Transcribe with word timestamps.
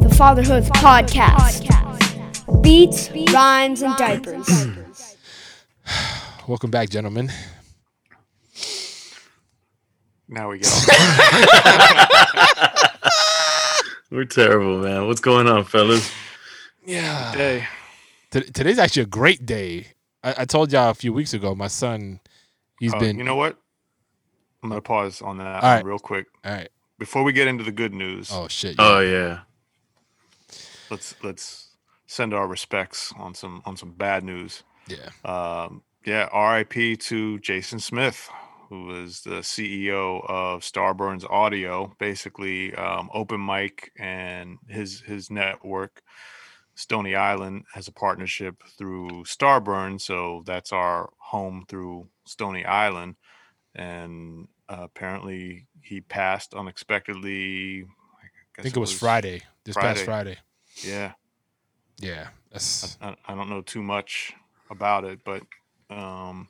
The 0.00 0.08
Fatherhood 0.16 0.64
Podcast. 0.64 1.62
Beats, 2.62 3.10
rhymes, 3.32 3.82
and 3.82 3.96
diapers. 3.96 4.76
Welcome 6.48 6.70
back, 6.70 6.90
gentlemen. 6.90 7.30
Now 10.28 10.50
we 10.50 10.58
go. 10.58 10.68
We're 14.10 14.24
terrible, 14.24 14.78
man. 14.78 15.06
What's 15.06 15.20
going 15.20 15.48
on, 15.48 15.64
fellas? 15.64 16.10
Yeah. 16.84 17.32
Hey, 17.32 17.66
T- 18.30 18.40
today's 18.42 18.78
actually 18.78 19.02
a 19.02 19.06
great 19.06 19.44
day. 19.46 19.88
I-, 20.22 20.34
I 20.38 20.44
told 20.44 20.72
y'all 20.72 20.90
a 20.90 20.94
few 20.94 21.12
weeks 21.12 21.34
ago, 21.34 21.54
my 21.54 21.68
son, 21.68 22.20
he's 22.80 22.92
uh, 22.94 22.98
been. 22.98 23.18
you 23.18 23.24
know 23.24 23.36
what? 23.36 23.58
I'm 24.62 24.70
gonna 24.70 24.80
pause 24.80 25.20
on 25.20 25.36
that 25.38 25.62
All 25.62 25.74
right. 25.74 25.84
real 25.84 25.98
quick 25.98 26.26
all 26.42 26.50
right. 26.52 26.70
before 26.98 27.22
we 27.22 27.34
get 27.34 27.48
into 27.48 27.62
the 27.64 27.70
good 27.72 27.92
news. 27.92 28.30
Oh 28.32 28.48
shit. 28.48 28.76
Oh 28.78 29.00
yeah. 29.00 29.40
Let's 30.90 31.14
let's 31.22 31.76
send 32.06 32.34
our 32.34 32.46
respects 32.46 33.12
on 33.16 33.34
some 33.34 33.62
on 33.64 33.76
some 33.76 33.92
bad 33.92 34.24
news. 34.24 34.62
yeah. 34.86 35.10
Um, 35.24 35.82
yeah, 36.04 36.28
R.I.P. 36.32 36.96
to 36.96 37.38
Jason 37.38 37.78
Smith, 37.78 38.28
who 38.68 38.84
was 38.84 39.22
the 39.22 39.40
CEO 39.40 40.22
of 40.28 40.60
Starburns 40.60 41.24
Audio, 41.30 41.94
basically 41.98 42.74
um, 42.74 43.08
open 43.14 43.44
mic 43.44 43.90
and 43.98 44.58
his 44.68 45.00
his 45.00 45.30
network. 45.30 46.02
Stony 46.74 47.14
Island 47.14 47.64
has 47.72 47.86
a 47.88 47.92
partnership 47.92 48.62
through 48.76 49.08
Starburn, 49.24 50.00
so 50.00 50.42
that's 50.44 50.72
our 50.72 51.10
home 51.18 51.64
through 51.68 52.08
Stony 52.26 52.64
Island. 52.64 53.14
And 53.76 54.48
uh, 54.68 54.78
apparently, 54.82 55.66
he 55.80 56.00
passed 56.00 56.52
unexpectedly. 56.52 57.84
I, 57.84 58.26
I 58.58 58.62
think 58.62 58.76
it 58.76 58.80
was, 58.80 58.92
Friday. 58.92 59.42
This 59.64 59.76
past 59.76 60.04
Friday. 60.04 60.38
Yeah, 60.82 61.12
Yeah. 62.00 62.28
I, 63.00 63.16
I 63.26 63.34
don't 63.34 63.50
know 63.50 63.62
too 63.62 63.82
much 63.82 64.32
about 64.70 65.04
it, 65.04 65.20
but 65.24 65.42
um, 65.90 66.48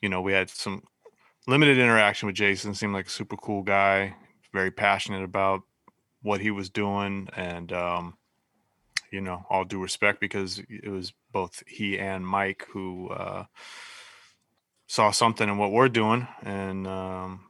you 0.00 0.08
know, 0.08 0.20
we 0.20 0.32
had 0.32 0.50
some 0.50 0.82
limited 1.46 1.78
interaction 1.78 2.26
with 2.26 2.36
Jason. 2.36 2.74
Seemed 2.74 2.92
like 2.94 3.06
a 3.06 3.10
super 3.10 3.36
cool 3.36 3.62
guy, 3.62 4.14
very 4.52 4.70
passionate 4.70 5.22
about 5.22 5.62
what 6.22 6.40
he 6.40 6.50
was 6.50 6.70
doing, 6.70 7.28
and 7.36 7.72
um, 7.72 8.16
you 9.10 9.20
know, 9.20 9.44
all 9.50 9.64
due 9.64 9.82
respect 9.82 10.20
because 10.20 10.60
it 10.68 10.88
was 10.88 11.12
both 11.32 11.62
he 11.66 11.98
and 11.98 12.26
Mike 12.26 12.66
who 12.70 13.08
uh, 13.10 13.44
saw 14.86 15.10
something 15.10 15.48
in 15.48 15.58
what 15.58 15.72
we're 15.72 15.88
doing, 15.88 16.26
and 16.42 16.86
um, 16.86 17.46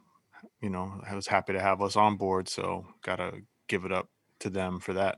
you 0.61 0.69
know, 0.69 1.01
I 1.09 1.15
was 1.15 1.27
happy 1.27 1.53
to 1.53 1.61
have 1.61 1.81
us 1.81 1.95
on 1.95 2.17
board. 2.17 2.49
So, 2.49 2.85
gotta 3.01 3.41
give 3.67 3.85
it 3.85 3.91
up 3.91 4.09
to 4.39 4.49
them 4.49 4.79
for 4.79 4.93
that. 4.93 5.17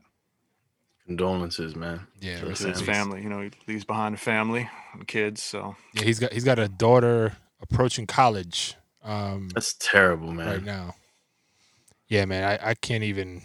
Condolences, 1.06 1.74
man. 1.74 2.06
yeah. 2.20 2.38
To 2.40 2.46
rest 2.46 2.60
To 2.62 2.68
in 2.68 2.72
his 2.74 2.82
peace. 2.82 2.88
family, 2.96 3.22
you 3.22 3.28
know, 3.28 3.40
he 3.42 3.50
leaves 3.66 3.84
behind 3.84 4.14
a 4.14 4.18
family 4.18 4.68
and 4.92 5.06
kids. 5.08 5.42
So. 5.42 5.76
Yeah. 5.94 6.04
He's 6.04 6.18
got 6.18 6.32
he's 6.32 6.44
got 6.44 6.58
a 6.58 6.68
daughter 6.68 7.36
approaching 7.60 8.06
college. 8.06 8.74
Um, 9.02 9.48
That's 9.54 9.74
terrible, 9.74 10.32
man. 10.32 10.46
right 10.46 10.62
now. 10.64 10.94
Yeah, 12.08 12.24
man, 12.26 12.44
I, 12.44 12.70
I 12.70 12.74
can't 12.74 13.04
even. 13.04 13.42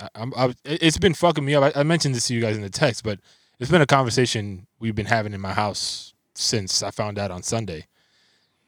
I, 0.00 0.08
I'm. 0.14 0.32
I, 0.36 0.46
it- 0.64 0.82
it's 0.82 0.98
been 0.98 1.14
fucking 1.14 1.44
me 1.44 1.54
up. 1.54 1.74
I, 1.76 1.80
I 1.80 1.82
mentioned 1.82 2.14
this 2.14 2.26
to 2.28 2.34
you 2.34 2.40
guys 2.40 2.56
in 2.56 2.62
the 2.62 2.70
text, 2.70 3.04
but 3.04 3.20
it's 3.58 3.70
been 3.70 3.80
a 3.82 3.86
conversation 3.86 4.66
we've 4.80 4.94
been 4.94 5.06
having 5.06 5.32
in 5.34 5.40
my 5.40 5.52
house 5.52 6.14
since 6.34 6.82
I 6.82 6.90
found 6.90 7.18
out 7.18 7.30
on 7.30 7.42
Sunday, 7.42 7.86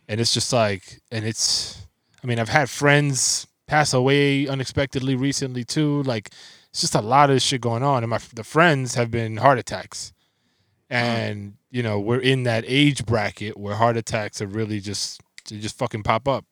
and 0.09 0.21
it's 0.21 0.33
just 0.35 0.53
like, 0.53 1.01
and 1.11 1.25
it's. 1.25 1.87
I 2.23 2.27
mean, 2.27 2.39
I've 2.39 2.51
had 2.51 2.69
friends 2.71 3.47
pass 3.67 3.95
away 3.95 4.47
unexpectedly 4.47 5.15
recently 5.15 5.65
too. 5.65 6.03
Like, 6.03 6.31
it's 6.71 6.81
just 6.81 6.95
a 6.95 7.01
lot 7.01 7.31
of 7.31 7.43
shit 7.43 7.61
going 7.61 7.83
on, 7.83 8.03
and 8.03 8.11
my 8.11 8.19
the 8.35 8.45
friends 8.45 8.95
have 8.95 9.11
been 9.11 9.39
heart 9.39 9.59
attacks, 9.59 10.13
and 10.89 11.55
you 11.71 11.83
know 11.83 12.01
we're 12.01 12.21
in 12.21 12.45
that 12.45 12.65
age 12.67 13.05
bracket 13.07 13.57
where 13.57 13.75
heart 13.75 13.97
attacks 13.97 14.41
are 14.41 14.47
really 14.47 14.81
just 14.81 15.21
they 15.49 15.59
just 15.59 15.77
fucking 15.77 16.03
pop 16.03 16.29
up 16.29 16.45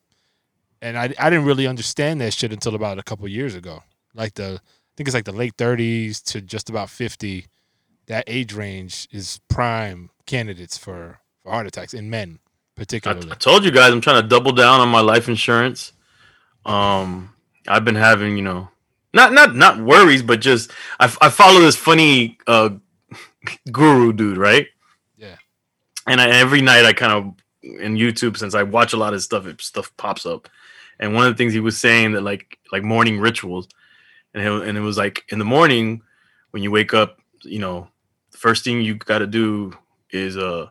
and 0.80 0.98
I, 0.98 1.14
I 1.18 1.30
didn't 1.30 1.44
really 1.44 1.66
understand 1.66 2.20
that 2.20 2.32
shit 2.32 2.52
until 2.52 2.74
about 2.74 2.98
a 2.98 3.02
couple 3.02 3.26
years 3.28 3.54
ago. 3.54 3.82
Like 4.14 4.34
the 4.34 4.60
I 4.62 4.92
think 4.96 5.08
it's 5.08 5.14
like 5.14 5.24
the 5.24 5.32
late 5.32 5.56
30s 5.56 6.22
to 6.24 6.40
just 6.40 6.68
about 6.68 6.90
50. 6.90 7.46
That 8.06 8.24
age 8.26 8.52
range 8.52 9.06
is 9.12 9.40
prime 9.48 10.10
candidates 10.26 10.78
for, 10.78 11.20
for 11.42 11.52
heart 11.52 11.66
attacks 11.66 11.94
in 11.94 12.10
men, 12.10 12.40
I, 12.42 12.80
particularly. 12.80 13.30
I 13.30 13.34
told 13.34 13.64
you 13.64 13.70
guys 13.70 13.92
I'm 13.92 14.00
trying 14.00 14.22
to 14.22 14.28
double 14.28 14.52
down 14.52 14.80
on 14.80 14.88
my 14.88 15.00
life 15.00 15.28
insurance. 15.28 15.92
Um, 16.64 17.34
I've 17.68 17.84
been 17.84 17.94
having, 17.94 18.36
you 18.36 18.42
know, 18.42 18.68
not 19.12 19.32
not 19.32 19.54
not 19.54 19.80
worries, 19.80 20.22
but 20.22 20.40
just 20.40 20.70
I, 21.00 21.12
I 21.20 21.30
follow 21.30 21.60
this 21.60 21.76
funny 21.76 22.38
uh 22.46 22.70
guru 23.72 24.12
dude, 24.12 24.36
right? 24.36 24.66
Yeah. 25.16 25.36
And 26.06 26.20
I, 26.20 26.28
every 26.28 26.60
night 26.60 26.84
I 26.84 26.92
kind 26.92 27.12
of 27.12 27.34
in 27.80 27.96
YouTube 27.96 28.36
since 28.36 28.54
I 28.54 28.62
watch 28.62 28.92
a 28.92 28.96
lot 28.96 29.14
of 29.14 29.22
stuff, 29.22 29.46
it, 29.46 29.60
stuff 29.60 29.94
pops 29.96 30.26
up. 30.26 30.48
And 31.00 31.14
one 31.14 31.26
of 31.26 31.32
the 31.32 31.36
things 31.36 31.52
he 31.52 31.60
was 31.60 31.78
saying 31.78 32.12
that 32.12 32.22
like 32.22 32.58
like 32.72 32.82
morning 32.82 33.18
rituals, 33.18 33.68
and 34.34 34.44
it, 34.44 34.68
and 34.68 34.76
it 34.76 34.82
was 34.82 34.98
like 34.98 35.24
in 35.30 35.38
the 35.38 35.44
morning 35.44 36.02
when 36.50 36.62
you 36.62 36.70
wake 36.70 36.92
up, 36.92 37.20
you 37.42 37.58
know, 37.58 37.88
the 38.32 38.38
first 38.38 38.64
thing 38.64 38.80
you 38.80 38.94
got 38.94 39.18
to 39.18 39.26
do 39.26 39.72
is 40.10 40.36
uh 40.36 40.68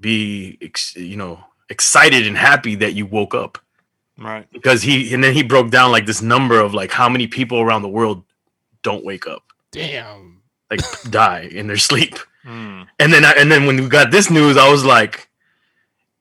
be 0.00 0.56
ex- 0.62 0.96
you 0.96 1.16
know 1.16 1.40
excited 1.70 2.26
and 2.26 2.36
happy 2.36 2.74
that 2.76 2.94
you 2.94 3.04
woke 3.04 3.34
up 3.34 3.58
Right. 4.18 4.46
because 4.52 4.82
he 4.82 5.14
and 5.14 5.22
then 5.22 5.32
he 5.32 5.42
broke 5.44 5.70
down 5.70 5.92
like 5.92 6.04
this 6.06 6.20
number 6.22 6.58
of 6.60 6.74
like 6.74 6.90
how 6.90 7.08
many 7.08 7.28
people 7.28 7.60
around 7.60 7.82
the 7.82 7.88
world 7.88 8.24
don't 8.82 9.04
wake 9.04 9.26
up 9.28 9.44
Damn. 9.70 10.42
like 10.70 10.80
die 11.10 11.48
in 11.52 11.66
their 11.66 11.76
sleep 11.78 12.18
Mm. 12.46 12.86
and 12.98 13.12
then 13.12 13.24
I, 13.24 13.32
and 13.32 13.50
then 13.50 13.66
when 13.66 13.76
we 13.76 13.88
got 13.88 14.10
this 14.12 14.30
news 14.30 14.56
i 14.56 14.70
was 14.70 14.82
like 14.84 15.28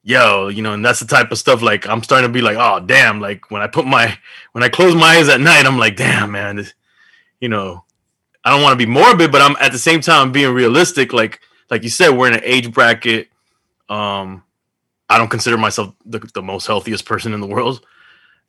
yo 0.03 0.47
you 0.47 0.61
know 0.61 0.73
and 0.73 0.83
that's 0.83 0.99
the 0.99 1.05
type 1.05 1.31
of 1.31 1.37
stuff 1.37 1.61
like 1.61 1.87
i'm 1.87 2.01
starting 2.03 2.27
to 2.27 2.33
be 2.33 2.41
like 2.41 2.57
oh 2.59 2.79
damn 2.85 3.21
like 3.21 3.49
when 3.51 3.61
i 3.61 3.67
put 3.67 3.85
my 3.85 4.17
when 4.51 4.63
i 4.63 4.67
close 4.67 4.95
my 4.95 5.17
eyes 5.17 5.29
at 5.29 5.39
night 5.39 5.65
i'm 5.65 5.77
like 5.77 5.95
damn 5.95 6.31
man 6.31 6.55
this, 6.57 6.73
you 7.39 7.47
know 7.49 7.85
i 8.43 8.49
don't 8.49 8.61
want 8.63 8.73
to 8.77 8.83
be 8.85 8.91
morbid 8.91 9.31
but 9.31 9.41
i'm 9.41 9.55
at 9.61 9.71
the 9.71 9.77
same 9.77 10.01
time 10.01 10.31
being 10.31 10.53
realistic 10.53 11.13
like 11.13 11.39
like 11.69 11.83
you 11.83 11.89
said 11.89 12.09
we're 12.09 12.27
in 12.27 12.33
an 12.33 12.41
age 12.43 12.73
bracket 12.73 13.29
um 13.89 14.43
i 15.09 15.17
don't 15.17 15.29
consider 15.29 15.57
myself 15.57 15.93
the, 16.05 16.19
the 16.33 16.41
most 16.41 16.67
healthiest 16.67 17.05
person 17.05 17.33
in 17.33 17.41
the 17.41 17.47
world 17.47 17.85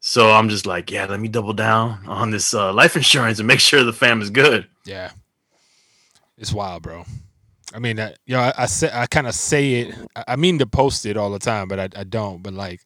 so 0.00 0.30
i'm 0.30 0.48
just 0.48 0.66
like 0.66 0.90
yeah 0.90 1.06
let 1.06 1.20
me 1.20 1.28
double 1.28 1.52
down 1.52 1.98
on 2.06 2.30
this 2.30 2.54
uh, 2.54 2.72
life 2.72 2.96
insurance 2.96 3.38
and 3.38 3.46
make 3.48 3.60
sure 3.60 3.84
the 3.84 3.92
fam 3.92 4.22
is 4.22 4.30
good 4.30 4.66
Yeah. 4.84 5.10
It's 6.38 6.52
wild, 6.52 6.82
bro. 6.82 7.04
I 7.74 7.80
mean, 7.80 8.00
I, 8.00 8.14
you 8.24 8.34
know, 8.34 8.40
I, 8.40 8.52
I 8.58 8.66
say 8.66 8.90
I 8.92 9.06
kind 9.06 9.26
of 9.26 9.34
say 9.34 9.74
it. 9.80 9.94
I, 10.26 10.36
mean 10.36 10.58
to 10.60 10.66
post 10.66 11.04
it 11.04 11.16
all 11.16 11.30
the 11.30 11.38
time, 11.38 11.68
but 11.68 11.78
I, 11.78 11.88
I 12.00 12.04
don't. 12.04 12.42
But 12.42 12.54
like, 12.54 12.80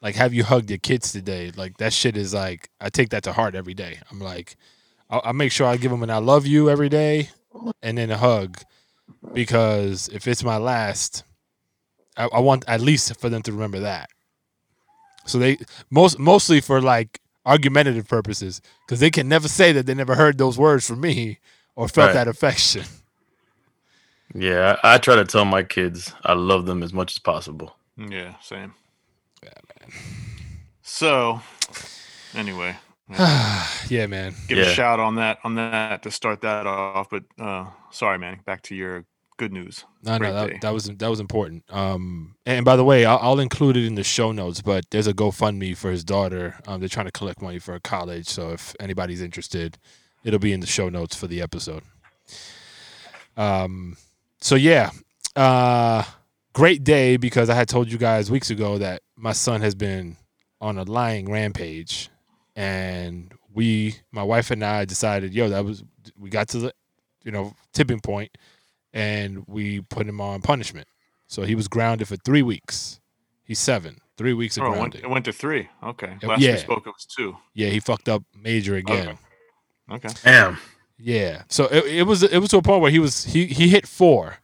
like, 0.00 0.16
have 0.16 0.34
you 0.34 0.42
hugged 0.42 0.70
your 0.70 0.78
kids 0.78 1.12
today? 1.12 1.52
Like 1.54 1.76
that 1.76 1.92
shit 1.92 2.16
is 2.16 2.34
like 2.34 2.70
I 2.80 2.88
take 2.88 3.10
that 3.10 3.22
to 3.24 3.32
heart 3.32 3.54
every 3.54 3.74
day. 3.74 3.98
I'm 4.10 4.20
like, 4.20 4.56
I, 5.10 5.20
I 5.26 5.32
make 5.32 5.52
sure 5.52 5.66
I 5.66 5.76
give 5.76 5.90
them 5.90 6.02
an 6.02 6.10
I 6.10 6.18
love 6.18 6.46
you 6.46 6.68
every 6.70 6.88
day, 6.88 7.28
and 7.82 7.98
then 7.98 8.10
a 8.10 8.16
hug, 8.16 8.58
because 9.32 10.08
if 10.08 10.26
it's 10.26 10.42
my 10.42 10.56
last, 10.56 11.22
I, 12.16 12.26
I 12.26 12.40
want 12.40 12.64
at 12.68 12.80
least 12.80 13.16
for 13.20 13.28
them 13.28 13.42
to 13.42 13.52
remember 13.52 13.80
that. 13.80 14.10
So 15.26 15.38
they 15.38 15.58
most 15.90 16.18
mostly 16.18 16.60
for 16.60 16.80
like 16.80 17.20
argumentative 17.46 18.08
purposes, 18.08 18.60
because 18.86 19.00
they 19.00 19.10
can 19.10 19.28
never 19.28 19.48
say 19.48 19.72
that 19.72 19.86
they 19.86 19.94
never 19.94 20.14
heard 20.14 20.38
those 20.38 20.58
words 20.58 20.86
from 20.86 21.00
me 21.00 21.38
or 21.76 21.88
felt 21.88 22.08
Right. 22.08 22.14
that 22.14 22.28
affection. 22.28 22.84
Yeah, 24.34 24.76
I, 24.82 24.94
I 24.94 24.98
try 24.98 25.14
to 25.16 25.24
tell 25.24 25.44
my 25.44 25.62
kids 25.62 26.12
I 26.24 26.32
love 26.32 26.66
them 26.66 26.82
as 26.82 26.92
much 26.92 27.12
as 27.12 27.18
possible. 27.20 27.76
Yeah, 27.96 28.34
same. 28.40 28.74
Yeah, 29.44 29.50
man. 29.80 29.92
So, 30.82 31.40
anyway, 32.34 32.76
yeah, 33.88 34.06
man. 34.08 34.34
give 34.48 34.58
Yeah. 34.58 34.64
a 34.64 34.74
shout 34.74 34.98
on 34.98 35.16
that 35.16 35.38
on 35.44 35.54
that 35.56 36.02
to 36.02 36.10
start 36.10 36.40
that 36.40 36.66
off. 36.66 37.08
But 37.10 37.24
uh 37.38 37.66
sorry, 37.90 38.18
man. 38.18 38.40
Back 38.44 38.62
to 38.62 38.74
your 38.74 39.04
good 39.36 39.52
news. 39.52 39.84
No, 40.02 40.18
Great 40.18 40.32
no, 40.32 40.46
that, 40.46 40.60
that 40.60 40.72
was 40.72 40.84
that 40.86 41.08
was 41.08 41.20
important. 41.20 41.64
Um, 41.70 42.36
and 42.46 42.64
by 42.64 42.76
the 42.76 42.84
way, 42.84 43.04
I'll, 43.04 43.18
I'll 43.20 43.40
include 43.40 43.76
it 43.76 43.84
in 43.84 43.94
the 43.94 44.04
show 44.04 44.32
notes. 44.32 44.60
But 44.62 44.84
there's 44.90 45.06
a 45.06 45.14
GoFundMe 45.14 45.76
for 45.76 45.90
his 45.90 46.04
daughter. 46.04 46.58
Um, 46.66 46.80
they're 46.80 46.88
trying 46.88 47.06
to 47.06 47.12
collect 47.12 47.42
money 47.42 47.58
for 47.58 47.78
college. 47.80 48.28
So 48.28 48.50
if 48.50 48.74
anybody's 48.80 49.22
interested, 49.22 49.78
It'll 50.24 50.40
be 50.40 50.54
in 50.54 50.60
the 50.60 50.66
show 50.66 50.88
notes 50.88 51.14
for 51.14 51.26
the 51.26 51.42
episode. 51.42 51.82
Um, 53.36 53.96
so 54.40 54.54
yeah, 54.54 54.90
uh, 55.36 56.02
great 56.54 56.82
day 56.82 57.18
because 57.18 57.50
I 57.50 57.54
had 57.54 57.68
told 57.68 57.92
you 57.92 57.98
guys 57.98 58.30
weeks 58.30 58.50
ago 58.50 58.78
that 58.78 59.02
my 59.16 59.32
son 59.32 59.60
has 59.60 59.74
been 59.74 60.16
on 60.62 60.78
a 60.78 60.84
lying 60.84 61.30
rampage, 61.30 62.08
and 62.56 63.32
we, 63.52 63.96
my 64.12 64.22
wife 64.22 64.50
and 64.50 64.64
I, 64.64 64.86
decided, 64.86 65.34
yo, 65.34 65.50
that 65.50 65.64
was 65.64 65.84
we 66.18 66.30
got 66.30 66.48
to 66.48 66.58
the, 66.58 66.74
you 67.22 67.30
know, 67.30 67.54
tipping 67.74 68.00
point, 68.00 68.36
and 68.94 69.44
we 69.46 69.82
put 69.82 70.06
him 70.08 70.20
on 70.22 70.40
punishment. 70.40 70.88
So 71.26 71.42
he 71.42 71.54
was 71.54 71.68
grounded 71.68 72.08
for 72.08 72.16
three 72.16 72.42
weeks. 72.42 73.00
He's 73.44 73.58
seven. 73.58 73.98
Three 74.16 74.32
weeks 74.32 74.56
of 74.56 74.62
Oh, 74.62 74.66
it 74.66 74.68
went, 74.70 74.78
grounding. 74.78 75.02
it 75.02 75.10
went 75.10 75.24
to 75.26 75.32
three. 75.32 75.68
Okay. 75.82 76.16
Last 76.22 76.40
yeah. 76.40 76.52
we 76.52 76.58
spoke, 76.58 76.86
it 76.86 76.90
was 76.94 77.04
two. 77.04 77.36
Yeah, 77.52 77.68
he 77.68 77.80
fucked 77.80 78.08
up 78.08 78.22
major 78.40 78.76
again. 78.76 79.18
Okay. 79.90 80.08
Damn. 80.22 80.56
Yeah. 80.96 81.42
So 81.48 81.64
it, 81.66 81.84
it 81.86 82.02
was 82.04 82.22
it 82.22 82.38
was 82.38 82.50
to 82.50 82.58
a 82.58 82.62
point 82.62 82.80
where 82.80 82.90
he 82.92 83.00
was 83.00 83.24
he 83.24 83.46
he 83.46 83.68
hit 83.68 83.86
four, 83.88 84.36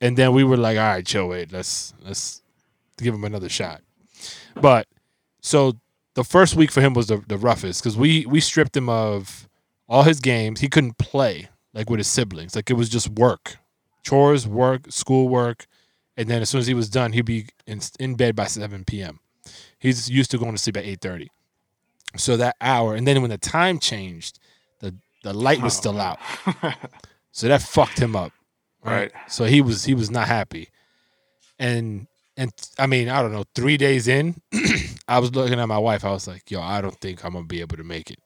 and 0.00 0.16
then 0.16 0.32
we 0.32 0.44
were 0.44 0.56
like, 0.56 0.78
all 0.78 0.84
right, 0.84 1.04
chill, 1.04 1.28
wait, 1.28 1.52
let's 1.52 1.92
let's 2.04 2.40
give 2.98 3.12
him 3.12 3.24
another 3.24 3.48
shot. 3.48 3.82
But 4.54 4.86
so 5.42 5.74
the 6.14 6.22
first 6.24 6.54
week 6.54 6.70
for 6.70 6.80
him 6.80 6.94
was 6.94 7.08
the, 7.08 7.22
the 7.26 7.36
roughest 7.36 7.82
because 7.82 7.96
we 7.96 8.24
we 8.26 8.38
stripped 8.40 8.76
him 8.76 8.88
of 8.88 9.48
all 9.88 10.04
his 10.04 10.20
games. 10.20 10.60
He 10.60 10.68
couldn't 10.68 10.98
play 10.98 11.48
like 11.74 11.90
with 11.90 11.98
his 11.98 12.06
siblings. 12.06 12.54
Like 12.54 12.70
it 12.70 12.74
was 12.74 12.88
just 12.88 13.08
work, 13.10 13.56
chores, 14.06 14.46
work, 14.46 14.90
school 14.90 15.28
work, 15.28 15.66
and 16.16 16.28
then 16.28 16.40
as 16.40 16.50
soon 16.50 16.60
as 16.60 16.66
he 16.68 16.74
was 16.74 16.88
done, 16.88 17.12
he'd 17.12 17.22
be 17.26 17.48
in 17.66 17.80
in 17.98 18.14
bed 18.14 18.36
by 18.36 18.46
seven 18.46 18.84
p.m. 18.84 19.18
He's 19.78 20.08
used 20.08 20.30
to 20.30 20.38
going 20.38 20.52
to 20.52 20.58
sleep 20.58 20.76
at 20.76 20.84
eight 20.84 21.00
thirty. 21.00 21.30
So 22.16 22.36
that 22.36 22.56
hour, 22.60 22.94
and 22.94 23.06
then 23.06 23.20
when 23.20 23.30
the 23.30 23.38
time 23.38 23.78
changed, 23.78 24.38
the 24.80 24.94
the 25.22 25.34
light 25.34 25.60
was 25.60 25.74
Oh, 25.76 25.80
still 25.80 26.00
out. 26.00 26.18
So 27.32 27.48
that 27.48 27.60
fucked 27.60 27.98
him 27.98 28.16
up. 28.16 28.32
Right. 28.82 29.12
So 29.28 29.44
he 29.44 29.60
was 29.60 29.84
he 29.84 29.92
was 29.92 30.10
not 30.10 30.26
happy. 30.26 30.70
And 31.58 32.06
and 32.34 32.50
I 32.78 32.86
mean, 32.86 33.10
I 33.10 33.20
don't 33.20 33.32
know, 33.32 33.44
3 33.54 33.76
days 33.76 34.08
in, 34.08 34.40
I 35.08 35.18
was 35.18 35.34
looking 35.34 35.60
at 35.60 35.68
my 35.68 35.76
wife. 35.78 36.02
I 36.04 36.12
was 36.12 36.26
like, 36.26 36.50
"Yo, 36.50 36.62
I 36.62 36.80
don't 36.80 36.98
think 36.98 37.24
I'm 37.24 37.32
going 37.32 37.44
to 37.44 37.48
be 37.48 37.60
able 37.60 37.76
to 37.76 37.84
make 37.84 38.10
it." 38.10 38.20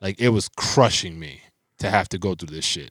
Like 0.00 0.20
it 0.20 0.30
was 0.30 0.48
crushing 0.48 1.20
me 1.20 1.42
to 1.78 1.88
have 1.88 2.08
to 2.08 2.18
go 2.18 2.34
through 2.34 2.54
this 2.54 2.64
shit. 2.64 2.90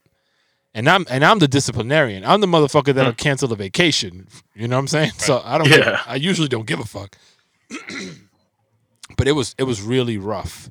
And 0.74 0.90
I'm 0.90 1.06
and 1.10 1.26
I'm 1.26 1.40
the 1.40 1.48
disciplinarian. 1.48 2.24
I'm 2.24 2.40
the 2.42 2.48
motherfucker 2.48 2.94
that'll 2.94 3.12
hmm. 3.12 3.18
cancel 3.18 3.52
a 3.52 3.56
vacation. 3.56 4.28
You 4.56 4.68
know 4.68 4.78
what 4.78 4.82
I'm 4.82 4.88
saying? 4.88 5.12
So 5.18 5.42
I 5.44 5.58
don't 5.58 5.68
give- 5.68 6.00
I 6.08 6.16
usually 6.16 6.48
don't 6.48 6.68
give 6.68 6.80
a 6.80 6.86
fuck. 6.86 7.18
but 9.18 9.28
it 9.28 9.34
was 9.34 9.56
it 9.58 9.64
was 9.64 9.82
really 9.82 10.18
rough. 10.18 10.70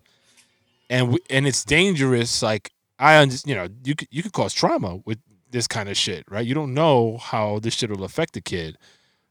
And 0.88 1.12
we, 1.12 1.18
and 1.28 1.46
it's 1.46 1.64
dangerous 1.64 2.42
like 2.42 2.72
I 2.98 3.22
you 3.22 3.54
know, 3.54 3.68
you 3.84 3.94
could 3.94 4.08
you 4.10 4.22
could 4.22 4.32
cause 4.32 4.54
trauma 4.54 5.00
with 5.04 5.18
this 5.50 5.66
kind 5.66 5.88
of 5.88 5.96
shit, 5.96 6.24
right? 6.30 6.46
You 6.46 6.54
don't 6.54 6.74
know 6.74 7.18
how 7.18 7.58
this 7.58 7.74
shit 7.74 7.90
will 7.90 8.04
affect 8.04 8.34
the 8.34 8.40
kid. 8.40 8.78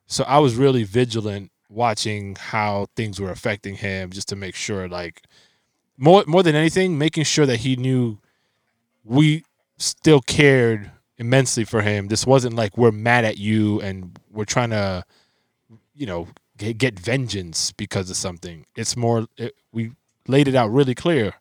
So 0.07 0.23
I 0.25 0.39
was 0.39 0.55
really 0.55 0.83
vigilant 0.83 1.51
watching 1.69 2.35
how 2.35 2.87
things 2.95 3.21
were 3.21 3.29
affecting 3.31 3.75
him 3.75 4.09
just 4.09 4.27
to 4.29 4.35
make 4.35 4.55
sure 4.55 4.87
like 4.87 5.21
more 5.97 6.23
more 6.25 6.41
than 6.41 6.55
anything 6.55 6.97
making 6.97 7.23
sure 7.23 7.45
that 7.45 7.57
he 7.57 7.75
knew 7.75 8.17
we 9.03 9.43
still 9.79 10.21
cared 10.21 10.91
immensely 11.17 11.63
for 11.63 11.81
him. 11.81 12.07
This 12.07 12.27
wasn't 12.27 12.55
like 12.55 12.77
we're 12.77 12.91
mad 12.91 13.25
at 13.25 13.37
you 13.37 13.81
and 13.81 14.19
we're 14.31 14.45
trying 14.45 14.69
to 14.69 15.03
you 15.95 16.05
know 16.05 16.27
get, 16.57 16.77
get 16.77 16.99
vengeance 16.99 17.71
because 17.71 18.09
of 18.09 18.15
something. 18.15 18.65
It's 18.75 18.95
more 18.95 19.27
it, 19.37 19.55
we 19.71 19.91
laid 20.27 20.47
it 20.47 20.55
out 20.55 20.71
really 20.71 20.95
clear. 20.95 21.33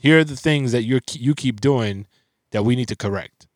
Here 0.00 0.20
are 0.20 0.24
the 0.24 0.36
things 0.36 0.72
that 0.72 0.84
you 0.84 1.00
you 1.12 1.34
keep 1.34 1.60
doing 1.60 2.06
that 2.52 2.64
we 2.64 2.76
need 2.76 2.88
to 2.88 2.96
correct. 2.96 3.46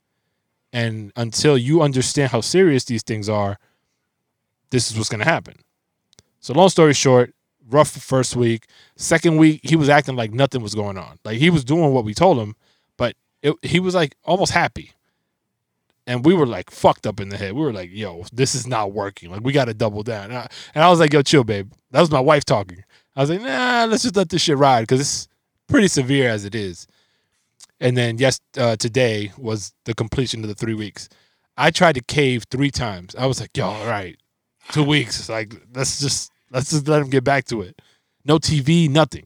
And 0.72 1.12
until 1.14 1.56
you 1.56 1.82
understand 1.82 2.32
how 2.32 2.40
serious 2.40 2.84
these 2.84 3.02
things 3.04 3.28
are, 3.28 3.58
this 4.70 4.90
is 4.90 4.96
what's 4.96 5.08
going 5.08 5.20
to 5.20 5.30
happen. 5.30 5.54
So 6.40 6.52
long 6.52 6.68
story 6.68 6.94
short, 6.94 7.32
rough 7.70 7.90
first 7.90 8.34
week. 8.34 8.66
Second 8.96 9.36
week, 9.36 9.60
he 9.62 9.76
was 9.76 9.88
acting 9.88 10.16
like 10.16 10.32
nothing 10.32 10.62
was 10.62 10.74
going 10.74 10.98
on. 10.98 11.18
Like 11.24 11.38
he 11.38 11.48
was 11.48 11.64
doing 11.64 11.92
what 11.92 12.04
we 12.04 12.12
told 12.12 12.38
him, 12.38 12.56
it, 13.44 13.54
he 13.62 13.78
was 13.78 13.94
like 13.94 14.16
almost 14.24 14.52
happy. 14.52 14.92
And 16.06 16.24
we 16.24 16.34
were 16.34 16.46
like 16.46 16.70
fucked 16.70 17.06
up 17.06 17.20
in 17.20 17.28
the 17.28 17.36
head. 17.36 17.52
We 17.52 17.60
were 17.62 17.72
like, 17.72 17.90
"Yo, 17.92 18.24
this 18.32 18.54
is 18.54 18.66
not 18.66 18.92
working. 18.92 19.30
Like 19.30 19.42
we 19.42 19.52
got 19.52 19.66
to 19.66 19.74
double 19.74 20.02
down." 20.02 20.24
And 20.26 20.38
I, 20.38 20.48
and 20.74 20.82
I 20.82 20.90
was 20.90 20.98
like, 20.98 21.12
"Yo, 21.12 21.22
chill, 21.22 21.44
babe." 21.44 21.70
That 21.92 22.00
was 22.00 22.10
my 22.10 22.20
wife 22.20 22.44
talking. 22.44 22.84
I 23.16 23.20
was 23.20 23.30
like, 23.30 23.40
"Nah, 23.40 23.86
let's 23.88 24.02
just 24.02 24.16
let 24.16 24.28
this 24.28 24.42
shit 24.42 24.58
ride 24.58 24.82
because 24.82 25.00
it's 25.00 25.28
pretty 25.68 25.88
severe 25.88 26.28
as 26.28 26.44
it 26.44 26.54
is." 26.54 26.86
And 27.80 27.96
then 27.96 28.18
yes, 28.18 28.40
uh, 28.58 28.76
today 28.76 29.32
was 29.38 29.72
the 29.84 29.94
completion 29.94 30.42
of 30.42 30.48
the 30.48 30.54
three 30.54 30.74
weeks. 30.74 31.08
I 31.56 31.70
tried 31.70 31.94
to 31.94 32.02
cave 32.02 32.44
three 32.50 32.70
times. 32.70 33.14
I 33.14 33.26
was 33.26 33.40
like, 33.40 33.56
"Yo, 33.56 33.66
all 33.66 33.86
right, 33.86 34.16
two 34.72 34.84
weeks. 34.84 35.28
Like 35.30 35.54
let's 35.74 36.00
just 36.00 36.32
let's 36.50 36.70
just 36.70 36.86
let 36.86 37.00
him 37.00 37.08
get 37.08 37.24
back 37.24 37.44
to 37.46 37.62
it. 37.62 37.80
No 38.26 38.38
TV, 38.38 38.90
nothing." 38.90 39.24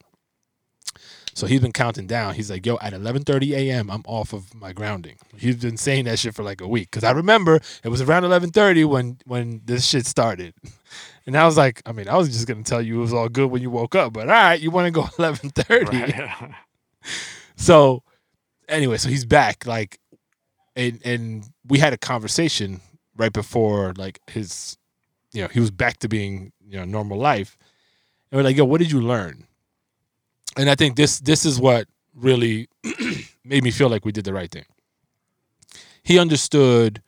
So 1.38 1.46
he's 1.46 1.60
been 1.60 1.70
counting 1.70 2.08
down. 2.08 2.34
He's 2.34 2.50
like, 2.50 2.66
"Yo, 2.66 2.78
at 2.80 2.92
11:30 2.92 3.52
a.m., 3.54 3.92
I'm 3.92 4.02
off 4.06 4.32
of 4.32 4.52
my 4.56 4.72
grounding." 4.72 5.18
He's 5.36 5.54
been 5.54 5.76
saying 5.76 6.06
that 6.06 6.18
shit 6.18 6.34
for 6.34 6.42
like 6.42 6.60
a 6.60 6.66
week 6.66 6.90
because 6.90 7.04
I 7.04 7.12
remember 7.12 7.60
it 7.84 7.88
was 7.90 8.00
around 8.00 8.24
11:30 8.24 8.84
when 8.84 9.18
when 9.24 9.60
this 9.64 9.86
shit 9.86 10.04
started, 10.04 10.52
and 11.26 11.36
I 11.36 11.46
was 11.46 11.56
like, 11.56 11.80
I 11.86 11.92
mean, 11.92 12.08
I 12.08 12.16
was 12.16 12.28
just 12.30 12.48
gonna 12.48 12.64
tell 12.64 12.82
you 12.82 12.96
it 12.96 13.02
was 13.02 13.12
all 13.12 13.28
good 13.28 13.52
when 13.52 13.62
you 13.62 13.70
woke 13.70 13.94
up, 13.94 14.14
but 14.14 14.26
all 14.26 14.34
right, 14.34 14.60
you 14.60 14.72
want 14.72 14.86
to 14.86 14.90
go 14.90 15.02
11:30? 15.16 15.92
Right. 15.92 16.54
So 17.54 18.02
anyway, 18.68 18.98
so 18.98 19.08
he's 19.08 19.24
back, 19.24 19.66
like, 19.66 19.98
and 20.76 21.00
and 21.04 21.44
we 21.66 21.78
had 21.78 21.92
a 21.92 21.98
conversation 21.98 22.80
right 23.16 23.32
before 23.32 23.94
like 23.96 24.20
his, 24.28 24.76
you 25.32 25.42
know, 25.42 25.48
he 25.48 25.58
was 25.58 25.72
back 25.72 25.98
to 25.98 26.08
being 26.08 26.52
you 26.68 26.78
know 26.78 26.84
normal 26.84 27.18
life, 27.18 27.56
and 28.30 28.38
we're 28.38 28.44
like, 28.44 28.56
yo, 28.56 28.64
what 28.64 28.80
did 28.80 28.92
you 28.92 29.00
learn? 29.00 29.47
And 30.58 30.68
I 30.68 30.74
think 30.74 30.96
this 30.96 31.20
this 31.20 31.46
is 31.46 31.60
what 31.60 31.86
really 32.14 32.68
made 33.44 33.62
me 33.62 33.70
feel 33.70 33.88
like 33.88 34.04
we 34.04 34.10
did 34.12 34.24
the 34.24 34.34
right 34.34 34.50
thing. 34.50 34.64
He 36.02 36.18
understood 36.18 37.00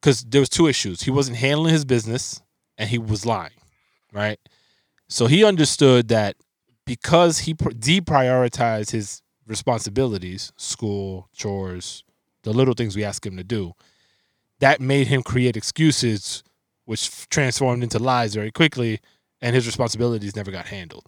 because 0.00 0.24
there 0.24 0.40
was 0.40 0.48
two 0.48 0.66
issues. 0.66 1.02
He 1.02 1.10
wasn't 1.10 1.36
handling 1.36 1.74
his 1.74 1.84
business, 1.84 2.40
and 2.78 2.88
he 2.88 2.96
was 2.96 3.26
lying, 3.26 3.58
right? 4.10 4.38
So 5.08 5.26
he 5.26 5.44
understood 5.44 6.08
that 6.08 6.36
because 6.86 7.40
he 7.40 7.52
deprioritized 7.54 8.90
his 8.90 9.20
responsibilities, 9.46 10.52
school, 10.56 11.28
chores, 11.34 12.04
the 12.42 12.52
little 12.52 12.74
things 12.74 12.96
we 12.96 13.04
ask 13.04 13.26
him 13.26 13.36
to 13.36 13.44
do, 13.44 13.74
that 14.60 14.80
made 14.80 15.08
him 15.08 15.22
create 15.22 15.56
excuses, 15.56 16.42
which 16.86 17.28
transformed 17.28 17.82
into 17.82 17.98
lies 17.98 18.34
very 18.34 18.50
quickly, 18.50 19.00
and 19.42 19.54
his 19.54 19.66
responsibilities 19.66 20.34
never 20.34 20.50
got 20.50 20.66
handled. 20.66 21.04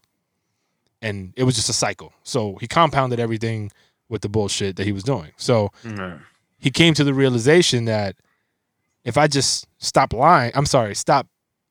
And 1.01 1.33
it 1.37 1.45
was 1.45 1.55
just 1.55 1.69
a 1.69 1.73
cycle. 1.73 2.13
So 2.25 2.57
he 2.61 2.67
compounded 2.67 3.21
everything 3.21 3.71
with 4.09 4.23
the 4.23 4.29
bullshit 4.29 4.77
that 4.77 4.85
he 4.87 4.93
was 4.93 5.05
doing. 5.05 5.33
So 5.37 5.71
Mm. 5.85 6.21
he 6.59 6.71
came 6.71 6.95
to 6.95 7.05
the 7.05 7.15
realization 7.15 7.85
that 7.85 8.17
if 9.05 9.17
I 9.17 9.27
just 9.29 9.67
stop 9.79 10.13
lying, 10.13 10.51
I'm 10.55 10.67
sorry, 10.67 10.95
stop 10.95 11.27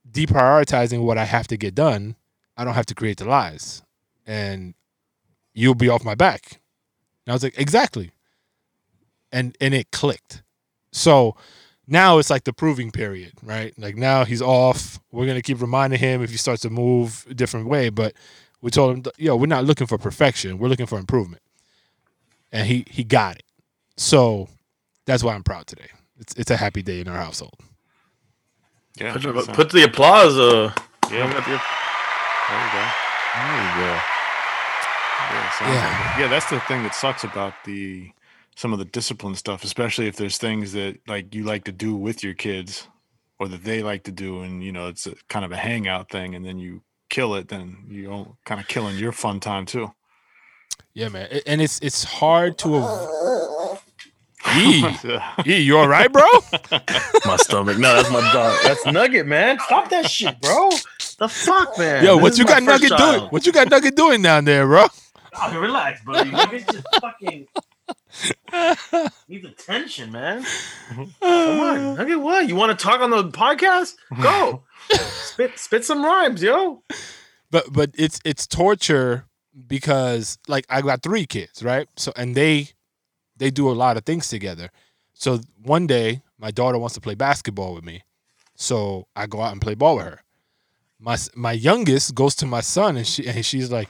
deprioritizing 0.10 1.04
what 1.04 1.18
I 1.18 1.26
have 1.26 1.48
to 1.48 1.58
get 1.58 1.76
done, 1.76 2.16
I 2.56 2.64
don't 2.64 2.74
have 2.74 2.86
to 2.88 2.96
create 2.96 3.18
the 3.18 3.26
lies. 3.26 3.82
And 4.26 4.74
you'll 5.54 5.76
be 5.76 5.90
off 5.90 6.04
my 6.06 6.16
back. 6.16 6.62
And 7.26 7.32
I 7.32 7.34
was 7.34 7.44
like, 7.44 7.58
exactly. 7.58 8.12
And 9.32 9.58
and 9.60 9.74
it 9.74 9.92
clicked. 9.92 10.42
So 10.94 11.36
now 11.86 12.18
it's 12.18 12.30
like 12.30 12.46
the 12.46 12.54
proving 12.54 12.92
period, 12.92 13.34
right? 13.44 13.74
Like 13.78 13.96
now 13.98 14.24
he's 14.26 14.42
off. 14.42 15.00
We're 15.12 15.26
gonna 15.28 15.42
keep 15.42 15.62
reminding 15.62 16.00
him 16.00 16.22
if 16.24 16.30
he 16.32 16.38
starts 16.38 16.62
to 16.62 16.70
move 16.70 17.26
a 17.30 17.34
different 17.34 17.68
way, 17.68 17.90
but 17.90 18.14
we 18.62 18.72
told 18.72 18.98
him, 18.98 19.12
yo, 19.18 19.36
we're 19.36 19.46
not 19.46 19.66
looking 19.66 19.88
for 19.88 19.98
perfection. 19.98 20.58
We're 20.58 20.68
looking 20.70 20.86
for 20.88 20.98
improvement. 20.98 21.42
And 22.52 22.68
he 22.68 22.86
he 22.90 23.04
got 23.04 23.36
it. 23.38 23.44
So 23.98 24.48
that's 25.06 25.24
why 25.24 25.34
I'm 25.36 25.44
proud 25.44 25.68
today. 25.68 25.90
It's 26.20 26.34
it's 26.36 26.52
a 26.52 26.58
happy 26.58 26.82
day 26.82 27.02
in 27.02 27.08
our 27.08 27.18
household. 27.18 27.56
Yeah. 29.00 29.14
Put, 29.14 29.22
that's, 29.34 29.48
the- 29.48 29.54
put 29.54 29.70
the 29.72 29.84
applause. 29.84 30.38
Uh, 30.38 30.72
yeah. 31.12 31.32
got 31.32 31.46
the- 31.46 31.62
There 32.50 32.66
you 32.66 32.72
go. 32.72 32.86
there 33.36 33.64
you 33.64 33.76
go. 33.94 34.00
Yeah, 35.20 35.52
Yeah. 35.62 36.10
like 36.10 36.20
yeah, 36.20 36.28
that's 36.30 36.50
the 36.50 36.60
thing 36.62 36.84
that 36.84 36.96
sucks 36.96 37.24
about 37.24 37.54
the 37.66 38.12
some 38.56 38.74
of 38.74 38.80
the 38.80 38.86
discipline 38.86 39.36
stuff, 39.36 39.64
especially 39.64 40.08
if 40.08 40.16
there's 40.16 40.38
things 40.38 40.72
that 40.74 40.98
like 41.08 41.36
you 41.36 41.44
like 41.44 41.66
to 41.66 41.72
do 41.72 41.96
with 41.96 42.24
your 42.24 42.34
kids 42.34 42.88
or 43.40 43.48
that 43.50 43.64
they 43.64 43.84
like 43.84 44.04
to 44.06 44.12
do, 44.12 44.42
and 44.42 44.64
you 44.64 44.72
know 44.72 44.88
it's 44.88 45.06
a, 45.06 45.14
kind 45.28 45.44
of 45.46 45.52
a 45.52 45.58
hangout 45.58 46.10
thing, 46.10 46.34
and 46.34 46.46
then 46.46 46.58
you 46.58 46.82
kill 47.10 47.36
it, 47.36 47.48
then 47.50 47.86
you're 47.90 48.36
kind 48.46 48.60
of 48.62 48.68
killing 48.68 48.98
your 48.98 49.12
fun 49.12 49.40
time 49.40 49.66
too. 49.66 49.92
Yeah, 50.94 51.10
man. 51.10 51.28
And 51.46 51.62
it's 51.62 51.80
it's 51.82 52.04
hard 52.04 52.58
to 52.60 52.76
av- 52.76 53.84
E, 54.56 54.84
E, 55.46 55.58
you 55.58 55.78
all 55.78 55.88
right, 55.88 56.12
bro? 56.12 56.24
My 57.26 57.36
stomach. 57.38 57.78
No, 57.78 57.96
that's 57.96 58.10
my 58.10 58.22
dog. 58.32 58.58
That's 58.64 58.86
Nugget, 58.86 59.28
man. 59.28 59.60
Stop 59.60 59.90
that 59.90 60.10
shit, 60.10 60.40
bro. 60.42 60.70
The 61.20 61.28
fuck, 61.28 61.78
man. 61.78 62.04
Yo, 62.06 62.16
This 62.16 62.22
what 62.24 62.32
is 62.34 62.40
you 62.40 62.46
got 62.46 62.64
first 62.64 62.66
Nugget 62.84 62.90
doing? 62.90 63.00
child. 63.20 63.32
What 63.32 63.46
you 63.46 63.52
got 63.52 63.70
Nugget 63.70 63.96
doing 63.96 64.22
down 64.22 64.46
there, 64.46 64.66
bro? 64.66 64.86
Oh, 65.40 65.60
relax, 65.60 66.02
buddy. 66.04 66.32
Nugget's 66.32 66.66
just 66.72 66.86
fucking 67.02 67.48
Need 69.28 69.46
attention, 69.46 70.12
man. 70.12 70.46
Come 70.96 71.12
on, 71.22 71.96
Nugget. 71.96 72.20
What? 72.22 72.48
You 72.48 72.56
want 72.56 72.78
to 72.78 72.82
talk 72.84 73.02
on 73.02 73.10
the 73.10 73.26
podcast? 73.26 73.96
Go. 74.22 74.64
Spit, 74.94 75.58
spit 75.60 75.86
some 75.86 76.04
rhymes, 76.04 76.42
yo. 76.42 76.84
but 77.52 77.72
but 77.72 77.92
it's 77.98 78.20
it's 78.26 78.48
torture 78.48 79.26
because 79.68 80.38
like 80.48 80.66
I 80.70 80.82
got 80.82 81.02
three 81.02 81.26
kids, 81.26 81.64
right? 81.64 81.88
So 81.96 82.12
and 82.16 82.36
they 82.36 82.70
they 83.38 83.52
do 83.52 83.70
a 83.70 83.74
lot 83.74 83.98
of 83.98 84.06
things 84.06 84.28
together. 84.28 84.70
So 85.14 85.40
one 85.62 85.88
day 85.88 86.22
my 86.38 86.52
daughter 86.52 86.78
wants 86.78 86.96
to 86.96 87.02
play 87.02 87.16
basketball 87.16 87.74
with 87.74 87.84
me, 87.84 88.04
so 88.56 89.08
I 89.16 89.28
go 89.28 89.42
out 89.42 89.52
and 89.52 89.62
play 89.62 89.76
ball 89.76 89.98
with 89.98 90.06
her. 90.06 90.22
My 91.00 91.18
my 91.36 91.52
youngest 91.52 92.16
goes 92.16 92.36
to 92.36 92.46
my 92.46 92.62
son 92.62 92.98
and 92.98 93.08
she 93.08 93.28
and 93.28 93.46
she's 93.46 93.72
like, 93.72 93.90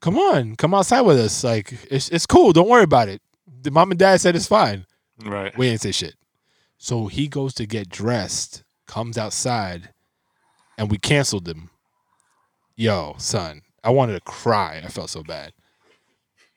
"Come 0.00 0.18
on, 0.18 0.56
come 0.56 0.74
outside 0.74 1.02
with 1.02 1.18
us. 1.18 1.44
Like 1.44 1.74
it's 1.90 2.08
it's 2.08 2.26
cool. 2.26 2.52
Don't 2.52 2.68
worry 2.68 2.84
about 2.84 3.08
it. 3.08 3.22
The 3.62 3.70
mom 3.70 3.90
and 3.90 3.98
dad 3.98 4.20
said 4.20 4.36
it's 4.36 4.46
fine. 4.46 4.86
Right. 5.24 5.56
We 5.56 5.68
ain't 5.68 5.80
say 5.80 5.92
shit. 5.92 6.14
So 6.76 7.08
he 7.08 7.26
goes 7.26 7.54
to 7.54 7.66
get 7.66 7.88
dressed, 7.88 8.62
comes 8.86 9.18
outside, 9.18 9.90
and 10.78 10.90
we 10.90 10.96
canceled 10.96 11.44
them. 11.44 11.68
Yo, 12.76 13.16
son, 13.18 13.60
I 13.84 13.90
wanted 13.90 14.14
to 14.14 14.20
cry. 14.20 14.80
I 14.82 14.88
felt 14.88 15.10
so 15.10 15.22
bad. 15.22 15.52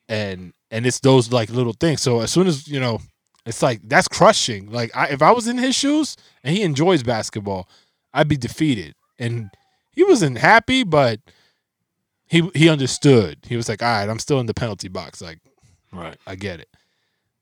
And 0.07 0.53
and 0.69 0.85
it's 0.85 0.99
those 1.01 1.33
like 1.33 1.49
little 1.49 1.73
things. 1.73 2.01
So 2.01 2.21
as 2.21 2.31
soon 2.31 2.47
as 2.47 2.67
you 2.67 2.79
know, 2.79 3.01
it's 3.45 3.61
like 3.61 3.81
that's 3.83 4.07
crushing. 4.07 4.71
Like 4.71 4.95
I, 4.95 5.07
if 5.07 5.21
I 5.21 5.31
was 5.31 5.47
in 5.47 5.57
his 5.57 5.75
shoes 5.75 6.15
and 6.43 6.55
he 6.55 6.63
enjoys 6.63 7.03
basketball, 7.03 7.67
I'd 8.13 8.29
be 8.29 8.37
defeated. 8.37 8.95
And 9.19 9.49
he 9.91 10.03
wasn't 10.03 10.37
happy, 10.37 10.83
but 10.83 11.19
he 12.27 12.49
he 12.53 12.69
understood. 12.69 13.39
He 13.47 13.57
was 13.57 13.67
like, 13.67 13.81
all 13.81 13.89
right, 13.89 14.09
I'm 14.09 14.19
still 14.19 14.39
in 14.39 14.45
the 14.45 14.53
penalty 14.53 14.87
box. 14.87 15.21
Like 15.21 15.39
Right. 15.91 16.17
I 16.25 16.35
get 16.35 16.59
it. 16.59 16.69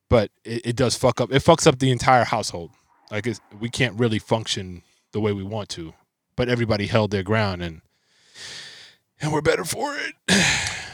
But 0.09 0.31
it, 0.43 0.67
it 0.67 0.75
does 0.75 0.95
fuck 0.95 1.21
up. 1.21 1.31
It 1.31 1.43
fucks 1.43 1.67
up 1.67 1.79
the 1.79 1.91
entire 1.91 2.23
household. 2.23 2.71
Like 3.11 3.27
it's, 3.27 3.39
we 3.59 3.69
can't 3.69 3.99
really 3.99 4.19
function 4.19 4.83
the 5.13 5.19
way 5.19 5.33
we 5.33 5.43
want 5.43 5.69
to. 5.69 5.93
But 6.39 6.47
everybody 6.47 6.87
held 6.87 7.11
their 7.11 7.21
ground 7.21 7.61
and 7.61 7.81
and 9.19 9.33
we're 9.33 9.41
better 9.41 9.65
for 9.65 9.93
it. 9.95 10.15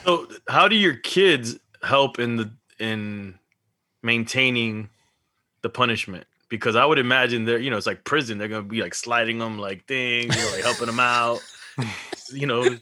So, 0.05 0.27
how 0.47 0.67
do 0.67 0.75
your 0.75 0.93
kids 0.93 1.57
help 1.81 2.19
in 2.19 2.35
the 2.35 2.51
in 2.77 3.39
maintaining 4.03 4.89
the 5.63 5.69
punishment? 5.69 6.27
Because 6.47 6.75
I 6.75 6.85
would 6.85 6.99
imagine 6.99 7.45
they're, 7.45 7.57
you 7.57 7.71
know, 7.71 7.77
it's 7.77 7.87
like 7.87 8.03
prison. 8.03 8.37
They're 8.37 8.47
gonna 8.47 8.61
be 8.61 8.83
like 8.83 8.93
sliding 8.93 9.39
them 9.39 9.57
like 9.57 9.85
things, 9.87 10.35
you 10.35 10.43
know, 10.43 10.51
like 10.51 10.63
helping 10.63 10.85
them 10.85 10.99
out, 10.99 11.39
you 12.31 12.45
know, 12.45 12.77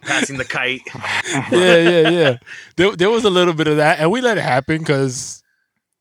passing 0.00 0.38
the 0.38 0.46
kite. 0.46 0.80
yeah, 1.52 1.76
yeah, 1.76 2.08
yeah. 2.08 2.36
There, 2.76 2.96
there 2.96 3.10
was 3.10 3.24
a 3.24 3.30
little 3.30 3.52
bit 3.52 3.68
of 3.68 3.76
that, 3.76 4.00
and 4.00 4.10
we 4.10 4.22
let 4.22 4.38
it 4.38 4.44
happen 4.44 4.78
because 4.78 5.42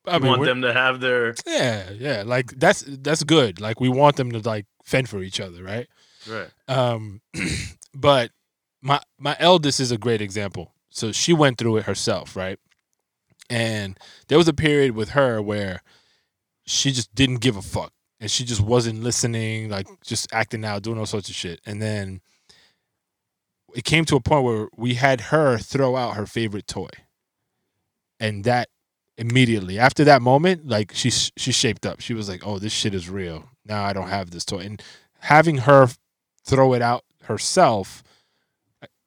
I 0.07 0.19
mean, 0.19 0.29
want 0.29 0.45
them 0.45 0.61
to 0.61 0.71
have 0.71 1.01
their 1.01 1.35
yeah, 1.45 1.89
yeah. 1.91 2.23
Like 2.25 2.51
that's 2.51 2.85
that's 2.87 3.25
good. 3.25 3.59
Like 3.59 3.81
we 3.81 3.89
want 3.89 4.15
them 4.15 4.31
to 4.31 4.39
like 4.39 4.67
fend 4.85 5.09
for 5.09 5.21
each 5.21 5.41
other, 5.41 5.61
right? 5.63 5.87
Right. 6.29 6.49
Um, 6.67 7.21
but 7.93 8.31
my 8.81 8.99
my 9.17 9.35
eldest 9.39 9.79
is 9.79 9.91
a 9.91 9.97
great 9.97 10.21
example. 10.21 10.73
So 10.89 11.11
she 11.11 11.33
went 11.33 11.57
through 11.57 11.77
it 11.77 11.85
herself, 11.85 12.35
right? 12.35 12.59
And 13.49 13.97
there 14.27 14.37
was 14.37 14.47
a 14.47 14.53
period 14.53 14.93
with 14.93 15.09
her 15.09 15.41
where 15.41 15.81
she 16.65 16.91
just 16.91 17.13
didn't 17.15 17.37
give 17.37 17.57
a 17.57 17.61
fuck, 17.61 17.93
and 18.19 18.29
she 18.29 18.43
just 18.43 18.61
wasn't 18.61 19.03
listening, 19.03 19.69
like 19.69 19.87
just 20.03 20.31
acting 20.33 20.65
out, 20.65 20.83
doing 20.83 20.97
all 20.97 21.05
sorts 21.05 21.29
of 21.29 21.35
shit. 21.35 21.59
And 21.65 21.81
then 21.81 22.21
it 23.73 23.83
came 23.83 24.05
to 24.05 24.15
a 24.15 24.21
point 24.21 24.43
where 24.43 24.67
we 24.77 24.95
had 24.95 25.21
her 25.21 25.57
throw 25.57 25.95
out 25.95 26.15
her 26.15 26.25
favorite 26.25 26.67
toy, 26.67 26.89
and 28.19 28.43
that 28.43 28.69
immediately 29.17 29.77
after 29.77 30.03
that 30.03 30.21
moment, 30.21 30.67
like 30.67 30.91
she 30.93 31.09
she 31.09 31.51
shaped 31.51 31.85
up. 31.85 31.99
She 32.01 32.13
was 32.13 32.29
like, 32.29 32.45
"Oh, 32.45 32.59
this 32.59 32.73
shit 32.73 32.93
is 32.93 33.09
real. 33.09 33.49
Now 33.65 33.83
I 33.83 33.93
don't 33.93 34.09
have 34.09 34.31
this 34.31 34.45
toy." 34.45 34.59
And 34.59 34.81
having 35.19 35.59
her 35.59 35.89
throw 36.45 36.73
it 36.73 36.81
out 36.81 37.03
herself 37.23 38.03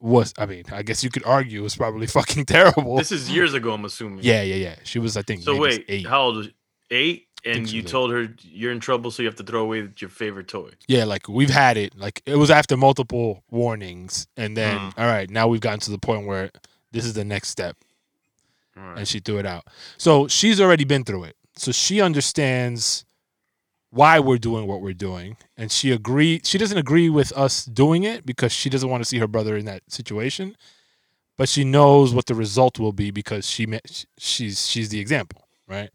was 0.00 0.35
I 0.38 0.47
mean, 0.47 0.64
I 0.73 0.83
guess 0.83 1.03
you 1.03 1.11
could 1.11 1.25
argue 1.25 1.62
was 1.62 1.76
probably 1.76 2.07
fucking 2.19 2.45
terrible. 2.47 2.97
This 2.97 3.12
is 3.12 3.31
years 3.31 3.55
ago, 3.55 3.73
I'm 3.73 3.85
assuming. 3.85 4.21
yeah, 4.23 4.43
yeah, 4.43 4.57
yeah. 4.57 4.75
She 4.85 4.99
was 4.99 5.17
I 5.17 5.23
think 5.23 5.43
So 5.43 5.57
wait, 5.59 5.85
eight. 5.88 6.07
how 6.07 6.23
old? 6.23 6.37
Was, 6.37 6.49
eight, 6.91 7.29
and 7.47 7.71
you 7.71 7.81
eight. 7.81 7.87
told 7.88 8.11
her 8.12 8.29
you're 8.43 8.71
in 8.73 8.81
trouble, 8.81 9.11
so 9.11 9.23
you 9.23 9.29
have 9.29 9.37
to 9.37 9.43
throw 9.43 9.62
away 9.62 9.88
your 9.99 10.11
favorite 10.11 10.49
toy. 10.49 10.71
Yeah, 10.88 11.05
like 11.05 11.29
we've 11.29 11.50
had 11.50 11.76
it. 11.79 11.97
Like 11.99 12.23
it 12.26 12.37
was 12.37 12.50
after 12.50 12.76
multiple 12.76 13.43
warnings 13.50 14.26
and 14.37 14.57
then 14.57 14.79
Mm. 14.79 14.93
all 14.99 15.07
right, 15.07 15.29
now 15.31 15.49
we've 15.49 15.61
gotten 15.62 15.81
to 15.81 15.91
the 15.91 15.99
point 15.99 16.26
where 16.26 16.50
this 16.93 17.05
is 17.07 17.14
the 17.14 17.25
next 17.25 17.49
step 17.49 17.76
right. 18.76 18.99
and 18.99 19.09
she 19.09 19.21
threw 19.21 19.38
it 19.38 19.47
out. 19.47 19.64
So 19.97 20.29
she's 20.29 20.61
already 20.61 20.85
been 20.85 21.05
through 21.05 21.25
it. 21.25 21.37
So 21.57 21.73
she 21.73 22.00
understands 22.03 23.05
why 23.95 24.19
we're 24.19 24.39
doing 24.39 24.67
what 24.67 24.81
we're 24.81 24.93
doing. 24.93 25.37
And 25.57 25.71
she 25.71 25.93
agree 25.93 26.41
she 26.45 26.59
doesn't 26.59 26.79
agree 26.79 27.09
with 27.09 27.33
us 27.33 27.65
doing 27.65 28.05
it 28.05 28.27
because 28.27 28.53
she 28.53 28.69
doesn't 28.69 28.89
want 28.89 29.03
to 29.03 29.09
see 29.09 29.19
her 29.19 29.29
brother 29.29 29.57
in 29.57 29.65
that 29.67 29.83
situation 29.89 30.57
but 31.37 31.49
she 31.49 31.65
knows 31.65 32.15
what 32.15 32.27
the 32.27 32.35
result 32.35 32.79
will 32.79 32.93
be 32.93 33.11
because 33.11 33.49
she 33.49 33.67
she's 34.19 34.67
she's 34.67 34.89
the 34.91 35.01
example 35.01 35.47
right? 35.67 35.91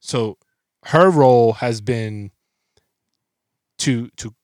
So 0.00 0.38
her 0.86 1.10
role 1.10 1.54
has 1.54 1.80
been 1.80 2.32
to 3.78 4.08
to 4.16 4.34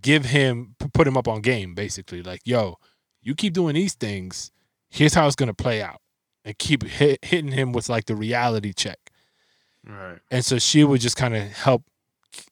give 0.00 0.26
him 0.26 0.74
put 0.92 1.06
him 1.06 1.16
up 1.16 1.26
on 1.26 1.40
game 1.40 1.74
basically 1.74 2.22
like 2.22 2.40
yo 2.44 2.76
you 3.20 3.34
keep 3.34 3.52
doing 3.52 3.74
these 3.74 3.94
things 3.94 4.52
here's 4.90 5.14
how 5.14 5.26
it's 5.26 5.34
going 5.34 5.48
to 5.48 5.54
play 5.54 5.82
out 5.82 6.00
and 6.44 6.56
keep 6.58 6.84
hit, 6.84 7.18
hitting 7.24 7.52
him 7.52 7.72
with 7.72 7.88
like 7.88 8.06
the 8.06 8.16
reality 8.16 8.72
check. 8.72 8.98
Right. 9.86 10.18
and 10.30 10.44
so 10.44 10.58
she 10.58 10.84
would 10.84 11.00
just 11.00 11.16
kind 11.16 11.34
of 11.34 11.50
help 11.50 11.82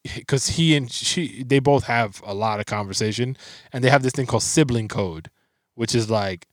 because 0.03 0.49
he 0.49 0.77
and 0.77 0.91
she 0.91 1.43
they 1.43 1.59
both 1.59 1.85
have 1.85 2.23
a 2.25 2.35
lot 2.35 2.61
of 2.61 2.67
conversation 2.67 3.37
and 3.73 3.83
they 3.83 3.91
have 3.91 4.03
this 4.03 4.13
thing 4.13 4.27
called 4.27 4.43
sibling 4.43 4.89
code 4.89 5.31
which 5.75 5.95
is 5.95 6.11
like 6.11 6.47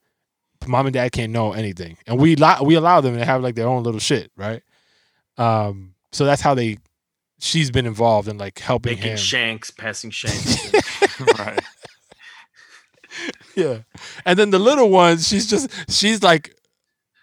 mom 0.66 0.86
and 0.86 0.94
dad 0.94 1.12
can't 1.12 1.32
know 1.32 1.52
anything 1.52 1.96
and 2.06 2.18
we 2.18 2.34
allow 2.34 2.62
we 2.62 2.74
allow 2.74 3.00
them 3.00 3.16
to 3.16 3.24
have 3.24 3.42
like 3.42 3.54
their 3.54 3.68
own 3.68 3.82
little 3.82 4.00
shit 4.00 4.30
right 4.36 4.62
um 5.36 5.94
so 6.12 6.24
that's 6.24 6.40
how 6.42 6.54
they 6.54 6.78
she's 7.38 7.70
been 7.70 7.86
involved 7.86 8.28
in 8.28 8.38
like 8.38 8.58
helping 8.58 8.94
Making 8.94 9.12
him 9.12 9.18
shanks, 9.18 9.70
passing 9.70 10.10
shanks. 10.10 10.72
right. 11.38 11.60
yeah 13.54 13.78
and 14.24 14.38
then 14.38 14.50
the 14.50 14.58
little 14.58 14.90
ones 14.90 15.28
she's 15.28 15.48
just 15.48 15.70
she's 15.90 16.22
like 16.22 16.54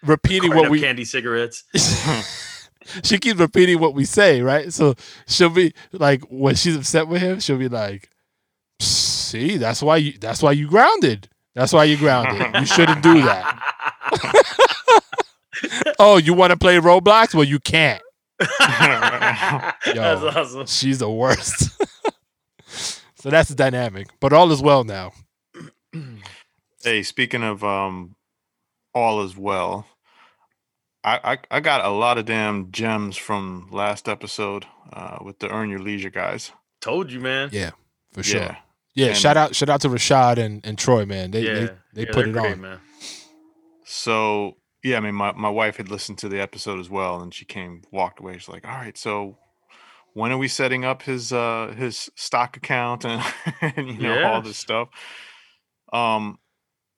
repeating 0.02 0.50
carting 0.50 0.62
what 0.62 0.70
we 0.70 0.80
candy 0.80 1.04
cigarettes. 1.04 1.64
she 3.04 3.18
keeps 3.18 3.38
repeating 3.38 3.78
what 3.78 3.94
we 3.94 4.04
say, 4.04 4.40
right? 4.42 4.72
So 4.72 4.94
she'll 5.26 5.50
be 5.50 5.72
like, 5.92 6.22
when 6.30 6.54
she's 6.54 6.76
upset 6.76 7.08
with 7.08 7.22
him, 7.22 7.40
she'll 7.40 7.58
be 7.58 7.68
like, 7.68 8.10
"See, 8.80 9.56
that's 9.56 9.82
why 9.82 9.96
you. 9.98 10.18
That's 10.18 10.42
why 10.42 10.52
you 10.52 10.68
grounded. 10.68 11.28
That's 11.54 11.72
why 11.72 11.84
you 11.84 11.96
grounded. 11.96 12.54
You 12.54 12.66
shouldn't 12.66 13.02
do 13.02 13.22
that. 13.22 13.58
Oh, 15.98 16.16
you 16.16 16.34
want 16.34 16.50
to 16.50 16.56
play 16.56 16.78
Roblox? 16.78 17.34
Well, 17.34 17.44
you 17.44 17.60
can't. 17.60 18.02
That's 18.40 19.78
awesome. 19.86 20.66
She's 20.66 20.98
the 20.98 21.08
worst. 21.08 21.80
so 23.14 23.30
that's 23.30 23.48
the 23.50 23.54
dynamic. 23.54 24.08
But 24.18 24.32
all 24.32 24.50
is 24.50 24.60
well 24.60 24.82
now. 24.82 25.12
Hey, 26.82 27.04
speaking 27.04 27.44
of 27.44 27.62
um, 27.62 28.16
all 28.94 29.22
is 29.22 29.36
well, 29.36 29.86
I, 31.04 31.32
I 31.32 31.38
I 31.50 31.60
got 31.60 31.84
a 31.84 31.90
lot 31.90 32.18
of 32.18 32.24
damn 32.26 32.70
gems 32.70 33.16
from 33.16 33.68
last 33.70 34.08
episode 34.08 34.66
uh, 34.92 35.18
with 35.22 35.38
the 35.40 35.48
Earn 35.50 35.68
Your 35.70 35.80
Leisure 35.80 36.10
guys. 36.10 36.52
Told 36.80 37.10
you, 37.10 37.20
man. 37.20 37.48
Yeah, 37.52 37.70
for 38.12 38.22
sure. 38.22 38.40
Yeah. 38.40 38.56
Yeah, 38.94 39.06
And- 39.08 39.16
shout 39.16 39.36
out, 39.38 39.54
shout 39.56 39.70
out 39.70 39.80
to 39.80 39.88
Rashad 39.88 40.36
and, 40.36 40.60
and 40.66 40.76
Troy, 40.78 41.06
man. 41.06 41.30
They 41.30 41.42
yeah, 41.42 41.54
they, 41.54 41.70
they 41.94 42.02
yeah, 42.06 42.12
put 42.12 42.28
it 42.28 42.32
great, 42.32 42.52
on. 42.52 42.60
man. 42.60 42.78
So 43.84 44.56
yeah, 44.82 44.96
I 44.96 45.00
mean, 45.00 45.14
my, 45.14 45.32
my 45.32 45.48
wife 45.48 45.76
had 45.76 45.88
listened 45.88 46.18
to 46.18 46.28
the 46.28 46.40
episode 46.40 46.78
as 46.80 46.90
well, 46.90 47.20
and 47.20 47.32
she 47.32 47.44
came 47.44 47.82
walked 47.90 48.20
away. 48.20 48.34
She's 48.34 48.48
like, 48.48 48.66
"All 48.66 48.74
right, 48.74 48.96
so 48.98 49.38
when 50.14 50.30
are 50.32 50.38
we 50.38 50.48
setting 50.48 50.84
up 50.84 51.02
his 51.02 51.32
uh 51.32 51.74
his 51.76 52.10
stock 52.16 52.56
account 52.56 53.04
and, 53.04 53.22
and 53.60 53.88
you 53.88 53.98
know 54.02 54.24
all 54.24 54.42
this 54.42 54.58
stuff?" 54.58 54.88
Um, 55.92 56.38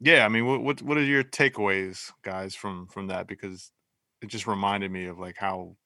yeah, 0.01 0.25
I 0.25 0.29
mean, 0.29 0.47
what 0.47 0.63
what 0.63 0.83
what 0.83 0.97
are 0.99 1.03
your 1.05 1.25
takeaways, 1.25 2.11
guys, 2.23 2.55
from 2.55 2.87
from 2.89 3.07
that? 3.09 3.27
Because 3.29 3.71
it 4.25 4.31
just 4.31 4.47
reminded 4.47 4.91
me 4.91 5.05
of 5.05 5.19
like 5.19 5.37
how 5.37 5.77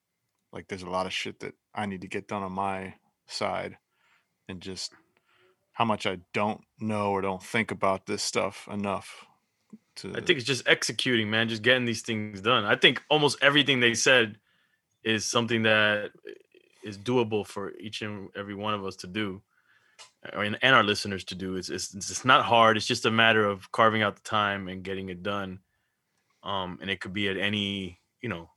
like 0.53 0.67
there's 0.67 0.81
a 0.81 0.89
lot 0.89 1.05
of 1.05 1.13
shit 1.13 1.41
that 1.41 1.53
I 1.75 1.85
need 1.85 2.01
to 2.01 2.07
get 2.07 2.27
done 2.27 2.41
on 2.41 2.53
my 2.53 2.95
side, 3.27 3.77
and 4.47 4.61
just 4.61 4.93
how 5.73 5.85
much 5.85 6.07
I 6.07 6.19
don't 6.33 6.61
know 6.79 7.11
or 7.11 7.21
don't 7.21 7.43
think 7.43 7.71
about 7.71 8.05
this 8.05 8.23
stuff 8.23 8.67
enough. 8.71 9.25
To 9.97 10.11
I 10.11 10.21
think 10.21 10.39
it's 10.39 10.45
just 10.45 10.67
executing, 10.67 11.29
man. 11.29 11.49
Just 11.49 11.61
getting 11.61 11.85
these 11.85 12.01
things 12.01 12.41
done. 12.41 12.63
I 12.63 12.77
think 12.77 13.03
almost 13.09 13.37
everything 13.41 13.81
they 13.81 13.93
said 13.93 14.37
is 15.03 15.25
something 15.25 15.63
that 15.63 16.11
is 16.83 16.97
doable 16.97 17.45
for 17.45 17.73
each 17.77 18.01
and 18.01 18.29
every 18.37 18.55
one 18.55 18.73
of 18.73 18.85
us 18.85 18.95
to 18.97 19.07
do, 19.07 19.41
and 20.31 20.57
and 20.61 20.75
our 20.75 20.83
listeners 20.83 21.25
to 21.25 21.35
do. 21.35 21.57
It's 21.57 21.69
it's 21.69 21.93
it's 21.93 22.23
not 22.23 22.45
hard. 22.45 22.77
It's 22.77 22.87
just 22.87 23.05
a 23.05 23.11
matter 23.11 23.45
of 23.45 23.69
carving 23.73 24.01
out 24.01 24.15
the 24.15 24.21
time 24.21 24.69
and 24.69 24.81
getting 24.81 25.09
it 25.09 25.23
done. 25.23 25.59
Um, 26.41 26.79
and 26.81 26.89
it 26.89 27.01
could 27.01 27.11
be 27.11 27.27
at 27.27 27.35
any 27.35 27.98
you 28.21 28.29
know 28.29 28.49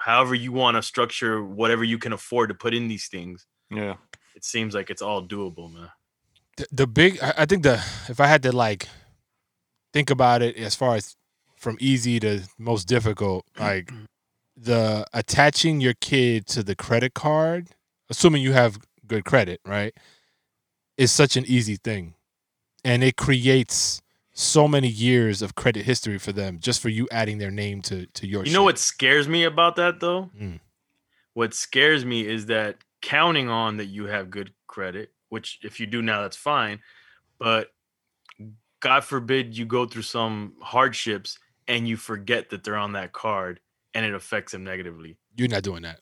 however 0.00 0.34
you 0.34 0.52
want 0.52 0.76
to 0.76 0.82
structure 0.82 1.44
whatever 1.44 1.84
you 1.84 1.98
can 1.98 2.12
afford 2.12 2.48
to 2.48 2.54
put 2.54 2.74
in 2.74 2.88
these 2.88 3.08
things. 3.08 3.46
Yeah. 3.70 3.94
It 4.34 4.44
seems 4.44 4.74
like 4.74 4.90
it's 4.90 5.02
all 5.02 5.26
doable, 5.26 5.72
man. 5.72 5.88
the, 6.56 6.66
the 6.72 6.86
big 6.86 7.18
I, 7.22 7.34
I 7.38 7.46
think 7.46 7.62
the 7.62 7.74
if 8.08 8.20
I 8.20 8.26
had 8.26 8.42
to 8.42 8.52
like 8.52 8.88
think 9.92 10.10
about 10.10 10.42
it 10.42 10.56
as 10.56 10.74
far 10.74 10.96
as 10.96 11.16
from 11.56 11.76
easy 11.80 12.20
to 12.20 12.42
most 12.58 12.86
difficult, 12.86 13.46
like 13.58 13.92
the 14.56 15.06
attaching 15.12 15.80
your 15.80 15.94
kid 15.94 16.46
to 16.48 16.62
the 16.62 16.76
credit 16.76 17.14
card, 17.14 17.68
assuming 18.10 18.42
you 18.42 18.52
have 18.52 18.78
good 19.06 19.24
credit, 19.24 19.60
right, 19.64 19.94
is 20.96 21.12
such 21.12 21.36
an 21.36 21.44
easy 21.46 21.76
thing. 21.76 22.14
And 22.84 23.02
it 23.02 23.16
creates 23.16 24.02
so 24.36 24.66
many 24.66 24.88
years 24.88 25.40
of 25.42 25.54
credit 25.54 25.84
history 25.86 26.18
for 26.18 26.32
them 26.32 26.58
just 26.58 26.80
for 26.80 26.88
you 26.88 27.06
adding 27.12 27.38
their 27.38 27.52
name 27.52 27.80
to 27.82 28.06
to 28.06 28.26
your 28.26 28.44
You 28.44 28.52
know 28.52 28.58
shit. 28.60 28.64
what 28.64 28.78
scares 28.78 29.28
me 29.28 29.44
about 29.44 29.76
that 29.76 30.00
though? 30.00 30.30
Mm. 30.38 30.60
What 31.34 31.54
scares 31.54 32.04
me 32.04 32.26
is 32.26 32.46
that 32.46 32.76
counting 33.00 33.48
on 33.48 33.76
that 33.78 33.86
you 33.86 34.06
have 34.06 34.30
good 34.30 34.52
credit, 34.66 35.12
which 35.28 35.58
if 35.62 35.78
you 35.80 35.86
do 35.86 36.02
now, 36.02 36.22
that's 36.22 36.36
fine. 36.36 36.80
But 37.38 37.68
God 38.80 39.04
forbid 39.04 39.56
you 39.56 39.64
go 39.66 39.86
through 39.86 40.02
some 40.02 40.54
hardships 40.60 41.38
and 41.66 41.88
you 41.88 41.96
forget 41.96 42.50
that 42.50 42.64
they're 42.64 42.76
on 42.76 42.92
that 42.92 43.12
card 43.12 43.60
and 43.94 44.04
it 44.04 44.14
affects 44.14 44.52
them 44.52 44.64
negatively. 44.64 45.16
You're 45.36 45.48
not 45.48 45.62
doing 45.62 45.82
that. 45.82 46.00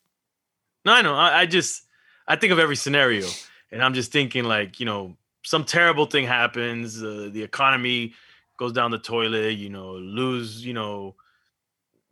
No, 0.85 0.93
I 0.93 1.01
know. 1.01 1.15
I, 1.15 1.41
I 1.41 1.45
just 1.45 1.83
I 2.27 2.35
think 2.35 2.51
of 2.51 2.59
every 2.59 2.75
scenario, 2.75 3.27
and 3.71 3.81
I'm 3.83 3.93
just 3.93 4.11
thinking 4.11 4.43
like 4.43 4.79
you 4.79 4.85
know 4.85 5.17
some 5.43 5.63
terrible 5.63 6.05
thing 6.05 6.25
happens, 6.25 7.01
uh, 7.03 7.29
the 7.31 7.43
economy 7.43 8.13
goes 8.57 8.71
down 8.71 8.91
the 8.91 8.99
toilet, 8.99 9.57
you 9.57 9.69
know, 9.69 9.93
lose 9.93 10.65
you 10.65 10.73
know 10.73 11.15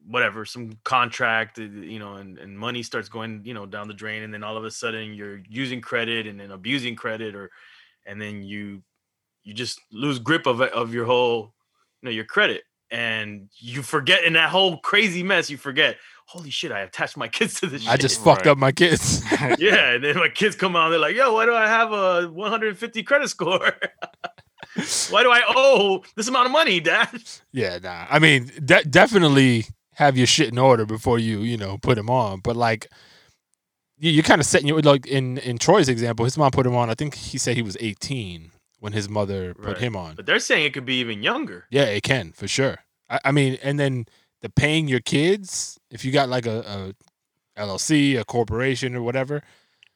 whatever 0.07 0.45
some 0.45 0.71
contract, 0.83 1.59
uh, 1.59 1.63
you 1.63 1.99
know, 1.99 2.15
and 2.15 2.37
and 2.37 2.57
money 2.57 2.83
starts 2.83 3.09
going 3.09 3.41
you 3.43 3.53
know 3.53 3.65
down 3.65 3.87
the 3.87 3.93
drain, 3.93 4.23
and 4.23 4.33
then 4.33 4.43
all 4.43 4.57
of 4.57 4.65
a 4.65 4.71
sudden 4.71 5.13
you're 5.13 5.41
using 5.49 5.81
credit 5.81 6.27
and 6.27 6.39
then 6.39 6.51
abusing 6.51 6.95
credit, 6.95 7.35
or 7.35 7.51
and 8.05 8.21
then 8.21 8.43
you 8.43 8.81
you 9.43 9.53
just 9.53 9.79
lose 9.91 10.19
grip 10.19 10.45
of 10.45 10.61
of 10.61 10.93
your 10.93 11.05
whole 11.05 11.53
you 12.01 12.05
know 12.05 12.11
your 12.11 12.25
credit 12.25 12.63
and 12.91 13.49
you 13.57 13.81
forget 13.81 14.23
in 14.25 14.33
that 14.33 14.49
whole 14.49 14.77
crazy 14.79 15.23
mess 15.23 15.49
you 15.49 15.57
forget 15.57 15.95
holy 16.25 16.49
shit 16.49 16.71
i 16.71 16.81
attached 16.81 17.15
my 17.17 17.27
kids 17.37 17.59
to 17.59 17.67
this 17.67 17.81
shit. 17.81 17.89
I 17.89 17.93
shit. 17.93 18.01
just 18.01 18.23
fucked 18.23 18.45
Right. 18.45 18.51
up 18.51 18.57
my 18.57 18.71
kids. 18.71 19.23
yeah, 19.59 19.91
and 19.91 20.03
then 20.03 20.17
my 20.17 20.29
kids 20.29 20.55
come 20.55 20.75
out, 20.75 20.89
they're 20.89 20.99
like, 20.99 21.15
"Yo, 21.15 21.33
why 21.33 21.45
do 21.45 21.53
I 21.53 21.67
have 21.67 21.91
a 21.91 22.27
150 22.29 23.03
credit 23.03 23.29
score? 23.29 23.59
why 25.09 25.23
do 25.23 25.31
I 25.31 25.41
owe 25.47 26.03
this 26.15 26.27
amount 26.27 26.45
of 26.45 26.51
money, 26.51 26.79
Dad?" 26.79 27.09
Yeah, 27.51 27.79
nah. 27.81 28.05
I 28.09 28.19
mean, 28.19 28.51
de- 28.63 28.83
definitely 28.85 29.65
have 29.95 30.17
your 30.17 30.27
shit 30.27 30.49
in 30.49 30.57
order 30.57 30.85
before 30.85 31.19
you, 31.19 31.39
you 31.39 31.57
know, 31.57 31.77
put 31.77 31.95
them 31.95 32.09
on. 32.09 32.39
But 32.39 32.55
like, 32.55 32.87
you, 33.99 34.11
you're 34.11 34.23
kind 34.23 34.39
of 34.39 34.47
setting 34.47 34.67
you 34.67 34.79
like 34.79 35.05
in 35.05 35.37
in 35.39 35.57
Troy's 35.57 35.89
example. 35.89 36.25
His 36.25 36.37
mom 36.37 36.51
put 36.51 36.65
him 36.65 36.75
on. 36.75 36.89
I 36.89 36.93
think 36.95 37.15
he 37.15 37.37
said 37.37 37.55
he 37.57 37.61
was 37.63 37.75
18 37.79 38.51
when 38.81 38.91
his 38.93 39.07
mother 39.07 39.53
put 39.53 39.65
Right. 39.65 39.77
him 39.77 39.95
on. 39.95 40.15
But 40.15 40.25
they're 40.25 40.39
saying 40.39 40.65
it 40.65 40.73
could 40.73 40.85
be 40.85 40.95
even 40.95 41.23
younger. 41.23 41.67
Yeah, 41.69 41.85
it 41.85 42.01
can 42.03 42.33
for 42.33 42.47
sure. 42.49 42.79
I, 43.09 43.19
I 43.25 43.31
mean, 43.31 43.57
and 43.63 43.79
then 43.79 44.05
the 44.41 44.49
paying 44.49 44.87
your 44.89 44.99
kids 44.99 45.79
if 45.89 46.03
you 46.03 46.11
got 46.11 46.27
like 46.29 46.45
a, 46.45 46.93
a 47.57 47.61
LLC, 47.61 48.19
a 48.19 48.25
corporation, 48.25 48.95
or 48.95 49.01
whatever. 49.01 49.43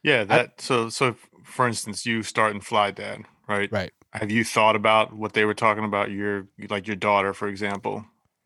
Yeah, 0.03 0.23
that 0.25 0.61
so 0.61 0.89
so 0.89 1.15
for 1.43 1.67
instance, 1.67 2.05
you 2.05 2.23
start 2.23 2.53
in 2.53 2.61
Fly 2.61 2.91
Dad, 2.91 3.23
right? 3.47 3.71
Right. 3.71 3.91
Have 4.13 4.31
you 4.31 4.43
thought 4.43 4.75
about 4.75 5.13
what 5.13 5.33
they 5.33 5.45
were 5.45 5.53
talking 5.55 5.83
about 5.83 6.11
your 6.11 6.47
like 6.69 6.87
your 6.87 6.95
daughter, 6.95 7.33
for 7.33 7.47
example, 7.47 8.05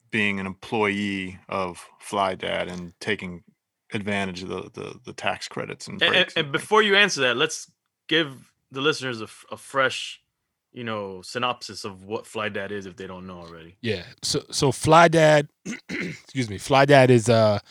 being 0.10 0.40
an 0.40 0.46
employee 0.46 1.40
of 1.50 1.86
Fly 2.00 2.36
Dad 2.36 2.68
and 2.70 2.94
taking 3.00 3.44
advantage 3.94 4.44
of 4.44 4.50
the 4.50 4.62
the, 4.74 5.00
the 5.06 5.14
tax 5.14 5.48
credits 5.50 5.88
and 5.88 6.02
And, 6.02 6.04
and, 6.04 6.14
breaks? 6.14 6.34
and 6.38 6.52
before 6.52 6.82
you 6.82 6.96
answer 6.96 7.22
that, 7.22 7.36
let's 7.36 7.70
give 8.08 8.52
the 8.72 8.82
listeners 8.82 9.20
a, 9.22 9.28
a 9.52 9.58
fresh, 9.58 10.22
you 10.72 10.84
know, 10.84 11.22
synopsis 11.22 11.84
of 11.84 12.04
what 12.04 12.26
Fly 12.26 12.50
Dad 12.50 12.72
is 12.72 12.86
if 12.86 12.96
they 12.96 13.08
don't 13.08 13.26
know 13.26 13.40
already. 13.40 13.78
Yeah. 13.82 14.04
So 14.22 14.44
so 14.52 14.72
Fly 14.72 15.08
Dad, 15.08 15.48
excuse 15.90 16.50
me, 16.50 16.58
Fly 16.58 16.86
Dad 16.86 17.10
is 17.10 17.30
a 17.30 17.62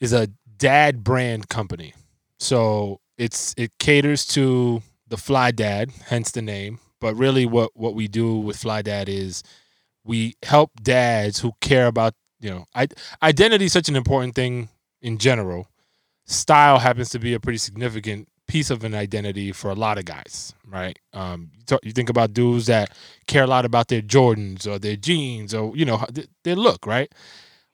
is 0.00 0.12
a 0.12 0.28
dad 0.56 1.02
brand 1.02 1.48
company. 1.48 1.94
So 2.38 3.00
it's 3.18 3.54
it 3.56 3.72
caters 3.78 4.26
to 4.28 4.82
the 5.08 5.16
Fly 5.16 5.50
Dad, 5.50 5.90
hence 6.06 6.30
the 6.30 6.42
name. 6.42 6.78
But 7.00 7.16
really, 7.16 7.46
what 7.46 7.70
what 7.74 7.94
we 7.94 8.08
do 8.08 8.36
with 8.36 8.56
Fly 8.56 8.82
Dad 8.82 9.08
is 9.08 9.42
we 10.04 10.34
help 10.42 10.70
dads 10.82 11.40
who 11.40 11.52
care 11.60 11.86
about 11.86 12.14
you 12.40 12.50
know 12.50 12.64
I, 12.74 12.88
identity 13.22 13.66
is 13.66 13.72
such 13.72 13.88
an 13.88 13.96
important 13.96 14.34
thing 14.34 14.68
in 15.00 15.18
general. 15.18 15.68
Style 16.24 16.78
happens 16.78 17.10
to 17.10 17.18
be 17.18 17.34
a 17.34 17.40
pretty 17.40 17.58
significant 17.58 18.28
piece 18.52 18.68
of 18.68 18.84
an 18.84 18.94
identity 18.94 19.50
for 19.50 19.70
a 19.70 19.74
lot 19.74 19.96
of 19.96 20.04
guys, 20.04 20.52
right? 20.68 20.98
Um, 21.14 21.50
you, 21.70 21.78
you 21.84 21.92
think 21.92 22.10
about 22.10 22.34
dudes 22.34 22.66
that 22.66 22.92
care 23.26 23.44
a 23.44 23.46
lot 23.46 23.64
about 23.64 23.88
their 23.88 24.02
Jordans 24.02 24.66
or 24.66 24.78
their 24.78 24.94
jeans 24.94 25.54
or 25.54 25.74
you 25.74 25.86
know 25.86 26.04
th- 26.14 26.28
their 26.44 26.54
look, 26.54 26.86
right? 26.86 27.10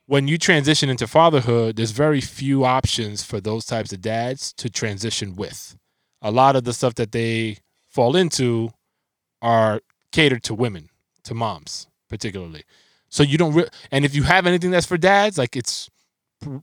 When 0.06 0.28
you 0.28 0.38
transition 0.38 0.88
into 0.88 1.08
fatherhood, 1.08 1.74
there's 1.74 1.90
very 1.90 2.20
few 2.20 2.64
options 2.64 3.24
for 3.24 3.40
those 3.40 3.66
types 3.66 3.92
of 3.92 4.00
dads 4.00 4.52
to 4.52 4.70
transition 4.70 5.34
with. 5.34 5.76
A 6.22 6.30
lot 6.30 6.54
of 6.54 6.62
the 6.62 6.72
stuff 6.72 6.94
that 6.94 7.10
they 7.10 7.58
fall 7.88 8.14
into 8.14 8.70
are 9.42 9.80
catered 10.12 10.44
to 10.44 10.54
women, 10.54 10.90
to 11.24 11.34
moms 11.34 11.88
particularly. 12.08 12.62
So 13.08 13.24
you 13.24 13.36
don't, 13.36 13.52
re- 13.52 13.68
and 13.90 14.04
if 14.04 14.14
you 14.14 14.22
have 14.22 14.46
anything 14.46 14.70
that's 14.70 14.86
for 14.86 14.96
dads, 14.96 15.38
like 15.38 15.56
it's 15.56 15.90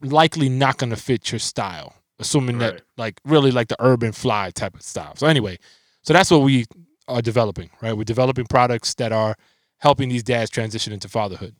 likely 0.01 0.47
not 0.47 0.77
going 0.77 0.91
to 0.91 0.95
fit 0.95 1.31
your 1.33 1.39
style, 1.39 1.93
assuming 2.19 2.59
that 2.59 2.81
like 2.97 3.19
really 3.25 3.51
like 3.51 3.67
the 3.67 3.75
urban 3.79 4.11
fly 4.11 4.51
type 4.51 4.75
of 4.75 4.81
style. 4.81 5.15
So 5.15 5.27
anyway, 5.27 5.57
so 6.01 6.13
that's 6.13 6.31
what 6.31 6.41
we 6.41 6.65
are 7.07 7.21
developing, 7.21 7.69
right? 7.81 7.95
We're 7.95 8.03
developing 8.03 8.45
products 8.45 8.93
that 8.95 9.11
are 9.11 9.35
helping 9.79 10.09
these 10.09 10.23
dads 10.23 10.49
transition 10.49 10.93
into 10.93 11.09
fatherhood. 11.09 11.55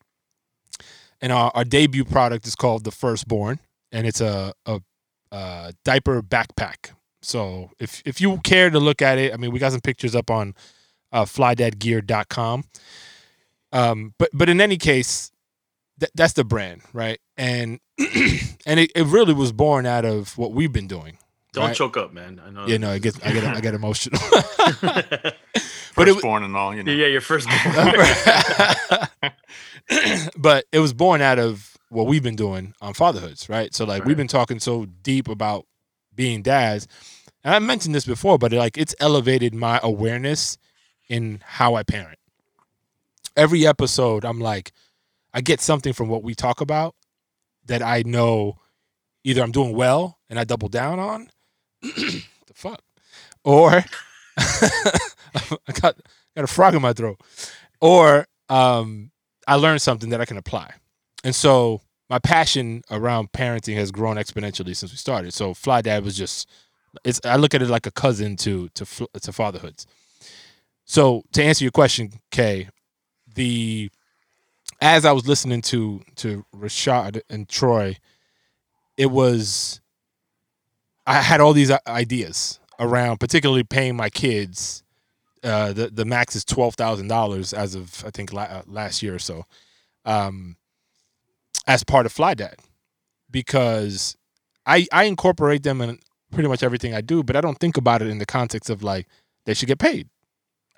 And 1.22 1.32
our, 1.32 1.52
our 1.56 1.64
debut 1.64 2.06
product 2.06 2.48
is 2.48 2.56
called 2.56 2.84
the 2.84 2.92
Firstborn, 2.92 3.60
and 3.92 4.06
it's 4.06 4.22
a, 4.22 4.54
a, 4.66 4.82
a 5.32 5.74
diaper 5.84 6.22
backpack. 6.22 6.92
So 7.22 7.72
if 7.80 8.02
if 8.06 8.22
you 8.22 8.38
care 8.44 8.70
to 8.70 8.80
look 8.80 9.02
at 9.02 9.18
it, 9.18 9.34
I 9.34 9.38
mean, 9.38 9.52
we 9.52 9.60
got 9.60 9.72
some 9.72 9.82
pictures 9.82 10.16
up 10.16 10.30
on 10.30 10.54
uh, 11.12 11.26
flydadgear.com. 11.26 12.66
Um, 13.72 14.14
but 14.20 14.30
but 14.34 14.50
in 14.50 14.62
any 14.62 14.78
case, 14.78 15.32
th- 16.00 16.12
that's 16.14 16.34
the 16.34 16.44
brand, 16.44 16.82
right? 16.94 17.20
And 17.38 17.80
and 17.98 18.80
it, 18.80 18.92
it 18.96 19.06
really 19.08 19.34
was 19.34 19.52
born 19.52 19.86
out 19.86 20.06
of 20.06 20.38
what 20.38 20.54
we've 20.54 20.72
been 20.72 20.88
doing. 20.88 21.18
Don't 21.54 21.68
Right. 21.68 21.76
choke 21.76 21.96
up, 21.98 22.14
man. 22.14 22.42
I 22.46 22.50
know. 22.50 22.68
Yeah, 22.68 22.78
no, 22.78 22.92
I 22.92 23.00
get 23.00 23.16
I 23.26 23.32
get 23.32 23.44
I 23.44 23.60
get 23.62 23.74
emotional. 23.74 24.20
yeah, 24.32 24.42
but 25.96 26.08
it- 26.10 26.22
born 26.22 26.44
and 26.44 26.56
all, 26.56 26.76
you 26.76 26.84
know. 26.84 26.92
Yeah, 26.92 27.08
your 27.08 27.22
first. 27.22 27.48
but 30.38 30.66
it 30.72 30.80
was 30.80 30.94
born 30.94 31.22
out 31.22 31.40
of 31.40 31.78
what 31.90 32.08
we've 32.08 32.24
been 32.24 32.36
doing 32.36 32.74
on 32.82 32.94
fatherhoods, 32.94 33.48
right? 33.50 33.74
So 33.74 33.86
like 33.86 34.06
we've 34.06 34.18
been 34.18 34.28
talking 34.28 34.60
so 34.60 34.86
deep 34.86 35.28
about 35.28 35.66
being 36.14 36.42
dads, 36.42 36.88
and 37.44 37.54
I 37.54 37.60
mentioned 37.60 37.96
this 37.96 38.06
before, 38.06 38.38
but 38.38 38.52
like 38.52 38.78
it's 38.78 38.96
elevated 39.00 39.54
my 39.54 39.80
awareness 39.84 40.58
in 41.08 41.40
how 41.44 41.76
I 41.76 41.84
parent. 41.84 42.20
Every 43.38 43.68
episode, 43.68 44.26
I'm 44.26 44.40
like, 44.40 44.72
I 45.34 45.42
get 45.42 45.62
something 45.62 45.94
from 45.94 46.08
what 46.10 46.24
we 46.24 46.36
talk 46.36 46.62
about 46.62 46.96
that 47.66 47.82
I 47.82 48.04
know 48.06 48.58
either 49.24 49.42
I'm 49.42 49.52
doing 49.52 49.76
well 49.76 50.20
and 50.30 50.40
I 50.40 50.44
double 50.44 50.70
down 50.70 51.00
on, 51.00 51.30
the 51.82 52.24
fuck, 52.54 52.82
or 53.44 53.84
I 54.38 55.72
got 55.82 55.98
got 56.36 56.44
a 56.44 56.48
frog 56.48 56.76
in 56.76 56.82
my 56.82 56.94
throat, 56.94 57.20
or 57.82 58.28
um, 58.50 59.12
I 59.48 59.56
learned 59.56 59.82
something 59.82 60.10
that 60.10 60.22
I 60.22 60.26
can 60.26 60.38
apply. 60.38 60.72
And 61.24 61.34
so 61.34 61.82
my 62.10 62.20
passion 62.20 62.84
around 62.92 63.32
parenting 63.32 63.76
has 63.76 63.92
grown 63.92 64.18
exponentially 64.18 64.76
since 64.76 64.92
we 64.92 64.98
started. 64.98 65.34
So 65.34 65.54
Fly 65.54 65.82
Dad 65.82 66.04
was 66.04 66.16
just 66.16 66.50
it's 67.04 67.20
I 67.26 67.36
look 67.36 67.54
at 67.54 67.62
it 67.62 67.70
like 67.70 67.86
a 67.86 67.92
cousin 67.92 68.36
to 68.38 68.70
to 68.70 68.86
to 69.22 69.34
fatherhoods. 69.34 69.88
So 70.86 71.24
to 71.34 71.44
answer 71.44 71.64
your 71.64 71.72
question, 71.72 72.12
Kay, 72.32 72.70
the 73.34 73.90
as 74.82 75.06
I 75.06 75.12
was 75.12 75.28
listening 75.28 75.62
to 75.64 76.02
to 76.18 76.46
Rashad 76.56 77.22
and 77.30 77.48
Troy, 77.48 77.98
it 78.98 79.08
was 79.08 79.82
I 81.08 81.22
had 81.22 81.42
all 81.42 81.54
these 81.54 81.72
ideas 81.88 82.60
around 82.80 83.20
particularly 83.20 83.64
paying 83.64 83.96
my 83.96 84.10
kids 84.10 84.84
uh, 85.46 85.72
the 85.74 85.90
the 85.90 86.06
max 86.06 86.36
is 86.36 86.44
twelve 86.44 86.76
thousand 86.76 87.08
dollars 87.08 87.54
as 87.54 87.76
of 87.76 88.04
I 88.06 88.10
think 88.10 88.34
la- 88.34 88.44
uh, 88.44 88.64
last 88.66 89.04
year 89.04 89.14
or 89.16 89.20
so, 89.20 89.46
um, 90.04 90.58
as 91.68 91.84
part 91.84 92.06
of 92.08 92.12
Fly 92.12 92.34
Dad, 92.34 92.56
because 93.30 94.18
I 94.66 94.88
I 94.92 95.04
incorporate 95.04 95.62
them 95.62 95.82
in 95.82 96.00
pretty 96.32 96.50
much 96.50 96.64
everything 96.64 96.96
I 96.96 97.02
do, 97.02 97.24
but 97.24 97.36
I 97.36 97.42
don't 97.42 97.60
think 97.60 97.78
about 97.78 98.02
it 98.02 98.08
in 98.08 98.18
the 98.18 98.26
context 98.26 98.72
of 98.72 98.82
like 98.82 99.08
they 99.46 99.54
should 99.54 99.68
get 99.68 99.78
paid. 99.78 100.10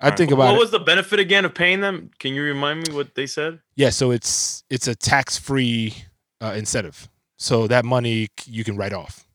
I 0.00 0.08
Right. 0.10 0.16
think 0.16 0.30
about 0.30 0.46
what 0.52 0.54
it. 0.56 0.58
was 0.60 0.70
the 0.70 0.78
benefit 0.78 1.18
again 1.18 1.44
of 1.44 1.54
paying 1.54 1.80
them? 1.80 2.10
Can 2.20 2.32
you 2.34 2.42
remind 2.42 2.86
me 2.88 2.94
what 2.94 3.14
they 3.14 3.26
said? 3.26 3.60
yeah, 3.74 3.90
so 3.90 4.10
it's 4.12 4.62
it's 4.70 4.86
a 4.86 4.94
tax 4.94 5.36
free 5.38 5.94
uh, 6.40 6.54
incentive. 6.56 7.08
so 7.36 7.66
that 7.68 7.84
money 7.84 8.28
you 8.46 8.64
can 8.64 8.76
write 8.76 8.92
off. 8.92 9.26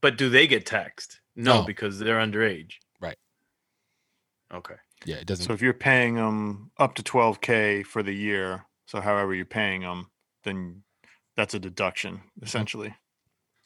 But 0.00 0.16
do 0.18 0.28
they 0.28 0.46
get 0.46 0.66
taxed? 0.66 1.20
No, 1.34 1.60
No. 1.60 1.62
because 1.66 1.98
they're 1.98 2.18
underage. 2.18 2.74
Right. 3.00 3.18
Okay. 4.52 4.74
Yeah, 5.04 5.16
it 5.16 5.26
doesn't. 5.26 5.46
So 5.46 5.52
if 5.52 5.60
you're 5.62 5.72
paying 5.74 6.14
them 6.14 6.70
up 6.78 6.94
to 6.96 7.02
12k 7.02 7.82
for 7.86 8.02
the 8.02 8.12
year, 8.14 8.64
so 8.86 9.00
however 9.00 9.34
you're 9.34 9.44
paying 9.44 9.82
them, 9.82 10.10
then 10.44 10.82
that's 11.36 11.54
a 11.54 11.58
deduction 11.58 12.22
essentially. 12.42 12.94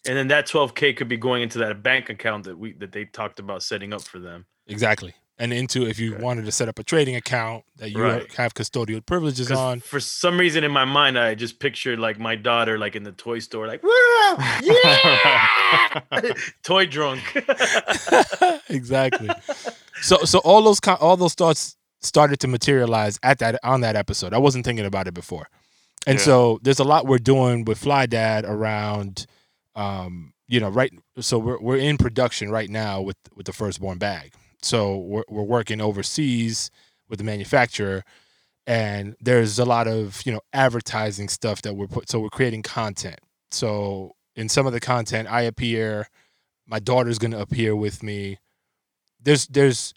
And 0.06 0.16
then 0.16 0.28
that 0.28 0.46
12k 0.46 0.96
could 0.96 1.08
be 1.08 1.16
going 1.18 1.42
into 1.42 1.58
that 1.58 1.82
bank 1.82 2.08
account 2.08 2.44
that 2.44 2.58
we 2.58 2.72
that 2.74 2.90
they 2.92 3.04
talked 3.04 3.38
about 3.38 3.62
setting 3.62 3.92
up 3.92 4.02
for 4.02 4.18
them. 4.18 4.46
exactly. 4.66 5.14
And 5.40 5.52
into 5.54 5.86
if 5.86 5.98
you 5.98 6.12
Okay. 6.14 6.22
wanted 6.22 6.44
to 6.44 6.52
set 6.52 6.68
up 6.68 6.78
a 6.78 6.84
trading 6.84 7.16
account 7.16 7.64
that 7.78 7.90
you 7.90 8.02
Right. 8.02 8.30
have 8.34 8.52
custodial 8.54 9.04
privileges 9.04 9.50
on. 9.50 9.80
For 9.80 9.98
some 9.98 10.38
reason 10.38 10.64
in 10.64 10.70
my 10.70 10.84
mind, 10.84 11.18
I 11.18 11.34
just 11.34 11.58
pictured 11.58 11.98
like 11.98 12.18
my 12.18 12.36
daughter 12.36 12.78
like 12.78 12.94
in 12.94 13.04
the 13.04 13.12
toy 13.12 13.38
store, 13.38 13.66
like 13.66 13.82
yeah, 14.60 15.48
toy 16.62 16.86
drunk. 16.86 17.22
exactly. 18.68 19.30
So 20.02 20.18
so 20.24 20.38
all 20.40 20.62
those 20.62 20.80
all 21.00 21.16
those 21.16 21.34
thoughts 21.34 21.76
started 22.02 22.40
to 22.40 22.48
materialize 22.48 23.18
at 23.22 23.38
that 23.38 23.58
on 23.64 23.80
that 23.82 23.96
episode. 23.96 24.32
I 24.32 24.38
wasn't 24.38 24.64
thinking 24.64 24.86
about 24.86 25.06
it 25.08 25.14
before. 25.14 25.48
And 26.06 26.18
Yeah. 26.18 26.24
so 26.24 26.58
there's 26.62 26.78
a 26.78 26.84
lot 26.84 27.06
we're 27.06 27.18
doing 27.18 27.64
with 27.64 27.78
Fly 27.78 28.06
Dad 28.06 28.44
around 28.44 29.26
um 29.76 30.32
you 30.48 30.58
know 30.58 30.68
right 30.68 30.92
so 31.20 31.38
we're 31.38 31.60
we're 31.60 31.76
in 31.76 31.96
production 31.96 32.50
right 32.50 32.68
now 32.68 33.00
with 33.00 33.16
with 33.36 33.46
the 33.46 33.52
firstborn 33.52 33.98
bag. 33.98 34.32
So 34.62 34.96
we're 34.98 35.24
we're 35.28 35.42
working 35.42 35.80
overseas 35.80 36.70
with 37.08 37.18
the 37.18 37.24
manufacturer 37.24 38.04
and 38.66 39.16
there's 39.20 39.58
a 39.58 39.64
lot 39.64 39.88
of, 39.88 40.22
you 40.24 40.32
know, 40.32 40.40
advertising 40.52 41.28
stuff 41.28 41.62
that 41.62 41.74
we're 41.74 41.88
put 41.88 42.08
so 42.08 42.20
we're 42.20 42.28
creating 42.30 42.62
content. 42.62 43.20
So 43.50 44.12
in 44.36 44.48
some 44.48 44.66
of 44.66 44.72
the 44.72 44.80
content 44.80 45.30
I 45.30 45.42
appear 45.42 46.08
my 46.66 46.78
daughter's 46.78 47.18
going 47.18 47.32
to 47.32 47.40
appear 47.40 47.74
with 47.74 48.02
me 48.02 48.38
there's 49.22 49.46
there's 49.48 49.92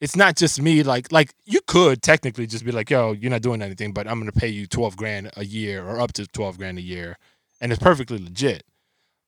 it's 0.00 0.16
not 0.16 0.36
just 0.36 0.60
me 0.60 0.82
like 0.82 1.10
like 1.10 1.34
you 1.44 1.60
could 1.66 2.02
technically 2.02 2.46
just 2.46 2.64
be 2.64 2.72
like 2.72 2.90
yo 2.90 3.12
you're 3.12 3.30
not 3.30 3.42
doing 3.42 3.62
anything 3.62 3.92
but 3.92 4.06
i'm 4.06 4.20
going 4.20 4.30
to 4.30 4.38
pay 4.38 4.48
you 4.48 4.66
12 4.66 4.96
grand 4.96 5.30
a 5.36 5.44
year 5.44 5.84
or 5.84 6.00
up 6.00 6.12
to 6.12 6.26
12 6.26 6.58
grand 6.58 6.78
a 6.78 6.82
year 6.82 7.16
and 7.60 7.72
it's 7.72 7.82
perfectly 7.82 8.18
legit 8.18 8.62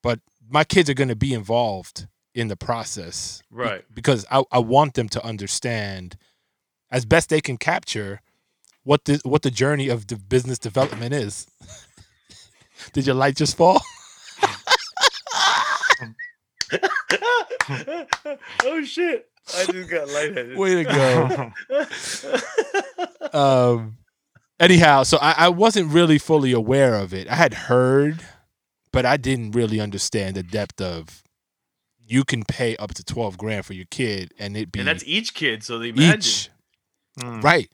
but 0.02 0.20
my 0.48 0.64
kids 0.64 0.88
are 0.90 0.94
going 0.94 1.08
to 1.08 1.16
be 1.16 1.34
involved 1.34 2.06
in 2.34 2.48
the 2.48 2.56
process 2.56 3.42
Right. 3.50 3.84
because 3.92 4.24
I, 4.30 4.42
I 4.50 4.58
want 4.58 4.94
them 4.94 5.08
to 5.10 5.24
understand 5.24 6.16
as 6.90 7.04
best 7.04 7.28
they 7.30 7.40
can 7.40 7.56
capture 7.58 8.20
what 8.84 9.04
the 9.04 9.20
what 9.24 9.42
the 9.42 9.50
journey 9.50 9.88
of 9.88 10.06
the 10.08 10.16
business 10.16 10.58
development 10.58 11.12
is 11.14 11.46
did 12.92 13.06
your 13.06 13.14
light 13.14 13.36
just 13.36 13.56
fall 13.56 13.80
oh 18.64 18.82
shit! 18.84 19.28
I 19.56 19.64
just 19.66 19.90
got 19.90 20.08
lightheaded. 20.08 20.56
way 20.56 20.82
to 20.82 21.52
go 23.32 23.38
um 23.38 23.98
anyhow 24.60 25.02
so 25.02 25.18
I, 25.20 25.34
I 25.38 25.48
wasn't 25.48 25.92
really 25.92 26.18
fully 26.18 26.52
aware 26.52 26.94
of 26.94 27.12
it 27.14 27.28
i 27.28 27.34
had 27.34 27.54
heard 27.54 28.20
but 28.92 29.04
i 29.06 29.16
didn't 29.16 29.52
really 29.52 29.80
understand 29.80 30.36
the 30.36 30.42
depth 30.42 30.80
of 30.80 31.21
you 32.12 32.22
can 32.24 32.42
pay 32.44 32.76
up 32.76 32.92
to 32.94 33.02
12 33.04 33.38
grand 33.38 33.64
for 33.66 33.74
your 33.74 33.86
kid 33.90 34.32
and 34.38 34.56
it 34.56 34.70
be 34.72 34.78
and 34.80 34.88
that's 34.88 35.04
each 35.06 35.34
kid, 35.34 35.62
so 35.62 35.78
they 35.78 35.88
imagine. 35.90 36.18
each 36.18 36.50
Mm. 37.20 37.42
right 37.44 37.68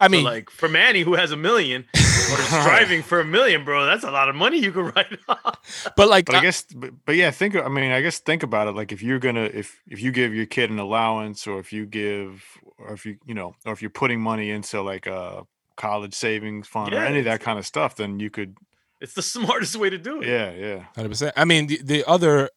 i 0.00 0.06
So, 0.06 0.10
mean 0.10 0.24
like 0.24 0.50
for 0.50 0.68
Manny, 0.68 1.02
who 1.02 1.14
has 1.14 1.30
a 1.30 1.36
million, 1.36 1.84
or 1.94 2.38
is 2.40 2.46
striving 2.46 3.02
for 3.04 3.20
a 3.20 3.24
million, 3.24 3.64
bro, 3.64 3.86
that's 3.86 4.02
a 4.02 4.10
lot 4.10 4.28
of 4.28 4.34
money 4.34 4.58
you 4.58 4.72
can 4.72 4.86
write 4.96 5.16
off. 5.28 5.92
but 5.96 6.08
like 6.08 6.24
But 6.26 6.34
I 6.34 6.38
I- 6.38 6.42
guess, 6.42 6.62
but, 6.74 6.90
but 7.06 7.14
yeah, 7.14 7.30
think. 7.30 7.54
I 7.54 7.68
mean, 7.68 7.92
I 7.92 8.00
guess 8.00 8.18
think 8.18 8.42
about 8.42 8.66
it. 8.66 8.72
Like 8.74 8.90
if 8.90 9.00
you're 9.00 9.20
gonna, 9.20 9.44
if 9.62 9.80
if 9.94 10.02
you 10.02 10.10
give 10.10 10.34
your 10.34 10.46
kid 10.46 10.70
an 10.70 10.80
allowance, 10.80 11.46
or 11.46 11.60
if 11.60 11.72
you 11.72 11.86
give, 11.86 12.42
or 12.78 12.92
if 12.94 13.06
you, 13.06 13.18
you 13.24 13.34
know, 13.38 13.54
or 13.64 13.72
if 13.72 13.80
you're 13.82 13.90
putting 14.02 14.20
money 14.20 14.50
into 14.50 14.82
like 14.82 15.06
a 15.06 15.44
college 15.76 16.14
savings 16.14 16.66
fund 16.66 16.92
or 16.92 16.98
any 16.98 17.20
of 17.20 17.24
that 17.26 17.40
kind 17.40 17.58
of 17.60 17.64
stuff, 17.64 17.94
then 17.94 18.18
you 18.18 18.30
could, 18.30 18.56
It's 19.00 19.14
the 19.14 19.22
smartest 19.22 19.76
way 19.76 19.90
to 19.90 19.98
do 19.98 20.20
it. 20.22 20.26
yeah, 20.28 20.50
yeah. 20.66 20.84
Hundred 20.96 21.10
percent. 21.10 21.32
I 21.36 21.44
mean, 21.44 21.68
the, 21.68 21.78
the 21.82 22.04
other 22.08 22.50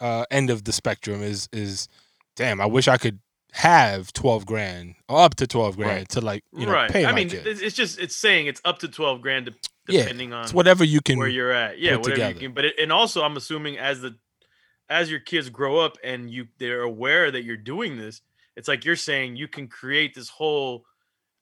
uh, 0.00 0.24
end 0.30 0.50
of 0.50 0.64
the 0.64 0.72
spectrum 0.72 1.22
is 1.22 1.48
is, 1.52 1.88
damn. 2.36 2.60
I 2.60 2.66
wish 2.66 2.88
I 2.88 2.96
could 2.96 3.20
have 3.52 4.12
twelve 4.12 4.46
grand 4.46 4.94
or 5.08 5.20
up 5.20 5.34
to 5.36 5.46
twelve 5.46 5.76
grand 5.76 5.90
Right. 5.98 6.08
to 6.10 6.20
like 6.20 6.44
you 6.52 6.66
know 6.66 6.72
right. 6.72 6.90
pay 6.90 7.04
I 7.04 7.12
mean, 7.12 7.30
it's 7.32 7.60
it's 7.60 7.74
just 7.76 7.98
it's 7.98 8.14
saying 8.16 8.46
it's 8.46 8.60
up 8.64 8.78
to 8.80 8.88
twelve 8.88 9.20
grand, 9.20 9.46
de- 9.46 9.54
Yeah, 9.88 10.02
depending 10.02 10.32
on 10.32 10.44
It's 10.44 10.54
whatever 10.54 10.84
you 10.84 11.00
can. 11.00 11.18
where 11.18 11.28
you're 11.28 11.50
at. 11.52 11.78
Yeah, 11.78 11.96
whatever 11.96 12.10
together. 12.10 12.34
you 12.34 12.40
can. 12.40 12.52
But 12.54 12.64
it, 12.66 12.74
and 12.78 12.92
also, 12.92 13.22
I'm 13.22 13.36
assuming 13.36 13.76
as 13.78 14.00
the 14.00 14.16
as 14.88 15.10
your 15.10 15.20
kids 15.20 15.50
grow 15.50 15.78
up 15.80 15.98
and 16.02 16.30
you 16.30 16.46
they're 16.58 16.82
aware 16.82 17.30
that 17.30 17.42
you're 17.44 17.56
doing 17.56 17.96
this, 17.98 18.20
it's 18.56 18.68
like 18.68 18.84
you're 18.84 18.96
saying 18.96 19.36
you 19.36 19.48
can 19.48 19.66
create 19.68 20.14
this 20.14 20.28
whole 20.28 20.84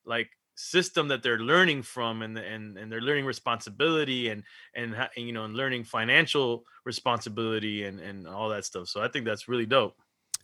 like 0.07 0.31
system 0.59 1.07
that 1.07 1.23
they're 1.23 1.39
learning 1.39 1.83
from 1.83 2.21
and 2.23 2.37
and 2.37 2.77
and 2.77 2.91
they're 2.91 3.01
learning 3.01 3.25
responsibility 3.25 4.29
and 4.29 4.43
and 4.75 4.95
you 5.17 5.33
know 5.33 5.45
and 5.45 5.55
learning 5.55 5.85
financial 5.85 6.65
responsibility 6.85 7.85
and 7.85 8.01
and 8.01 8.27
all 8.27 8.49
that 8.49 8.65
stuff 8.65 8.89
so 8.89 9.01
i 9.01 9.07
think 9.07 9.25
that's 9.25 9.47
really 9.47 9.67
dope 9.67 9.97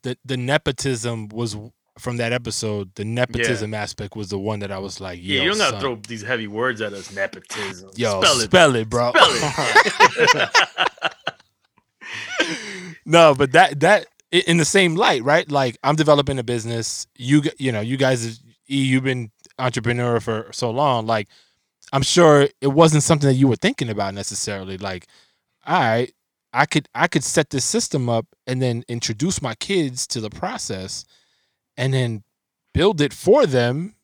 the 0.02 0.16
the 0.24 0.36
nepotism 0.36 1.28
was 1.28 1.56
from 1.98 2.16
that 2.16 2.32
episode. 2.32 2.92
The 2.96 3.04
nepotism 3.04 3.72
aspect 3.72 4.16
was 4.16 4.28
the 4.28 4.38
one 4.38 4.58
that 4.60 4.72
I 4.72 4.78
was 4.78 5.00
like, 5.00 5.20
yeah 5.22 5.42
you 5.42 5.48
don't 5.50 5.58
gotta 5.58 5.80
throw 5.80 5.94
these 6.08 6.22
heavy 6.22 6.48
words 6.48 6.80
at 6.80 6.92
us 6.92 7.12
nepotism 7.12 7.90
Yo, 7.94 8.20
spell 8.20 8.40
it 8.40 8.44
spell 8.44 8.74
it, 8.76 8.88
bro. 8.88 9.12
spell 9.14 9.30
it 10.34 10.50
no, 13.06 13.34
but 13.34 13.52
that 13.52 13.80
that 13.80 14.06
in 14.32 14.56
the 14.56 14.64
same 14.64 14.96
light, 14.96 15.22
right? 15.22 15.48
Like 15.50 15.78
I'm 15.82 15.96
developing 15.96 16.38
a 16.38 16.42
business. 16.42 17.06
You 17.16 17.42
you 17.58 17.70
know, 17.72 17.80
you 17.80 17.96
guys, 17.96 18.40
E, 18.68 18.82
you've 18.82 19.04
been 19.04 19.30
entrepreneur 19.58 20.20
for 20.20 20.48
so 20.52 20.70
long. 20.70 21.06
Like 21.06 21.28
I'm 21.92 22.02
sure 22.02 22.48
it 22.60 22.68
wasn't 22.68 23.02
something 23.02 23.28
that 23.28 23.34
you 23.34 23.48
were 23.48 23.56
thinking 23.56 23.88
about 23.88 24.14
necessarily. 24.14 24.78
Like, 24.78 25.06
all 25.66 25.80
right, 25.80 26.12
I 26.52 26.66
could 26.66 26.88
I 26.94 27.08
could 27.08 27.24
set 27.24 27.50
this 27.50 27.64
system 27.64 28.08
up 28.08 28.26
and 28.46 28.60
then 28.60 28.84
introduce 28.88 29.42
my 29.42 29.54
kids 29.54 30.06
to 30.08 30.20
the 30.20 30.30
process, 30.30 31.04
and 31.76 31.94
then 31.94 32.24
build 32.72 33.00
it 33.00 33.12
for 33.12 33.46
them. 33.46 33.94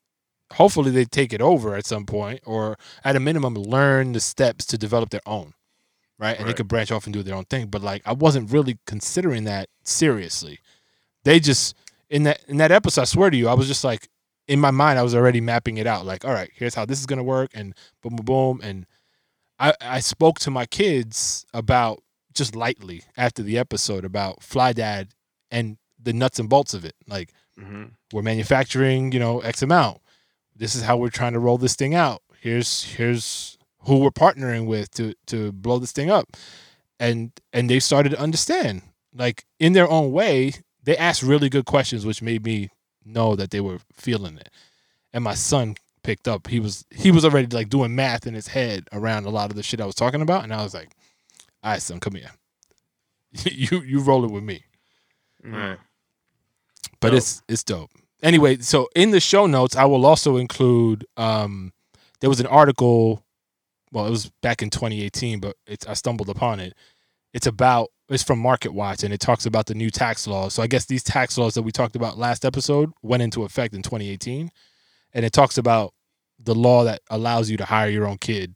Hopefully, 0.54 0.90
they 0.90 1.04
take 1.04 1.32
it 1.32 1.40
over 1.40 1.76
at 1.76 1.86
some 1.86 2.06
point, 2.06 2.40
or 2.44 2.76
at 3.04 3.16
a 3.16 3.20
minimum, 3.20 3.54
learn 3.54 4.12
the 4.12 4.20
steps 4.20 4.66
to 4.66 4.78
develop 4.78 5.10
their 5.10 5.20
own 5.26 5.54
right? 6.20 6.38
And 6.38 6.46
they 6.46 6.52
could 6.52 6.68
branch 6.68 6.92
off 6.92 7.06
and 7.06 7.14
do 7.14 7.22
their 7.22 7.34
own 7.34 7.46
thing. 7.46 7.68
But 7.68 7.82
like 7.82 8.02
I 8.06 8.12
wasn't 8.12 8.52
really 8.52 8.78
considering 8.86 9.44
that 9.44 9.68
seriously. 9.82 10.60
They 11.24 11.40
just 11.40 11.74
in 12.08 12.22
that 12.24 12.42
in 12.46 12.58
that 12.58 12.70
episode, 12.70 13.02
I 13.02 13.04
swear 13.04 13.30
to 13.30 13.36
you, 13.36 13.48
I 13.48 13.54
was 13.54 13.66
just 13.66 13.82
like 13.82 14.08
in 14.50 14.60
my 14.60 14.70
mind, 14.72 14.98
I 14.98 15.02
was 15.02 15.14
already 15.14 15.40
mapping 15.40 15.78
it 15.78 15.86
out. 15.86 16.04
Like, 16.04 16.24
all 16.24 16.32
right, 16.32 16.50
here's 16.54 16.74
how 16.74 16.84
this 16.84 16.98
is 17.00 17.06
gonna 17.06 17.22
work, 17.22 17.50
and 17.54 17.74
boom, 18.02 18.16
boom, 18.16 18.24
boom. 18.26 18.60
And 18.62 18.86
I 19.58 19.74
I 19.80 20.00
spoke 20.00 20.38
to 20.40 20.50
my 20.50 20.66
kids 20.66 21.46
about 21.54 22.02
just 22.34 22.54
lightly 22.56 23.02
after 23.16 23.42
the 23.42 23.56
episode 23.58 24.04
about 24.04 24.42
Fly 24.42 24.72
Dad 24.72 25.08
and 25.50 25.78
the 26.02 26.12
nuts 26.12 26.38
and 26.38 26.48
bolts 26.48 26.74
of 26.74 26.84
it. 26.84 26.94
Like 27.06 27.32
Mhm. 27.58 27.92
we're 28.12 28.22
manufacturing, 28.22 29.12
you 29.12 29.18
know, 29.20 29.40
X 29.40 29.62
amount. 29.62 30.00
This 30.56 30.74
is 30.74 30.82
how 30.82 30.96
we're 30.96 31.10
trying 31.10 31.32
to 31.34 31.38
roll 31.40 31.58
this 31.58 31.76
thing 31.76 31.94
out. 31.94 32.22
Here's 32.40 32.84
here's 32.84 33.56
who 33.86 33.98
we're 33.98 34.10
partnering 34.26 34.66
with 34.66 34.90
to 34.92 35.14
to 35.26 35.52
blow 35.52 35.78
this 35.78 35.92
thing 35.92 36.10
up. 36.10 36.26
And 36.98 37.32
and 37.52 37.68
they 37.70 37.80
started 37.80 38.10
to 38.10 38.20
understand. 38.20 38.82
Like 39.14 39.44
in 39.58 39.72
their 39.74 39.88
own 39.88 40.10
way, 40.12 40.54
they 40.82 40.96
asked 40.96 41.22
really 41.22 41.48
good 41.48 41.66
questions 41.66 42.04
which 42.06 42.22
made 42.22 42.44
me 42.44 42.70
know 43.04 43.36
that 43.36 43.50
they 43.50 43.60
were 43.60 43.78
feeling 43.92 44.36
it. 44.38 44.50
And 45.12 45.24
my 45.24 45.34
son 45.34 45.76
picked 46.02 46.28
up. 46.28 46.46
He 46.46 46.60
was 46.60 46.84
he 46.90 47.10
was 47.10 47.24
already 47.24 47.48
like 47.54 47.68
doing 47.68 47.94
math 47.94 48.26
in 48.26 48.34
his 48.34 48.48
head 48.48 48.88
around 48.92 49.26
a 49.26 49.30
lot 49.30 49.50
of 49.50 49.56
the 49.56 49.62
shit 49.62 49.80
I 49.80 49.86
was 49.86 49.94
talking 49.94 50.22
about 50.22 50.44
and 50.44 50.52
I 50.54 50.62
was 50.62 50.74
like, 50.74 50.90
"All 51.62 51.72
right, 51.72 51.82
son, 51.82 52.00
come 52.00 52.14
here. 52.14 52.30
you 53.44 53.80
you 53.82 54.00
roll 54.00 54.24
it 54.24 54.30
with 54.30 54.44
me." 54.44 54.64
Right. 55.42 55.78
but 57.00 57.10
Dope. 57.10 57.16
it's 57.18 57.42
it's 57.48 57.64
dope. 57.64 57.90
Anyway, 58.22 58.58
so 58.58 58.88
in 58.94 59.10
the 59.10 59.20
show 59.20 59.46
notes, 59.46 59.76
I 59.76 59.84
will 59.86 60.04
also 60.06 60.36
include. 60.36 61.06
Um, 61.16 61.72
there 62.20 62.28
was 62.30 62.40
an 62.40 62.46
article. 62.46 63.24
Well, 63.92 64.06
it 64.06 64.10
was 64.10 64.30
back 64.42 64.62
in 64.62 64.70
2018, 64.70 65.40
but 65.40 65.56
it's 65.66 65.86
I 65.86 65.94
stumbled 65.94 66.28
upon 66.28 66.60
it. 66.60 66.74
It's 67.32 67.46
about 67.46 67.88
it's 68.10 68.22
from 68.22 68.42
MarketWatch, 68.42 69.04
and 69.04 69.12
it 69.14 69.20
talks 69.20 69.46
about 69.46 69.66
the 69.66 69.74
new 69.74 69.90
tax 69.90 70.26
laws. 70.26 70.54
So 70.54 70.62
I 70.62 70.66
guess 70.66 70.86
these 70.86 71.02
tax 71.02 71.38
laws 71.38 71.54
that 71.54 71.62
we 71.62 71.70
talked 71.72 71.96
about 71.96 72.18
last 72.18 72.44
episode 72.44 72.90
went 73.02 73.22
into 73.22 73.44
effect 73.44 73.74
in 73.74 73.82
2018, 73.82 74.50
and 75.14 75.24
it 75.24 75.32
talks 75.32 75.56
about 75.58 75.94
the 76.38 76.54
law 76.54 76.84
that 76.84 77.02
allows 77.10 77.50
you 77.50 77.56
to 77.58 77.64
hire 77.64 77.88
your 77.90 78.06
own 78.08 78.18
kid 78.18 78.54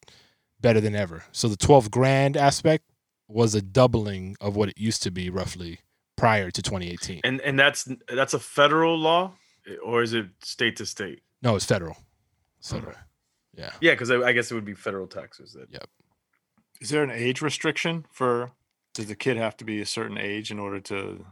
better 0.61 0.81
than 0.81 0.95
ever. 0.97 1.25
So 1.33 1.49
the 1.49 1.57
12 1.57 1.91
grand 1.91 2.37
aspect 2.37 2.85
was 3.29 3.55
a 3.55 3.63
doubling 3.63 4.37
of 4.41 4.57
what 4.57 4.69
it 4.69 4.79
used 4.79 5.03
to 5.03 5.11
be 5.11 5.31
roughly 5.31 5.81
prior 6.17 6.51
to 6.51 6.63
2018. 6.63 7.21
and 7.25 7.41
and 7.41 7.59
that's 7.59 7.89
that's 8.09 8.35
a 8.35 8.39
federal 8.39 8.97
law 8.97 9.33
or 9.85 10.03
is 10.03 10.13
it 10.13 10.27
state 10.43 10.77
to 10.77 10.87
state 10.87 11.23
No, 11.43 11.57
it's 11.57 11.65
federal. 11.65 11.97
It's 12.61 12.71
federal. 12.71 12.95
yeah 13.57 13.73
Yeah, 13.81 13.93
because 13.93 14.11
I, 14.11 14.17
I 14.23 14.33
guess 14.33 14.51
it 14.51 14.55
would 14.55 14.65
be 14.65 14.75
federal 14.75 15.07
taxes 15.09 15.53
that 15.55 15.67
Yeah. 15.71 15.81
Is 16.81 16.91
there 16.91 17.03
an 17.03 17.11
age 17.11 17.43
restriction 17.43 18.05
for? 18.13 18.53
Does 18.95 19.07
the 19.07 19.17
kid 19.17 19.37
have 19.37 19.57
to 19.57 19.65
be 19.65 19.81
a 19.81 19.87
certain 19.87 20.17
age 20.17 20.51
in 20.53 20.59
order 20.61 20.81
to? 20.81 21.27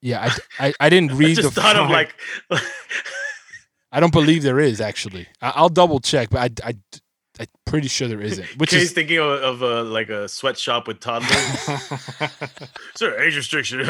Yeah, 0.00 0.30
I, 0.58 0.68
I, 0.68 0.74
I 0.80 0.88
didn't 0.90 1.12
I 1.12 1.16
read 1.16 1.36
just 1.36 1.54
the. 1.54 1.60
thought 1.60 1.76
of 1.76 1.90
like 1.90 2.14
I 3.92 4.00
don't 4.00 4.12
believe 4.12 4.42
there 4.42 4.60
is 4.60 4.80
actually. 4.80 5.26
I, 5.42 5.52
I'll 5.56 5.68
double 5.68 5.98
check, 6.00 6.30
but 6.30 6.62
I, 6.62 6.68
I, 6.68 6.74
I'm 7.40 7.46
pretty 7.64 7.88
sure 7.88 8.06
there 8.06 8.20
isn't. 8.20 8.46
Which 8.58 8.70
Kay's 8.70 8.82
is 8.82 8.92
thinking 8.92 9.18
of, 9.18 9.26
of 9.26 9.62
a 9.62 9.82
like 9.82 10.08
a 10.08 10.28
sweatshop 10.28 10.86
with 10.86 11.00
toddlers. 11.00 11.32
Is 11.68 13.00
there 13.00 13.20
age 13.20 13.36
restriction? 13.36 13.88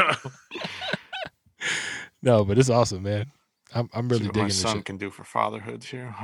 no, 2.22 2.44
but 2.44 2.58
it's 2.58 2.70
awesome, 2.70 3.02
man. 3.02 3.30
I'm, 3.74 3.90
I'm 3.92 4.08
really 4.08 4.26
digging 4.26 4.42
my 4.44 4.48
son 4.48 4.82
can 4.82 4.96
do 4.96 5.10
for 5.10 5.24
fatherhood 5.24 5.82
here. 5.84 6.14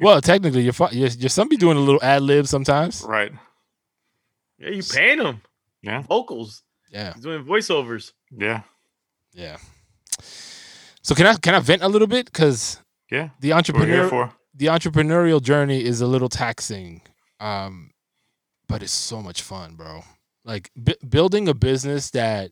Well, 0.00 0.20
technically, 0.22 0.62
your, 0.62 0.72
fa- 0.72 0.88
your 0.90 1.08
your 1.08 1.28
son 1.28 1.48
be 1.48 1.56
doing 1.56 1.76
a 1.76 1.80
little 1.80 2.02
ad 2.02 2.22
lib 2.22 2.46
sometimes. 2.48 3.04
right. 3.06 3.30
yeah, 4.58 4.70
you 4.70 4.82
paying 4.82 5.20
him 5.20 5.42
Yeah. 5.86 6.02
vocals. 6.02 6.62
Yeah, 6.92 7.14
He's 7.14 7.22
doing 7.22 7.44
voiceovers. 7.44 8.12
Yeah. 8.30 8.62
yeah. 9.32 9.56
So 11.02 11.14
can 11.14 11.26
I 11.26 11.34
can 11.36 11.54
I 11.54 11.60
vent 11.60 11.82
a 11.82 11.88
little 11.88 12.08
bit 12.08 12.26
because 12.26 12.80
Yeah. 13.10 13.30
the 13.40 13.50
That's 13.50 13.68
what 13.70 13.80
We're 13.80 13.86
here 13.86 14.02
entrepreneur 14.04 14.28
for. 14.30 14.36
the 14.54 14.66
entrepreneurial 14.66 15.42
journey 15.42 15.84
is 15.84 16.00
a 16.00 16.06
little 16.06 16.28
taxing, 16.28 17.02
um, 17.40 17.90
but 18.68 18.82
it's 18.82 18.92
so 18.92 19.22
much 19.22 19.42
fun, 19.42 19.74
bro. 19.76 20.02
Like 20.44 20.70
b- 20.82 20.96
building 21.08 21.48
a 21.48 21.54
business 21.54 22.10
that 22.10 22.50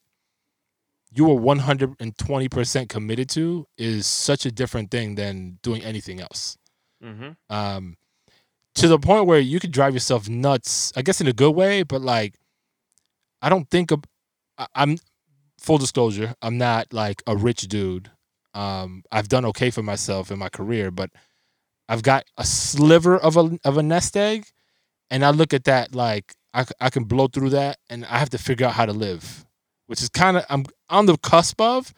you 1.12 1.30
are 1.30 1.38
120% 1.40 2.88
committed 2.88 3.28
to 3.30 3.66
is 3.78 4.06
such 4.06 4.44
a 4.46 4.50
different 4.50 4.90
thing 4.90 5.14
than 5.14 5.58
doing 5.62 5.82
anything 5.82 6.20
else. 6.20 6.56
Mm-hmm. 7.02 7.30
Um, 7.54 7.96
to 8.74 8.88
the 8.88 8.98
point 8.98 9.26
where 9.26 9.38
you 9.38 9.60
could 9.60 9.70
drive 9.70 9.94
yourself 9.94 10.28
nuts, 10.28 10.92
I 10.96 11.02
guess 11.02 11.20
in 11.20 11.28
a 11.28 11.32
good 11.32 11.52
way, 11.52 11.84
but 11.84 12.00
like, 12.02 12.34
I 13.44 13.50
don't 13.50 13.68
think 13.70 13.90
of, 13.90 14.02
I- 14.58 14.66
I'm 14.74 14.98
full 15.58 15.78
disclosure, 15.78 16.34
I'm 16.42 16.56
not 16.58 16.92
like 16.92 17.22
a 17.26 17.36
rich 17.36 17.62
dude. 17.68 18.10
Um, 18.54 19.02
I've 19.12 19.28
done 19.28 19.44
okay 19.46 19.70
for 19.70 19.82
myself 19.82 20.30
in 20.30 20.38
my 20.38 20.48
career, 20.48 20.90
but 20.90 21.10
I've 21.88 22.02
got 22.02 22.24
a 22.38 22.44
sliver 22.44 23.18
of 23.18 23.36
a 23.36 23.58
of 23.64 23.76
a 23.76 23.82
nest 23.82 24.16
egg, 24.16 24.46
and 25.10 25.24
I 25.24 25.30
look 25.30 25.52
at 25.52 25.64
that 25.64 25.94
like 25.94 26.34
I, 26.54 26.64
I 26.80 26.88
can 26.88 27.04
blow 27.04 27.26
through 27.26 27.50
that, 27.50 27.78
and 27.90 28.04
I 28.06 28.18
have 28.18 28.30
to 28.30 28.38
figure 28.38 28.66
out 28.66 28.72
how 28.74 28.86
to 28.86 28.92
live, 28.92 29.44
which 29.88 30.00
is 30.00 30.08
kind 30.08 30.36
of 30.38 30.44
I'm 30.48 30.64
on 30.88 31.06
the 31.06 31.18
cusp 31.18 31.60
of, 31.60 31.92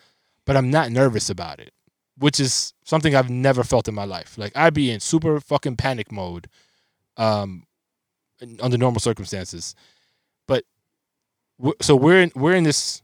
but 0.47 0.57
I'm 0.57 0.71
not 0.71 0.91
nervous 0.91 1.31
about 1.31 1.61
it, 1.61 1.73
which 2.19 2.41
is 2.41 2.73
something 2.85 3.15
I've 3.15 3.31
never 3.31 3.63
felt 3.63 3.87
in 3.87 3.95
my 3.95 4.05
life. 4.07 4.37
Like 4.39 4.57
I'd 4.57 4.75
be 4.75 4.91
in 4.91 4.99
super 5.01 5.39
fucking 5.41 5.77
panic 5.77 6.11
mode, 6.11 6.49
um, 7.19 7.65
under 8.61 8.79
normal 8.79 9.01
circumstances, 9.01 9.75
so 11.81 11.97
we're 11.97 12.23
in 12.23 12.33
we're 12.35 12.55
in 12.55 12.65
this 12.65 13.03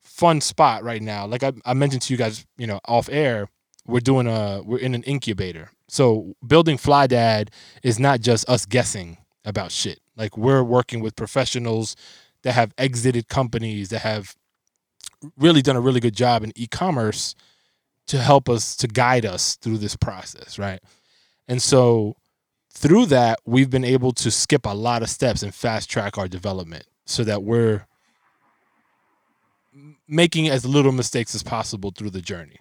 fun 0.00 0.40
spot 0.40 0.84
right 0.84 1.02
now. 1.02 1.26
Like 1.26 1.42
I, 1.42 1.52
I 1.64 1.74
mentioned 1.74 2.02
to 2.02 2.12
you 2.12 2.16
guys, 2.16 2.46
you 2.56 2.66
know, 2.66 2.80
off 2.86 3.08
air, 3.10 3.48
we're 3.86 4.00
doing 4.00 4.26
a 4.26 4.62
we're 4.64 4.78
in 4.78 4.94
an 4.94 5.02
incubator. 5.02 5.70
So 5.88 6.34
building 6.46 6.78
Fly 6.78 7.06
Dad 7.06 7.50
is 7.82 7.98
not 7.98 8.20
just 8.20 8.48
us 8.48 8.64
guessing 8.64 9.18
about 9.44 9.72
shit. 9.72 10.00
Like 10.16 10.36
we're 10.36 10.62
working 10.62 11.00
with 11.00 11.16
professionals 11.16 11.96
that 12.42 12.52
have 12.52 12.72
exited 12.78 13.28
companies 13.28 13.90
that 13.90 14.00
have 14.00 14.36
really 15.36 15.62
done 15.62 15.76
a 15.76 15.80
really 15.80 16.00
good 16.00 16.14
job 16.14 16.44
in 16.44 16.52
e-commerce 16.54 17.34
to 18.06 18.18
help 18.18 18.48
us 18.48 18.76
to 18.76 18.86
guide 18.86 19.24
us 19.24 19.56
through 19.56 19.78
this 19.78 19.96
process, 19.96 20.58
right? 20.58 20.80
And 21.48 21.60
so 21.60 22.16
through 22.70 23.06
that, 23.06 23.38
we've 23.46 23.70
been 23.70 23.84
able 23.84 24.12
to 24.12 24.30
skip 24.30 24.66
a 24.66 24.74
lot 24.74 25.02
of 25.02 25.08
steps 25.08 25.42
and 25.42 25.54
fast 25.54 25.90
track 25.90 26.18
our 26.18 26.28
development 26.28 26.84
so 27.06 27.24
that 27.24 27.42
we're 27.42 27.86
making 30.08 30.48
as 30.48 30.64
little 30.64 30.92
mistakes 30.92 31.34
as 31.34 31.42
possible 31.42 31.90
through 31.90 32.10
the 32.10 32.20
journey. 32.20 32.58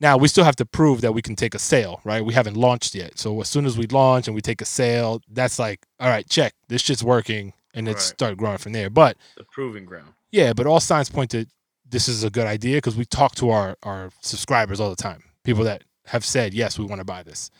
Now 0.00 0.16
we 0.16 0.28
still 0.28 0.44
have 0.44 0.56
to 0.56 0.66
prove 0.66 1.00
that 1.02 1.12
we 1.12 1.22
can 1.22 1.36
take 1.36 1.54
a 1.54 1.58
sale, 1.58 2.00
right? 2.04 2.24
We 2.24 2.34
haven't 2.34 2.56
launched 2.56 2.94
yet. 2.94 3.18
So 3.18 3.40
as 3.40 3.48
soon 3.48 3.66
as 3.66 3.76
we 3.76 3.86
launch 3.86 4.26
and 4.28 4.34
we 4.34 4.40
take 4.40 4.60
a 4.62 4.64
sale, 4.66 5.20
that's 5.30 5.58
like, 5.58 5.80
all 5.98 6.08
right, 6.08 6.28
check. 6.28 6.54
This 6.68 6.82
shit's 6.82 7.02
working 7.04 7.52
and 7.74 7.86
it's 7.88 8.06
Right. 8.06 8.14
start 8.14 8.36
growing 8.38 8.58
from 8.58 8.72
there. 8.72 8.90
But 8.90 9.16
The 9.36 9.44
proving 9.44 9.84
ground. 9.84 10.12
yeah, 10.30 10.52
but 10.52 10.66
all 10.66 10.80
signs 10.80 11.10
point 11.10 11.30
to 11.32 11.46
this 11.88 12.08
is 12.08 12.22
a 12.24 12.30
good 12.30 12.46
idea 12.46 12.76
because 12.78 12.96
we 12.96 13.04
talk 13.04 13.34
to 13.36 13.50
our 13.50 13.76
our 13.82 14.10
subscribers 14.20 14.80
all 14.80 14.90
the 14.90 14.96
time. 15.02 15.22
People 15.44 15.64
that 15.64 15.82
have 16.06 16.24
said, 16.24 16.54
yes, 16.54 16.78
we 16.78 16.84
want 16.84 17.00
to 17.00 17.04
buy 17.04 17.22
this. 17.22 17.50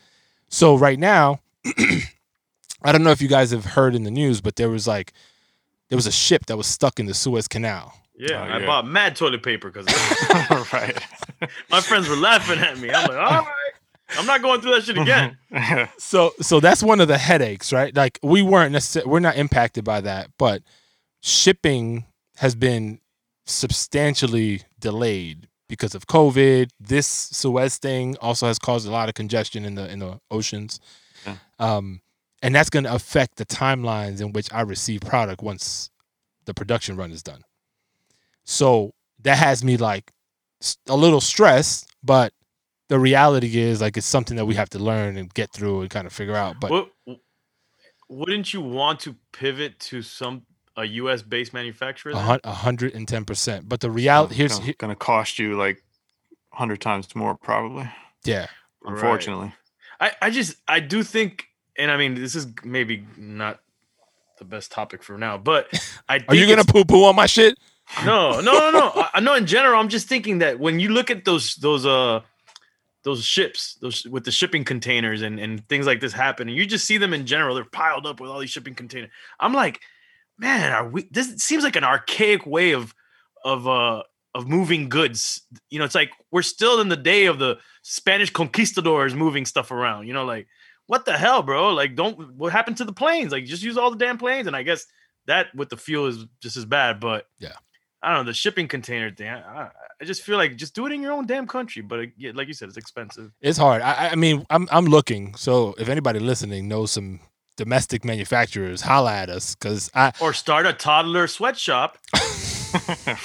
So 0.49 0.77
right 0.77 0.99
now, 0.99 1.41
I 2.83 2.93
don't 2.93 3.03
know 3.05 3.11
if 3.11 3.21
you 3.21 3.29
guys 3.29 3.51
have 3.51 3.65
heard 3.65 3.95
in 3.95 4.05
the 4.05 4.11
news, 4.11 4.41
but 4.41 4.57
there 4.57 4.71
was 4.71 4.87
like 4.89 5.13
there 5.91 5.97
was 5.97 6.07
a 6.07 6.13
ship 6.13 6.47
that 6.47 6.57
was 6.57 6.67
stuck 6.67 6.99
in 6.99 7.05
the 7.07 7.13
Suez 7.15 7.47
Canal. 7.47 7.93
Yeah, 8.17 8.41
Oh, 8.41 8.45
I 8.55 8.59
yeah. 8.61 8.67
bought 8.67 8.87
mad 8.87 9.17
toilet 9.17 9.43
paper 9.43 9.71
because 9.71 9.87
right. 10.73 10.99
my 11.71 11.81
friends 11.81 12.09
were 12.09 12.17
laughing 12.17 12.59
at 12.59 12.79
me. 12.79 12.91
I'm 12.91 13.09
like, 13.09 13.17
all 13.19 13.43
right, 13.43 13.55
I'm 14.19 14.27
not 14.27 14.43
going 14.43 14.61
through 14.61 14.73
that 14.77 14.85
shit 14.85 14.99
again. 14.99 15.37
So 15.99 16.33
so 16.41 16.61
that's 16.61 16.83
one 16.83 17.01
of 17.01 17.09
the 17.09 17.19
headaches, 17.19 17.73
right? 17.73 17.95
Like 17.95 18.19
we 18.23 18.41
weren't 18.43 18.73
necessarily 18.73 19.11
we're 19.11 19.21
not 19.21 19.37
impacted 19.37 19.85
by 19.85 20.01
that, 20.03 20.31
but 20.39 20.63
shipping 21.23 22.05
has 22.37 22.55
been 22.55 23.01
substantially 23.47 24.63
delayed 24.79 25.49
because 25.69 25.95
of 25.95 26.07
COVID. 26.07 26.71
This 26.81 27.07
Suez 27.07 27.79
thing 27.79 28.17
also 28.21 28.47
has 28.47 28.59
caused 28.59 28.87
a 28.87 28.91
lot 28.91 29.09
of 29.09 29.15
congestion 29.15 29.65
in 29.65 29.75
the 29.77 29.91
in 29.91 29.99
the 30.01 30.21
oceans. 30.31 30.81
Yeah. 31.27 31.37
Um 31.59 32.01
and 32.43 32.55
that's 32.55 32.71
going 32.71 32.85
to 32.85 32.95
affect 32.95 33.37
the 33.37 33.47
timelines 33.47 34.21
in 34.21 34.33
which 34.33 34.53
I 34.53 34.63
receive 34.63 35.01
product 35.03 35.43
once 35.43 35.91
the 36.47 36.55
production 36.55 36.97
run 36.97 37.11
is 37.13 37.23
done. 37.23 37.43
So 38.45 38.95
that 39.23 39.39
has 39.39 39.63
me 39.63 39.77
like 39.77 40.13
a 40.89 40.97
little 40.97 41.21
stressed, 41.21 41.89
but 42.03 42.33
the 42.89 42.99
reality 42.99 43.59
is 43.59 43.81
like 43.81 43.97
it's 43.97 44.07
something 44.07 44.37
that 44.37 44.47
we 44.47 44.55
have 44.55 44.71
to 44.71 44.79
learn 44.79 45.17
and 45.17 45.33
get 45.33 45.53
through 45.53 45.83
and 45.83 45.91
kind 45.91 46.07
of 46.07 46.13
figure 46.13 46.35
out. 46.35 46.57
But 46.61 46.71
What, 46.71 46.91
wouldn't 48.09 48.53
you 48.53 48.61
want 48.61 49.01
to 49.01 49.15
pivot 49.33 49.79
to 49.81 50.03
some 50.03 50.43
a 50.77 50.85
U.S. 50.85 51.23
based 51.23 51.53
manufacturer? 51.55 52.13
a 52.13 52.15
then? 52.17 52.25
hun- 52.25 52.41
a 52.45 52.53
hundred 52.53 52.95
and 52.95 53.07
ten 53.07 53.25
percent. 53.25 53.69
But 53.69 53.81
the 53.81 53.91
reality 53.91 54.35
here's 54.35 54.59
gonna, 54.79 54.97
cost 54.97 55.39
you 55.39 55.57
like 55.57 55.83
hundred 56.53 56.81
times 56.81 57.15
more, 57.15 57.37
probably. 57.37 57.89
yeah. 58.25 58.47
Right. 58.83 58.95
Unfortunately. 58.95 59.53
I, 60.01 60.13
I 60.23 60.31
just 60.31 60.57
I 60.67 60.81
do 60.81 61.03
think, 61.03 61.47
and 61.81 61.91
I 61.91 61.97
mean 61.97 62.15
this 62.15 62.35
is 62.35 62.47
maybe 62.63 63.07
not 63.17 63.61
the 64.39 64.45
best 64.45 64.71
topic 64.71 65.03
for 65.03 65.17
now, 65.17 65.39
but 65.39 65.69
I 66.09 66.21
Are 66.29 66.35
you 66.35 66.47
gonna 66.47 66.65
poo 66.65 66.85
poo 66.85 67.05
on 67.05 67.17
my 67.17 67.27
shit? 67.27 67.59
no 68.05 68.41
no 68.41 68.53
no 68.53 68.71
no. 68.71 68.93
I, 68.97 69.11
I 69.15 69.21
know 69.21 69.35
in 69.35 69.47
general 69.47 69.81
I'm 69.81 69.89
just 69.89 70.09
thinking 70.09 70.39
that 70.39 70.61
when 70.61 70.79
you 70.79 70.91
look 70.91 71.11
at 71.11 71.25
those 71.25 71.57
those 71.57 71.87
uh 71.87 72.21
those 73.03 73.25
ships 73.25 73.79
those 73.81 74.05
with 74.07 74.25
the 74.25 74.31
shipping 74.31 74.65
containers 74.65 75.23
and 75.23 75.41
and 75.41 75.67
things 75.69 75.87
like 75.87 76.01
this 76.01 76.13
happen 76.13 76.49
and 76.49 76.57
you 76.57 76.67
just 76.67 76.87
see 76.87 76.99
them 76.99 77.15
in 77.15 77.27
general. 77.27 77.55
They're 77.55 77.65
piled 77.65 78.07
up 78.07 78.21
with 78.21 78.31
all 78.31 78.41
these 78.41 78.51
shipping 78.51 78.75
containers. 78.75 79.11
I'm 79.39 79.55
like 79.55 79.81
man 80.39 80.73
are 80.73 80.89
we 80.89 81.09
this 81.11 81.35
seems 81.37 81.65
like 81.65 81.77
an 81.77 81.85
archaic 81.85 82.47
way 82.47 82.73
of 82.73 82.95
of 83.45 83.67
uh 83.67 84.03
of 84.35 84.47
moving 84.47 84.89
goods. 84.89 85.43
You 85.71 85.79
know 85.79 85.85
it's 85.85 85.95
like 85.95 86.11
we're 86.31 86.43
still 86.43 86.81
in 86.81 86.89
the 86.89 86.97
day 86.97 87.27
of 87.27 87.39
the 87.39 87.59
Spanish 87.83 88.31
conquistadors 88.31 89.15
moving 89.15 89.47
stuff 89.47 89.71
around 89.71 90.07
you 90.07 90.13
know 90.13 90.25
like 90.25 90.47
what 90.91 91.05
the 91.05 91.17
hell 91.17 91.41
bro 91.43 91.73
like 91.73 91.95
don't 91.95 92.35
what 92.37 92.53
happened 92.53 92.77
to 92.77 92.85
the 92.85 92.93
planes 92.93 93.31
like 93.33 93.45
just 93.45 93.63
use 93.63 93.77
all 93.79 93.91
the 93.93 93.97
damn 94.05 94.19
planes 94.19 94.47
and 94.49 94.57
I 94.57 94.63
guess 94.65 94.87
that 95.27 95.47
with 95.55 95.69
the 95.69 95.77
fuel 95.77 96.07
is 96.07 96.27
just 96.43 96.57
as 96.57 96.65
bad 96.65 96.99
but 96.99 97.27
Yeah. 97.39 97.53
I 98.03 98.09
don't 98.15 98.25
know 98.25 98.31
the 98.31 98.35
shipping 98.35 98.67
container 98.67 99.11
thing. 99.15 99.29
I, 99.29 99.39
I- 99.41 99.71
just 100.05 100.23
feel 100.23 100.39
like 100.39 100.57
just 100.57 100.75
do 100.75 100.87
it 100.87 100.93
in 100.93 101.03
your 101.03 101.13
own 101.13 101.27
damn 101.27 101.47
country. 101.47 101.83
But 101.83 101.99
it, 102.01 102.11
yeah, 102.17 102.33
like 102.35 102.49
you 102.49 102.55
said, 102.55 102.69
it's 102.69 102.79
expensive. 102.79 103.31
It's 103.43 103.59
hard. 103.59 103.83
I, 103.83 103.93
I- 103.93 104.09
I 104.13 104.15
mean, 104.15 104.47
I'm 104.49 104.67
I'm 104.73 104.87
looking. 104.87 105.35
So 105.37 105.75
if 105.79 105.91
anybody 105.91 106.19
listening 106.19 106.67
knows 106.67 106.91
some 106.93 107.21
domestic 107.59 108.03
manufacturers, 108.03 108.81
holla 108.81 109.13
at 109.13 109.29
us 109.29 109.55
because 109.55 109.91
I 109.95 110.13
Or 110.19 110.33
start 110.33 110.65
a 110.65 110.73
toddler 110.73 111.27
sweatshop. 111.27 111.99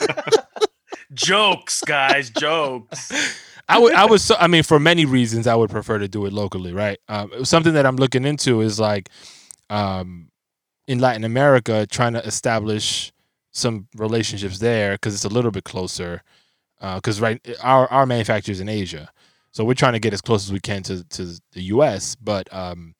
Jokes, 1.12 1.82
guys, 1.84 2.30
jokes. 2.30 3.10
I 3.70 3.78
would 3.78 3.94
I 3.94 4.04
was 4.06 4.30
I 4.38 4.46
mean 4.48 4.62
for 4.62 4.80
many 4.80 5.04
reasons 5.04 5.46
I 5.46 5.54
would 5.54 5.70
prefer 5.70 5.98
to 5.98 6.08
do 6.08 6.26
it 6.26 6.32
locally, 6.32 6.72
right? 6.72 6.98
Um, 7.08 7.44
something 7.44 7.72
that 7.74 7.86
I'm 7.86 7.96
looking 7.96 8.24
into 8.24 8.60
is 8.60 8.80
like 8.80 9.08
um, 9.68 10.28
in 10.88 10.98
Latin 10.98 11.24
America 11.24 11.86
trying 11.86 12.14
to 12.14 12.26
establish 12.26 13.12
some 13.52 13.86
relationships 13.96 14.58
there 14.58 14.94
because 14.94 15.14
it's 15.14 15.24
a 15.24 15.28
little 15.28 15.50
bit 15.50 15.64
closer. 15.64 16.22
Because 16.80 17.20
right, 17.20 17.40
our 17.62 17.86
our 17.92 18.06
manufacturers 18.06 18.58
in 18.60 18.68
Asia, 18.68 19.10
so 19.52 19.64
we're 19.64 19.74
trying 19.74 19.92
to 19.92 19.98
get 19.98 20.14
as 20.14 20.20
close 20.22 20.46
as 20.46 20.52
we 20.52 20.60
can 20.60 20.82
to 20.84 21.04
to 21.04 21.38
the 21.52 21.62
U.S. 21.74 22.14
But 22.16 22.52
um, 22.52 22.94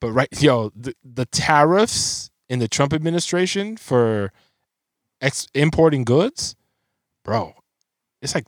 but 0.00 0.12
right, 0.12 0.28
yo, 0.40 0.70
the, 0.76 0.94
the 1.04 1.26
tariffs 1.26 2.30
in 2.48 2.60
the 2.60 2.68
Trump 2.68 2.92
administration 2.92 3.76
for 3.76 4.32
ex- 5.20 5.48
importing 5.52 6.04
goods, 6.04 6.54
bro, 7.24 7.54
it's 8.24 8.34
like 8.34 8.46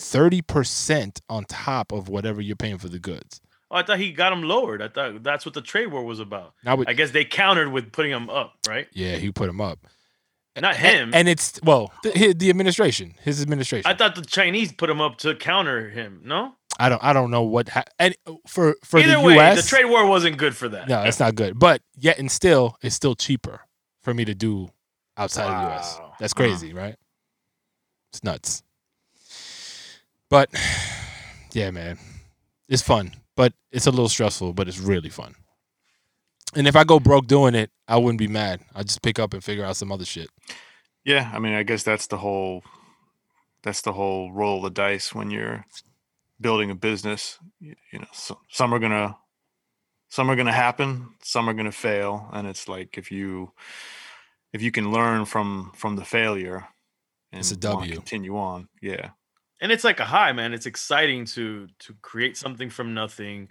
thirty 0.00 0.42
percent 0.42 1.20
on 1.28 1.44
top 1.44 1.92
of 1.92 2.08
whatever 2.08 2.40
you're 2.40 2.56
paying 2.56 2.78
for 2.78 2.88
the 2.88 2.98
goods. 2.98 3.40
Oh, 3.70 3.76
I 3.76 3.82
thought 3.82 3.98
he 3.98 4.12
got 4.12 4.30
them 4.30 4.42
lowered. 4.42 4.82
I 4.82 4.88
thought 4.88 5.22
that's 5.22 5.46
what 5.46 5.54
the 5.54 5.62
trade 5.62 5.86
war 5.86 6.04
was 6.04 6.20
about. 6.20 6.54
Now 6.64 6.76
with, 6.76 6.88
I 6.88 6.92
guess 6.92 7.12
they 7.12 7.24
countered 7.24 7.68
with 7.72 7.92
putting 7.92 8.10
them 8.10 8.28
up, 8.28 8.54
right? 8.68 8.88
yeah, 8.92 9.16
he 9.16 9.30
put 9.32 9.46
them 9.46 9.60
up. 9.60 9.86
Not 10.60 10.76
him. 10.76 11.10
And, 11.12 11.28
it's 11.28 11.58
well, 11.64 11.92
the, 12.04 12.32
the 12.32 12.48
administration, 12.48 13.14
his 13.24 13.42
administration. 13.42 13.90
I 13.90 13.94
thought 13.94 14.14
the 14.14 14.22
Chinese 14.22 14.72
put 14.72 14.88
him 14.88 15.00
up 15.00 15.18
to 15.18 15.34
counter 15.34 15.90
him. 15.90 16.20
No. 16.24 16.52
I 16.78 16.88
don't 16.88 17.02
I 17.04 17.12
don't 17.12 17.30
know 17.30 17.42
what 17.42 17.68
ha- 17.68 17.84
and 18.00 18.16
for 18.48 18.76
for 18.84 18.98
Either 18.98 19.12
the 19.12 19.20
way, 19.20 19.38
US 19.38 19.62
the 19.62 19.68
trade 19.68 19.84
war 19.84 20.06
wasn't 20.06 20.38
good 20.38 20.56
for 20.56 20.68
that. 20.68 20.88
No, 20.88 21.02
it's 21.02 21.20
not 21.20 21.36
good. 21.36 21.58
But 21.58 21.82
yet 21.96 22.18
and 22.18 22.30
still 22.30 22.76
it's 22.82 22.96
still 22.96 23.14
cheaper 23.14 23.60
for 24.02 24.12
me 24.12 24.24
to 24.24 24.34
do 24.34 24.70
outside 25.16 25.46
of 25.46 25.62
the 25.62 25.74
US. 25.74 26.00
That's 26.18 26.32
crazy, 26.32 26.72
right? 26.72 26.96
It's 28.12 28.24
nuts. 28.24 28.64
But 30.34 30.50
yeah, 31.52 31.70
man. 31.70 31.96
It's 32.68 32.82
fun, 32.82 33.12
but 33.36 33.52
it's 33.70 33.86
a 33.86 33.90
little 33.92 34.08
stressful, 34.08 34.52
but 34.52 34.66
it's 34.66 34.80
really 34.80 35.08
fun. 35.08 35.36
And 36.56 36.66
if 36.66 36.74
I 36.74 36.82
go 36.82 36.98
broke 36.98 37.28
doing 37.28 37.54
it, 37.54 37.70
I 37.86 37.98
wouldn't 37.98 38.18
be 38.18 38.26
mad. 38.26 38.60
I'd 38.74 38.88
just 38.88 39.00
pick 39.00 39.20
up 39.20 39.32
and 39.32 39.44
figure 39.44 39.64
out 39.64 39.76
some 39.76 39.92
other 39.92 40.04
shit. 40.04 40.28
Yeah, 41.04 41.30
I 41.32 41.38
mean, 41.38 41.54
I 41.54 41.62
guess 41.62 41.84
that's 41.84 42.08
the 42.08 42.16
whole 42.16 42.64
that's 43.62 43.82
the 43.82 43.92
whole 43.92 44.32
roll 44.32 44.56
of 44.56 44.64
the 44.64 44.70
dice 44.70 45.14
when 45.14 45.30
you're 45.30 45.66
building 46.40 46.68
a 46.68 46.74
business. 46.74 47.38
You, 47.60 47.76
you 47.92 48.00
know, 48.00 48.08
so, 48.12 48.40
some 48.50 48.74
are 48.74 48.80
gonna 48.80 49.16
some 50.08 50.28
are 50.28 50.34
gonna 50.34 50.50
happen, 50.50 51.10
some 51.22 51.48
are 51.48 51.54
gonna 51.54 51.70
fail, 51.70 52.28
and 52.32 52.48
it's 52.48 52.66
like 52.66 52.98
if 52.98 53.12
you 53.12 53.52
if 54.52 54.62
you 54.62 54.72
can 54.72 54.90
learn 54.90 55.26
from 55.26 55.70
from 55.76 55.94
the 55.94 56.04
failure 56.04 56.66
and 57.30 57.38
It's 57.38 57.52
a 57.52 57.56
continue 57.56 58.36
on. 58.36 58.68
Yeah, 58.82 59.10
and 59.60 59.72
it's 59.72 59.84
like 59.84 60.00
a 60.00 60.04
high, 60.04 60.32
man. 60.32 60.52
It's 60.52 60.66
exciting 60.66 61.24
to 61.26 61.68
to 61.80 61.94
create 62.02 62.36
something 62.36 62.70
from 62.70 62.94
nothing, 62.94 63.48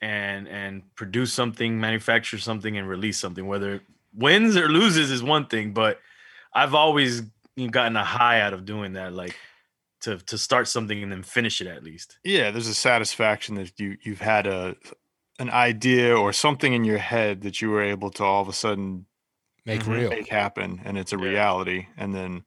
and 0.00 0.48
and 0.48 0.82
produce 0.94 1.32
something, 1.32 1.80
manufacture 1.80 2.38
something, 2.38 2.76
and 2.78 2.88
release 2.88 3.18
something. 3.18 3.46
Whether 3.46 3.74
it 3.76 3.82
wins 4.14 4.56
or 4.56 4.68
loses 4.68 5.10
is 5.10 5.22
one 5.22 5.46
thing, 5.46 5.72
but 5.72 6.00
I've 6.54 6.74
always 6.74 7.22
you 7.56 7.66
know, 7.66 7.70
gotten 7.70 7.96
a 7.96 8.04
high 8.04 8.40
out 8.40 8.52
of 8.52 8.64
doing 8.64 8.94
that. 8.94 9.12
Like 9.12 9.36
to 10.02 10.18
to 10.18 10.38
start 10.38 10.68
something 10.68 11.02
and 11.02 11.12
then 11.12 11.22
finish 11.22 11.60
it 11.60 11.66
at 11.66 11.84
least. 11.84 12.18
yeah. 12.24 12.50
There's 12.50 12.66
a 12.68 12.74
satisfaction 12.74 13.54
that 13.56 13.78
you 13.78 13.96
you've 14.02 14.20
had 14.20 14.46
a 14.46 14.76
an 15.38 15.50
idea 15.50 16.16
or 16.16 16.32
something 16.32 16.72
in 16.74 16.84
your 16.84 16.98
head 16.98 17.42
that 17.42 17.62
you 17.62 17.70
were 17.70 17.82
able 17.82 18.10
to 18.10 18.24
all 18.24 18.42
of 18.42 18.48
a 18.48 18.52
sudden 18.52 19.06
Make 19.66 19.82
Mhm. 19.82 19.92
real. 19.96 20.10
make 20.10 20.28
happen 20.28 20.80
and 20.84 20.98
it's 20.98 21.12
a 21.12 21.18
Yeah. 21.18 21.22
reality 21.30 21.86
and 21.96 22.14
then 22.14 22.44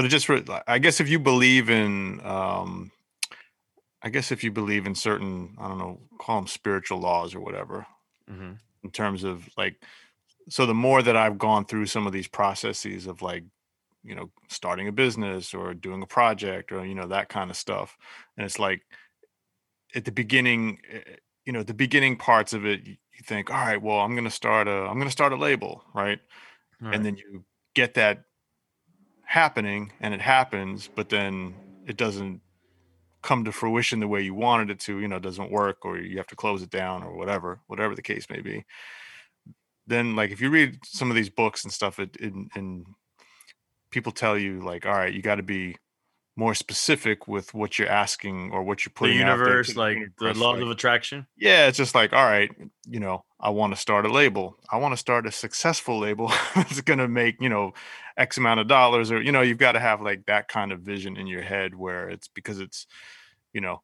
but 0.00 0.06
it 0.06 0.08
just 0.08 0.30
re- 0.30 0.42
i 0.66 0.78
guess 0.78 0.98
if 0.98 1.10
you 1.10 1.18
believe 1.18 1.68
in 1.68 2.24
um 2.24 2.90
i 4.00 4.08
guess 4.08 4.32
if 4.32 4.42
you 4.42 4.50
believe 4.50 4.86
in 4.86 4.94
certain 4.94 5.54
i 5.58 5.68
don't 5.68 5.76
know 5.76 6.00
call 6.18 6.36
them 6.36 6.46
spiritual 6.46 6.98
laws 6.98 7.34
or 7.34 7.40
whatever 7.40 7.86
hmm 8.26 8.52
in 8.82 8.90
terms 8.90 9.24
of 9.24 9.46
like 9.58 9.84
so 10.48 10.64
the 10.64 10.72
more 10.72 11.02
that 11.02 11.18
i've 11.18 11.36
gone 11.36 11.66
through 11.66 11.84
some 11.84 12.06
of 12.06 12.14
these 12.14 12.28
processes 12.28 13.06
of 13.06 13.20
like 13.20 13.44
you 14.02 14.14
know 14.14 14.30
starting 14.48 14.88
a 14.88 14.92
business 14.92 15.52
or 15.52 15.74
doing 15.74 16.02
a 16.02 16.06
project 16.06 16.72
or 16.72 16.86
you 16.86 16.94
know 16.94 17.06
that 17.06 17.28
kind 17.28 17.50
of 17.50 17.58
stuff 17.58 17.98
and 18.38 18.46
it's 18.46 18.58
like 18.58 18.80
at 19.94 20.06
the 20.06 20.12
beginning 20.12 20.78
eh, 20.90 21.16
you 21.44 21.52
know 21.52 21.62
the 21.62 21.74
beginning 21.74 22.16
parts 22.16 22.54
of 22.54 22.64
it 22.64 22.86
you 22.86 22.96
think 23.22 23.50
all 23.50 23.56
right 23.58 23.82
well 23.82 23.98
i'm 23.98 24.12
going 24.12 24.24
to 24.24 24.30
start 24.30 24.66
a 24.66 24.70
i'm 24.70 24.96
going 24.96 25.04
to 25.08 25.10
start 25.10 25.34
a 25.34 25.36
label 25.36 25.84
right? 25.92 26.20
And 26.94 27.04
then 27.04 27.16
you 27.16 27.44
get 27.74 27.94
that 27.94 28.24
happening 29.30 29.92
and 30.00 30.12
it 30.12 30.20
happens 30.20 30.88
but 30.92 31.08
then 31.08 31.54
it 31.86 31.96
doesn't 31.96 32.40
come 33.22 33.44
to 33.44 33.52
fruition 33.52 34.00
the 34.00 34.08
way 34.08 34.20
you 34.20 34.34
wanted 34.34 34.70
it 34.70 34.80
to 34.80 34.98
you 34.98 35.06
know 35.06 35.20
doesn't 35.20 35.52
work 35.52 35.84
or 35.84 35.98
you 35.98 36.16
have 36.16 36.26
to 36.26 36.34
close 36.34 36.62
it 36.62 36.70
down 36.70 37.04
or 37.04 37.16
whatever 37.16 37.60
whatever 37.68 37.94
the 37.94 38.02
case 38.02 38.26
may 38.28 38.40
be. 38.40 38.64
Then 39.86 40.16
like 40.16 40.30
if 40.30 40.40
you 40.40 40.50
read 40.50 40.78
some 40.84 41.10
of 41.10 41.16
these 41.16 41.28
books 41.28 41.64
and 41.64 41.72
stuff 41.72 41.98
it, 42.00 42.16
it 42.18 42.32
and 42.54 42.86
people 43.92 44.12
tell 44.12 44.36
you 44.36 44.60
like 44.60 44.84
all 44.84 44.92
right 44.92 45.12
you 45.12 45.22
got 45.22 45.36
to 45.36 45.44
be 45.44 45.76
more 46.40 46.54
specific 46.54 47.28
with 47.28 47.52
what 47.54 47.78
you're 47.78 47.88
asking 48.04 48.50
or 48.52 48.62
what 48.62 48.84
you're 48.84 48.90
the 48.94 48.98
putting 49.00 49.20
out 49.22 49.36
there 49.36 49.46
universe, 49.46 49.76
like 49.76 49.94
the 49.96 50.00
universe, 50.24 50.36
laws 50.38 50.54
like- 50.54 50.62
of 50.62 50.70
attraction. 50.70 51.26
yeah, 51.36 51.68
it's 51.68 51.76
just 51.76 51.94
like, 51.94 52.12
all 52.12 52.24
right, 52.24 52.50
you 52.88 52.98
know, 52.98 53.24
I 53.38 53.50
want 53.50 53.74
to 53.74 53.80
start 53.80 54.06
a 54.06 54.12
label. 54.12 54.56
I 54.72 54.78
want 54.78 54.92
to 54.92 54.96
start 54.96 55.26
a 55.26 55.32
successful 55.32 55.98
label. 55.98 56.32
it's 56.56 56.80
going 56.80 56.98
to 56.98 57.08
make, 57.08 57.36
you 57.40 57.48
know, 57.50 57.72
X 58.16 58.38
amount 58.38 58.60
of 58.60 58.66
dollars 58.68 59.10
or, 59.12 59.20
you 59.20 59.32
know, 59.32 59.42
you've 59.42 59.58
got 59.66 59.72
to 59.72 59.80
have 59.80 60.00
like 60.00 60.26
that 60.26 60.48
kind 60.48 60.72
of 60.72 60.80
vision 60.80 61.16
in 61.16 61.26
your 61.26 61.42
head 61.42 61.74
where 61.74 62.08
it's 62.08 62.28
because 62.28 62.58
it's, 62.60 62.86
you 63.52 63.60
know, 63.60 63.82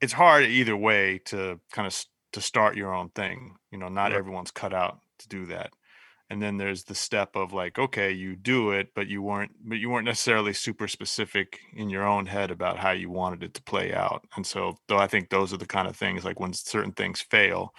it's 0.00 0.12
hard 0.12 0.44
either 0.44 0.76
way 0.76 1.20
to 1.26 1.60
kind 1.72 1.86
of 1.86 2.04
to 2.32 2.40
start 2.40 2.76
your 2.76 2.92
own 2.94 3.10
thing. 3.10 3.56
You 3.70 3.78
know, 3.78 3.88
not 3.88 4.10
Right. 4.10 4.18
everyone's 4.18 4.50
cut 4.50 4.74
out 4.74 4.98
to 5.20 5.28
do 5.28 5.46
that. 5.46 5.70
And 6.32 6.40
then 6.40 6.56
there's 6.56 6.84
the 6.84 6.94
step 6.94 7.36
of 7.36 7.52
like, 7.52 7.78
okay, 7.78 8.10
you 8.10 8.36
do 8.36 8.70
it, 8.70 8.94
but 8.94 9.06
you 9.06 9.20
weren't, 9.20 9.52
but 9.68 9.74
you 9.78 9.90
weren't 9.90 10.06
necessarily 10.06 10.54
super 10.54 10.88
specific 10.88 11.60
in 11.74 11.90
your 11.90 12.06
own 12.06 12.24
head 12.24 12.50
about 12.50 12.78
how 12.78 12.92
you 12.92 13.10
wanted 13.10 13.42
it 13.42 13.52
to 13.52 13.62
play 13.62 13.92
out. 13.92 14.24
And 14.34 14.46
so, 14.46 14.78
though 14.88 14.96
I 14.96 15.06
think 15.08 15.28
those 15.28 15.52
are 15.52 15.58
the 15.58 15.66
kind 15.66 15.86
of 15.86 15.94
things 15.94 16.24
like 16.24 16.40
when 16.40 16.54
certain 16.54 16.92
things 16.92 17.20
fail, 17.20 17.74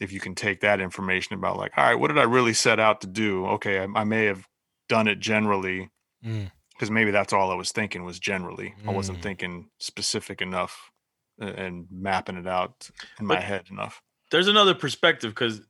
if 0.00 0.10
you 0.12 0.18
can 0.18 0.34
take 0.34 0.60
that 0.62 0.80
information 0.80 1.34
about 1.34 1.56
like, 1.56 1.70
all 1.76 1.84
right, 1.84 1.94
what 1.94 2.08
did 2.08 2.18
I 2.18 2.24
really 2.24 2.54
set 2.54 2.80
out 2.80 3.00
to 3.02 3.06
do? 3.06 3.46
Okay, 3.46 3.78
I, 3.78 3.86
I 3.94 4.02
may 4.02 4.24
have 4.24 4.44
done 4.88 5.06
it 5.06 5.20
generally 5.20 5.90
Mm. 6.24 6.50
because 6.72 6.90
maybe 6.90 7.12
that's 7.12 7.32
all 7.32 7.52
I 7.52 7.54
was 7.54 7.70
thinking 7.70 8.02
was 8.02 8.18
generally. 8.18 8.74
I 8.84 8.90
wasn't 8.90 9.18
Mm. 9.20 9.22
thinking 9.22 9.70
specific 9.78 10.42
enough 10.42 10.90
and 11.38 11.86
mapping 11.92 12.36
it 12.36 12.48
out 12.48 12.90
in 13.20 13.26
my 13.26 13.36
But- 13.36 13.44
head 13.44 13.66
enough. 13.70 14.02
there's 14.32 14.48
another 14.48 14.74
perspective 14.74 15.30
because 15.30 15.60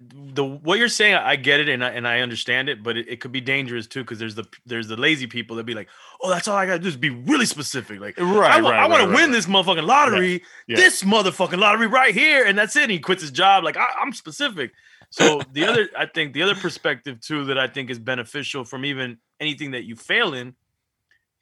the 0.00 0.44
what 0.44 0.78
you're 0.78 0.88
saying 0.88 1.16
I 1.16 1.34
get 1.36 1.58
it 1.58 1.68
and 1.68 1.84
I, 1.84 1.90
and 1.90 2.06
I 2.06 2.20
understand 2.20 2.68
it, 2.68 2.82
but 2.82 2.96
it, 2.96 3.08
it 3.08 3.20
could 3.20 3.32
be 3.32 3.40
dangerous 3.40 3.86
too 3.86 4.02
because 4.02 4.18
there's 4.18 4.36
the 4.36 4.44
there's 4.64 4.86
the 4.86 4.96
lazy 4.96 5.26
people 5.26 5.56
that 5.56 5.64
be 5.64 5.74
like, 5.74 5.88
oh, 6.22 6.30
that's 6.30 6.46
all 6.46 6.56
I 6.56 6.66
gotta 6.66 6.78
do 6.78 6.88
is 6.88 6.96
be 6.96 7.10
really 7.10 7.46
specific. 7.46 8.00
Like, 8.00 8.16
Right, 8.18 8.28
I, 8.28 8.60
right, 8.60 8.74
I 8.74 8.86
want 8.86 8.90
right, 8.90 8.98
to 8.98 9.06
right, 9.06 9.14
win 9.14 9.24
right. 9.30 9.32
this 9.32 9.46
motherfucking 9.46 9.86
lottery, 9.86 10.42
Yeah. 10.68 10.76
this 10.76 11.02
motherfucking 11.02 11.58
lottery 11.58 11.88
right 11.88 12.14
here, 12.14 12.44
and 12.44 12.56
that's 12.56 12.76
it. 12.76 12.84
And 12.84 12.92
he 12.92 13.00
quits 13.00 13.22
his 13.22 13.32
job. 13.32 13.64
Like, 13.64 13.76
I, 13.76 13.86
I'm 14.00 14.12
specific. 14.12 14.72
So 15.10 15.40
the 15.52 15.64
other, 15.64 15.88
I 15.96 16.06
think 16.06 16.32
the 16.34 16.42
other 16.42 16.54
perspective 16.54 17.20
too 17.20 17.46
that 17.46 17.58
I 17.58 17.66
think 17.66 17.90
is 17.90 17.98
beneficial 17.98 18.64
from 18.64 18.84
even 18.84 19.18
anything 19.40 19.72
that 19.72 19.84
you 19.84 19.96
fail 19.96 20.34
in 20.34 20.54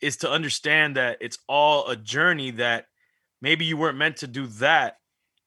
is 0.00 0.18
to 0.18 0.30
understand 0.30 0.96
that 0.96 1.18
it's 1.20 1.38
all 1.48 1.88
a 1.88 1.96
journey 1.96 2.52
that 2.52 2.86
maybe 3.42 3.64
you 3.64 3.76
weren't 3.76 3.98
meant 3.98 4.18
to 4.18 4.26
do 4.26 4.46
that 4.46 4.98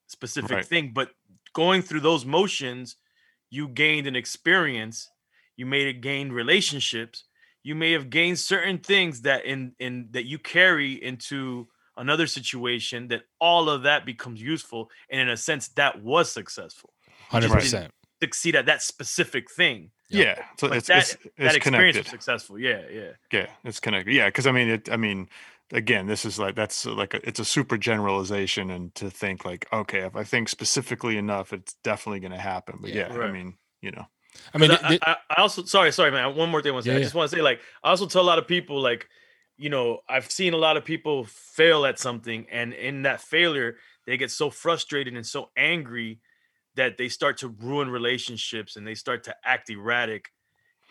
specific 0.07 0.65
thing, 0.65 0.91
but 0.93 1.09
going 1.53 1.81
through 1.81 2.01
those 2.01 2.25
motions, 2.25 2.95
you 3.49 3.67
gained 3.67 4.07
an 4.07 4.15
experience, 4.15 5.09
you 5.57 5.65
may 5.65 5.85
have 5.87 6.01
gained 6.01 6.33
relationships, 6.33 7.23
you 7.63 7.75
may 7.75 7.91
have 7.91 8.09
gained 8.09 8.39
certain 8.39 8.77
things 8.77 9.21
that 9.21 9.45
in 9.45 9.73
in 9.79 10.07
that 10.11 10.25
you 10.25 10.39
carry 10.39 10.93
into 11.03 11.67
another 11.97 12.27
situation 12.27 13.09
that 13.09 13.23
all 13.39 13.69
of 13.69 13.83
that 13.83 14.05
becomes 14.05 14.41
useful 14.41 14.89
and 15.11 15.19
in 15.19 15.27
a 15.29 15.35
sense 15.35 15.67
that 15.69 16.01
was 16.01 16.31
successful 16.31 16.93
100% 17.31 17.89
succeed 18.23 18.55
at 18.55 18.65
that 18.67 18.81
specific 18.81 19.51
thing 19.51 19.91
Yep. 20.11 20.25
Yeah, 20.37 20.43
so 20.57 20.67
it's 20.73 20.87
that- 20.87 20.97
it's, 20.97 21.17
that 21.37 21.55
experience 21.57 21.61
connected. 21.97 21.97
was 22.05 22.09
successful 22.09 22.57
yeah 22.57 22.81
yeah 22.91 23.11
Yeah, 23.31 23.47
it's 23.65 23.79
connected. 23.81 24.13
Yeah, 24.13 24.27
because 24.29 24.47
I 24.47 24.51
mean, 24.51 24.69
it. 24.69 24.89
I 24.89 24.95
mean, 24.97 25.29
again, 25.71 26.07
this 26.07 26.25
is 26.25 26.39
like 26.39 26.55
that's 26.55 26.85
uh, 26.85 26.93
like 26.93 27.13
a, 27.13 27.27
it's 27.27 27.39
a 27.39 27.45
super 27.45 27.77
generalization, 27.77 28.69
and 28.69 28.93
to 28.95 29.09
think 29.09 29.45
like, 29.45 29.67
okay, 29.71 29.99
if 29.99 30.15
I 30.15 30.23
think 30.23 30.49
specifically 30.49 31.17
enough, 31.17 31.53
it's 31.53 31.75
definitely 31.83 32.19
going 32.19 32.31
to 32.31 32.39
happen. 32.39 32.79
But 32.81 32.91
Yeah. 32.91 33.07
yeah, 33.09 33.13
Right. 33.15 33.29
I 33.29 33.31
mean, 33.31 33.57
you 33.81 33.91
know, 33.91 34.05
I 34.53 34.57
mean 34.57 34.69
th- 34.71 34.81
I, 34.83 34.97
I, 35.11 35.17
I 35.29 35.41
also 35.41 35.63
sorry, 35.63 35.91
sorry, 35.91 36.11
man. 36.11 36.35
One 36.35 36.49
more 36.49 36.61
thing 36.61 36.71
I 36.71 36.73
want 36.73 36.85
to 36.85 36.91
say. 36.91 36.93
Yeah, 36.93 36.97
I 36.97 37.01
just 37.01 37.13
want 37.15 37.29
to 37.29 37.35
say, 37.35 37.41
like, 37.41 37.61
I 37.83 37.89
also 37.89 38.07
tell 38.07 38.21
a 38.21 38.23
lot 38.23 38.39
of 38.39 38.47
people, 38.47 38.81
like, 38.81 39.07
you 39.57 39.69
know, 39.69 39.99
I've 40.07 40.31
seen 40.31 40.53
a 40.53 40.57
lot 40.57 40.77
of 40.77 40.85
people 40.85 41.25
fail 41.25 41.85
at 41.85 41.99
something, 41.99 42.47
and 42.49 42.73
in 42.73 43.03
that 43.03 43.21
failure, 43.21 43.77
they 44.05 44.17
get 44.17 44.31
so 44.31 44.49
frustrated 44.49 45.15
and 45.15 45.25
so 45.25 45.51
angry 45.55 46.21
that 46.75 46.97
they 46.97 47.09
start 47.09 47.37
to 47.37 47.49
ruin 47.49 47.89
relationships 47.89 48.75
and 48.75 48.87
they 48.87 48.95
start 48.95 49.23
to 49.25 49.35
act 49.43 49.69
erratic. 49.69 50.29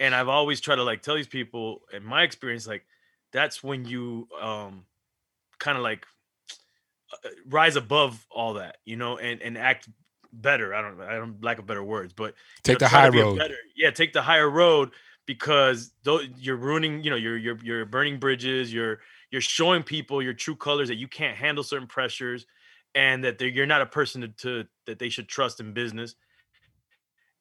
And 0.00 0.14
I've 0.14 0.28
always 0.28 0.60
tried 0.60 0.76
to 0.76 0.84
like 0.84 1.02
tell 1.02 1.16
these 1.16 1.26
people, 1.28 1.82
in 1.92 2.04
my 2.04 2.22
experience, 2.22 2.66
like, 2.66 2.86
that's 3.32 3.62
when 3.62 3.84
you 3.84 4.28
um 4.40 4.84
kind 5.58 5.76
of 5.76 5.82
like 5.82 6.06
uh, 7.12 7.28
rise 7.48 7.76
above 7.76 8.26
all 8.30 8.54
that, 8.54 8.78
you 8.84 8.96
know, 8.96 9.18
and 9.18 9.40
and 9.40 9.56
act 9.56 9.88
better. 10.32 10.74
I 10.74 10.82
don't 10.82 11.00
I 11.00 11.16
don't 11.16 11.42
lack 11.42 11.58
of 11.58 11.66
better 11.66 11.82
words, 11.82 12.12
but 12.12 12.34
take 12.62 12.74
know, 12.74 12.78
the 12.78 12.88
high 12.88 13.10
be 13.10 13.20
road. 13.20 13.38
better- 13.38 13.54
yeah, 13.76 13.90
take 13.90 14.12
the 14.12 14.22
higher 14.22 14.48
road 14.48 14.90
because 15.26 15.92
though 16.04 16.20
you're 16.38 16.56
ruining, 16.56 17.02
you 17.02 17.10
know, 17.10 17.16
you're 17.16 17.36
you're 17.36 17.58
you're 17.62 17.84
burning 17.84 18.18
bridges. 18.18 18.72
You're 18.72 19.00
you're 19.30 19.40
showing 19.40 19.82
people 19.82 20.22
your 20.22 20.32
true 20.32 20.56
colors 20.56 20.88
that 20.88 20.96
you 20.96 21.08
can't 21.08 21.36
handle 21.36 21.62
certain 21.62 21.86
pressures, 21.86 22.46
and 22.94 23.24
that 23.24 23.40
you're 23.40 23.66
not 23.66 23.82
a 23.82 23.86
person 23.86 24.22
to, 24.22 24.28
to 24.28 24.64
that 24.86 24.98
they 24.98 25.08
should 25.08 25.28
trust 25.28 25.60
in 25.60 25.72
business. 25.72 26.14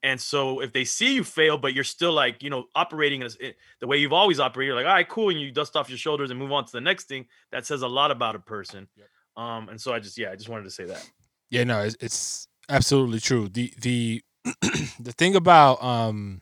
And 0.07 0.21
so 0.21 0.61
if 0.61 0.71
they 0.71 0.85
see 0.85 1.15
you 1.15 1.23
fail, 1.25 1.57
but 1.57 1.73
you're 1.73 1.83
still 1.83 2.13
like, 2.13 2.41
you 2.41 2.49
know, 2.49 2.63
operating 2.73 3.23
as 3.23 3.37
the 3.81 3.87
way 3.87 3.97
you've 3.97 4.13
always 4.13 4.39
operated, 4.39 4.67
you're 4.69 4.75
like, 4.77 4.85
all 4.85 4.93
right, 4.93 5.09
cool, 5.09 5.29
and 5.31 5.41
you 5.41 5.51
dust 5.51 5.75
off 5.75 5.89
your 5.89 5.97
shoulders 5.97 6.31
and 6.31 6.39
move 6.39 6.53
on 6.53 6.63
to 6.63 6.71
the 6.71 6.79
next 6.79 7.09
thing. 7.09 7.25
That 7.51 7.65
says 7.65 7.81
a 7.81 7.89
lot 7.89 8.09
about 8.09 8.33
a 8.33 8.39
person. 8.39 8.87
Yep. 8.95 9.07
Um, 9.35 9.67
and 9.67 9.81
so 9.81 9.93
I 9.93 9.99
just 9.99 10.17
yeah, 10.17 10.31
I 10.31 10.37
just 10.37 10.47
wanted 10.47 10.63
to 10.63 10.71
say 10.71 10.85
that. 10.85 11.11
Yeah, 11.49 11.65
no, 11.65 11.81
it's, 11.81 11.97
it's 11.99 12.47
absolutely 12.69 13.19
true. 13.19 13.49
The 13.49 13.73
the 13.81 14.23
the 14.45 15.11
thing 15.11 15.35
about 15.35 15.83
um, 15.83 16.41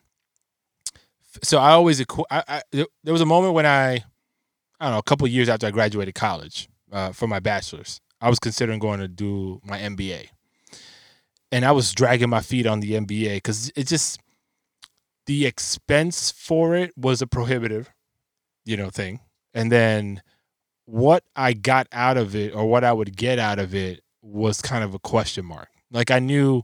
so 1.42 1.58
I 1.58 1.72
always 1.72 2.00
equ- 2.00 2.26
I, 2.30 2.44
I 2.48 2.62
there 2.72 2.86
there 3.04 3.14
was 3.14 3.22
a 3.22 3.26
moment 3.26 3.56
when 3.56 3.66
I 3.66 3.94
I 3.94 4.86
don't 4.86 4.92
know 4.92 5.00
a 5.00 5.04
couple 5.04 5.26
of 5.26 5.32
years 5.32 5.50
after 5.50 5.66
I 5.66 5.72
graduated 5.72 6.14
college 6.14 6.70
uh, 6.92 7.14
for 7.14 7.28
my 7.28 7.40
bachelor's, 7.40 8.00
I 8.22 8.30
was 8.30 8.38
considering 8.38 8.78
going 8.78 9.00
to 9.00 9.08
do 9.08 9.60
my 9.64 9.80
MBA, 9.80 10.28
and 11.56 11.64
I 11.64 11.72
was 11.72 11.94
dragging 11.94 12.30
my 12.30 12.42
feet 12.42 12.68
on 12.68 12.82
the 12.82 12.92
MBA 12.96 13.36
because 13.36 13.72
it 13.78 13.88
just 13.88 14.20
the 15.26 15.46
expense 15.46 16.30
for 16.30 16.76
it 16.76 16.92
was 16.98 17.22
a 17.22 17.28
prohibitive, 17.28 17.94
you 18.66 18.76
know, 18.76 18.90
thing, 18.90 19.22
and 19.54 19.72
then 19.72 20.22
what 20.84 21.24
I 21.34 21.54
got 21.54 21.88
out 21.94 22.18
of 22.18 22.36
it 22.36 22.54
or 22.54 22.66
what 22.66 22.84
I 22.84 22.92
would 22.92 23.16
get 23.16 23.40
out 23.40 23.58
of 23.58 23.74
it 23.74 24.02
was 24.22 24.62
kind 24.62 24.84
of 24.84 24.94
a 24.94 25.00
question 25.00 25.46
mark. 25.46 25.70
Like 25.92 26.12
I 26.12 26.20
knew 26.20 26.64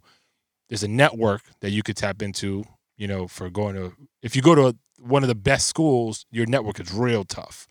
there's 0.68 0.84
a 0.84 0.90
network 0.90 1.44
that 1.62 1.72
you 1.72 1.84
could 1.84 1.96
tap 1.96 2.22
into, 2.22 2.66
you 2.98 3.08
know, 3.08 3.30
for 3.30 3.50
going 3.50 3.76
to 3.76 3.94
if 4.22 4.36
you 4.36 4.42
go 4.42 4.56
to 4.56 4.76
one 5.00 5.24
of 5.24 5.30
the 5.30 5.36
best 5.36 5.70
schools, 5.70 6.26
your 6.32 6.46
network 6.48 6.82
is 6.82 6.94
real 6.94 7.24
tough. 7.24 7.66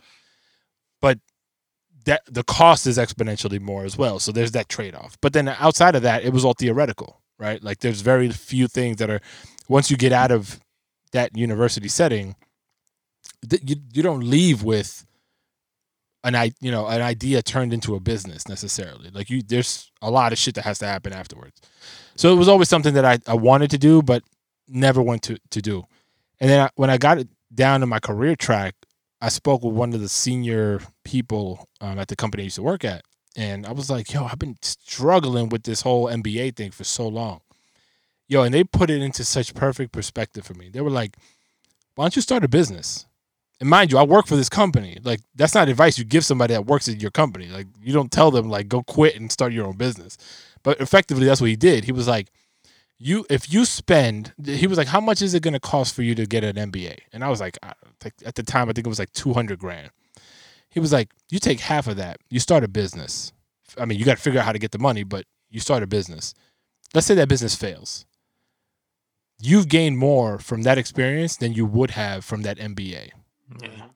But 1.02 1.18
that 2.05 2.22
the 2.26 2.42
cost 2.42 2.86
is 2.86 2.98
exponentially 2.98 3.61
more 3.61 3.84
as 3.84 3.96
well. 3.96 4.18
So 4.18 4.32
there's 4.32 4.53
that 4.53 4.68
trade-off. 4.68 5.18
But 5.20 5.32
then 5.32 5.48
outside 5.48 5.94
of 5.94 6.03
that, 6.03 6.24
it 6.24 6.32
was 6.32 6.44
all 6.44 6.55
theoretical, 6.55 7.20
right? 7.38 7.62
Like 7.62 7.80
there's 7.80 8.01
very 8.01 8.30
few 8.30 8.68
things 8.68 8.96
that 8.98 9.11
are 9.11 9.20
once 9.68 9.90
you 9.90 9.96
get 9.96 10.12
out 10.12 10.30
of 10.30 10.61
that 11.12 11.36
university 11.36 11.88
setting, 11.88 12.36
that 13.42 13.68
you 13.68 13.76
you 13.92 14.03
don't 14.03 14.20
leave 14.20 14.62
with 14.62 15.07
an 16.24 16.34
i 16.34 16.53
you 16.61 16.70
know 16.70 16.86
an 16.86 17.01
idea 17.01 17.42
turned 17.42 17.72
into 17.72 17.94
a 17.94 18.01
business 18.01 18.48
necessarily 18.48 19.11
like 19.11 19.30
you 19.30 19.42
there's 19.42 19.90
a 20.03 20.11
lot 20.11 20.32
of 20.32 20.38
shit 20.38 20.55
that 20.55 20.64
has 20.64 20.78
to 20.78 20.86
happen 20.86 21.12
afterwards 21.12 21.61
so 22.16 22.32
it 22.32 22.36
was 22.36 22.48
always 22.48 22.68
something 22.68 22.94
that 22.94 23.05
i, 23.05 23.18
I 23.26 23.34
wanted 23.34 23.70
to 23.70 23.78
do 23.78 24.03
but 24.03 24.22
never 24.68 25.01
went 25.03 25.22
to 25.22 25.38
to 25.51 25.62
do 25.62 25.84
and 26.38 26.51
then 26.51 26.61
I, 26.61 26.70
when 26.74 26.90
i 26.90 26.98
got 26.98 27.18
it 27.18 27.28
down 27.55 27.80
to 27.80 27.86
my 27.86 28.01
career 28.01 28.36
track 28.36 28.74
i 29.20 29.28
spoke 29.28 29.62
with 29.62 29.74
one 29.74 29.92
of 29.92 30.00
the 30.00 30.08
senior 30.08 30.80
people 31.04 31.68
um, 31.80 31.98
at 31.98 32.08
the 32.08 32.16
company 32.16 32.42
i 32.42 32.44
used 32.44 32.56
to 32.56 32.62
work 32.62 32.84
at 32.84 33.02
and 33.36 33.66
i 33.66 33.72
was 33.72 33.90
like 33.90 34.12
yo 34.12 34.24
i've 34.24 34.38
been 34.38 34.56
struggling 34.62 35.48
with 35.48 35.64
this 35.64 35.82
whole 35.82 36.06
mba 36.06 36.54
thing 36.54 36.70
for 36.70 36.84
so 36.84 37.06
long 37.06 37.40
yo 38.28 38.42
and 38.42 38.54
they 38.54 38.64
put 38.64 38.90
it 38.90 39.02
into 39.02 39.24
such 39.24 39.54
perfect 39.54 39.92
perspective 39.92 40.44
for 40.44 40.54
me 40.54 40.68
they 40.68 40.80
were 40.80 40.90
like 40.90 41.16
why 41.94 42.04
don't 42.04 42.16
you 42.16 42.22
start 42.22 42.44
a 42.44 42.48
business 42.48 43.06
and 43.60 43.68
mind 43.68 43.92
you, 43.92 43.98
I 43.98 44.02
work 44.02 44.26
for 44.26 44.36
this 44.36 44.48
company. 44.48 44.98
Like 45.02 45.20
that's 45.34 45.54
not 45.54 45.68
advice 45.68 45.98
you 45.98 46.04
give 46.04 46.24
somebody 46.24 46.54
that 46.54 46.66
works 46.66 46.88
at 46.88 47.00
your 47.00 47.10
company. 47.10 47.46
Like 47.46 47.66
you 47.82 47.92
don't 47.92 48.10
tell 48.10 48.30
them 48.30 48.48
like 48.48 48.68
go 48.68 48.82
quit 48.82 49.16
and 49.16 49.30
start 49.30 49.52
your 49.52 49.66
own 49.66 49.76
business. 49.76 50.16
But 50.62 50.80
effectively, 50.80 51.26
that's 51.26 51.40
what 51.40 51.50
he 51.50 51.56
did. 51.56 51.84
He 51.84 51.92
was 51.92 52.08
like, 52.08 52.30
you 53.03 53.24
if 53.30 53.53
you 53.53 53.64
spend, 53.64 54.34
he 54.44 54.66
was 54.66 54.76
like, 54.76 54.86
how 54.86 55.01
much 55.01 55.22
is 55.22 55.32
it 55.32 55.42
going 55.42 55.55
to 55.55 55.61
cost 55.61 55.94
for 55.94 56.03
you 56.03 56.14
to 56.14 56.26
get 56.26 56.44
an 56.44 56.57
MBA? 56.57 56.98
And 57.12 57.24
I 57.24 57.30
was 57.30 57.40
like, 57.40 57.59
I, 57.62 57.72
at 58.24 58.34
the 58.34 58.42
time, 58.42 58.68
I 58.68 58.72
think 58.72 58.86
it 58.86 58.90
was 58.90 58.98
like 58.98 59.12
two 59.12 59.32
hundred 59.32 59.59
grand. 59.59 59.90
He 60.68 60.78
was 60.78 60.92
like, 60.92 61.11
you 61.30 61.38
take 61.38 61.61
half 61.61 61.88
of 61.88 61.96
that, 61.96 62.18
you 62.28 62.38
start 62.38 62.62
a 62.62 62.68
business. 62.68 63.32
I 63.78 63.86
mean, 63.86 63.98
you 63.98 64.05
got 64.05 64.18
to 64.18 64.22
figure 64.22 64.38
out 64.38 64.46
how 64.46 64.53
to 64.53 64.59
get 64.59 64.70
the 64.70 64.78
money, 64.78 65.03
but 65.03 65.24
you 65.48 65.61
start 65.61 65.82
a 65.82 65.86
business. 65.86 66.34
Let's 66.94 67.07
say 67.07 67.14
that 67.14 67.28
business 67.28 67.55
fails. 67.57 68.05
You've 69.40 69.68
gained 69.68 69.96
more 69.96 70.38
from 70.38 70.62
that 70.62 70.76
experience 70.76 71.36
than 71.36 71.55
you 71.55 71.64
would 71.64 71.92
have 71.92 72.24
from 72.24 72.42
that 72.42 72.59
MBA. 72.59 73.11
Yeah. 73.62 73.68
Mm-hmm. 73.68 73.86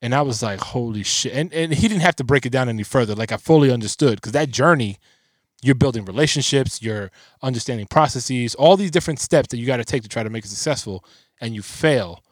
And 0.00 0.14
I 0.14 0.20
was 0.20 0.42
like, 0.42 0.60
holy 0.60 1.02
shit. 1.02 1.32
And 1.32 1.52
and 1.52 1.72
he 1.72 1.88
didn't 1.88 2.02
have 2.02 2.16
to 2.16 2.24
break 2.24 2.46
it 2.46 2.50
down 2.50 2.68
any 2.68 2.82
further. 2.82 3.14
Like 3.14 3.32
I 3.32 3.38
fully 3.38 3.72
understood 3.72 4.16
because 4.16 4.32
that 4.32 4.50
journey, 4.50 4.98
you're 5.64 5.74
building 5.74 6.04
relationships, 6.04 6.82
you're 6.82 7.10
understanding 7.42 7.86
processes, 7.86 8.54
all 8.54 8.76
these 8.76 8.90
different 8.90 9.18
steps 9.18 9.48
that 9.48 9.56
you 9.56 9.66
got 9.66 9.78
to 9.78 9.84
take 9.84 10.02
to 10.02 10.08
try 10.10 10.22
to 10.22 10.28
make 10.28 10.44
it 10.44 10.48
successful, 10.48 11.02
and 11.40 11.54
you 11.54 11.62
fail. 11.62 12.22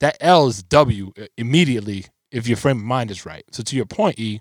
That 0.00 0.16
L 0.20 0.46
is 0.46 0.62
W 0.62 1.12
immediately 1.36 2.06
if 2.30 2.48
your 2.48 2.56
frame 2.56 2.78
of 2.78 2.84
mind 2.84 3.10
is 3.10 3.26
right. 3.26 3.44
So 3.52 3.62
to 3.62 3.76
your 3.76 3.84
point, 3.84 4.18
E, 4.18 4.40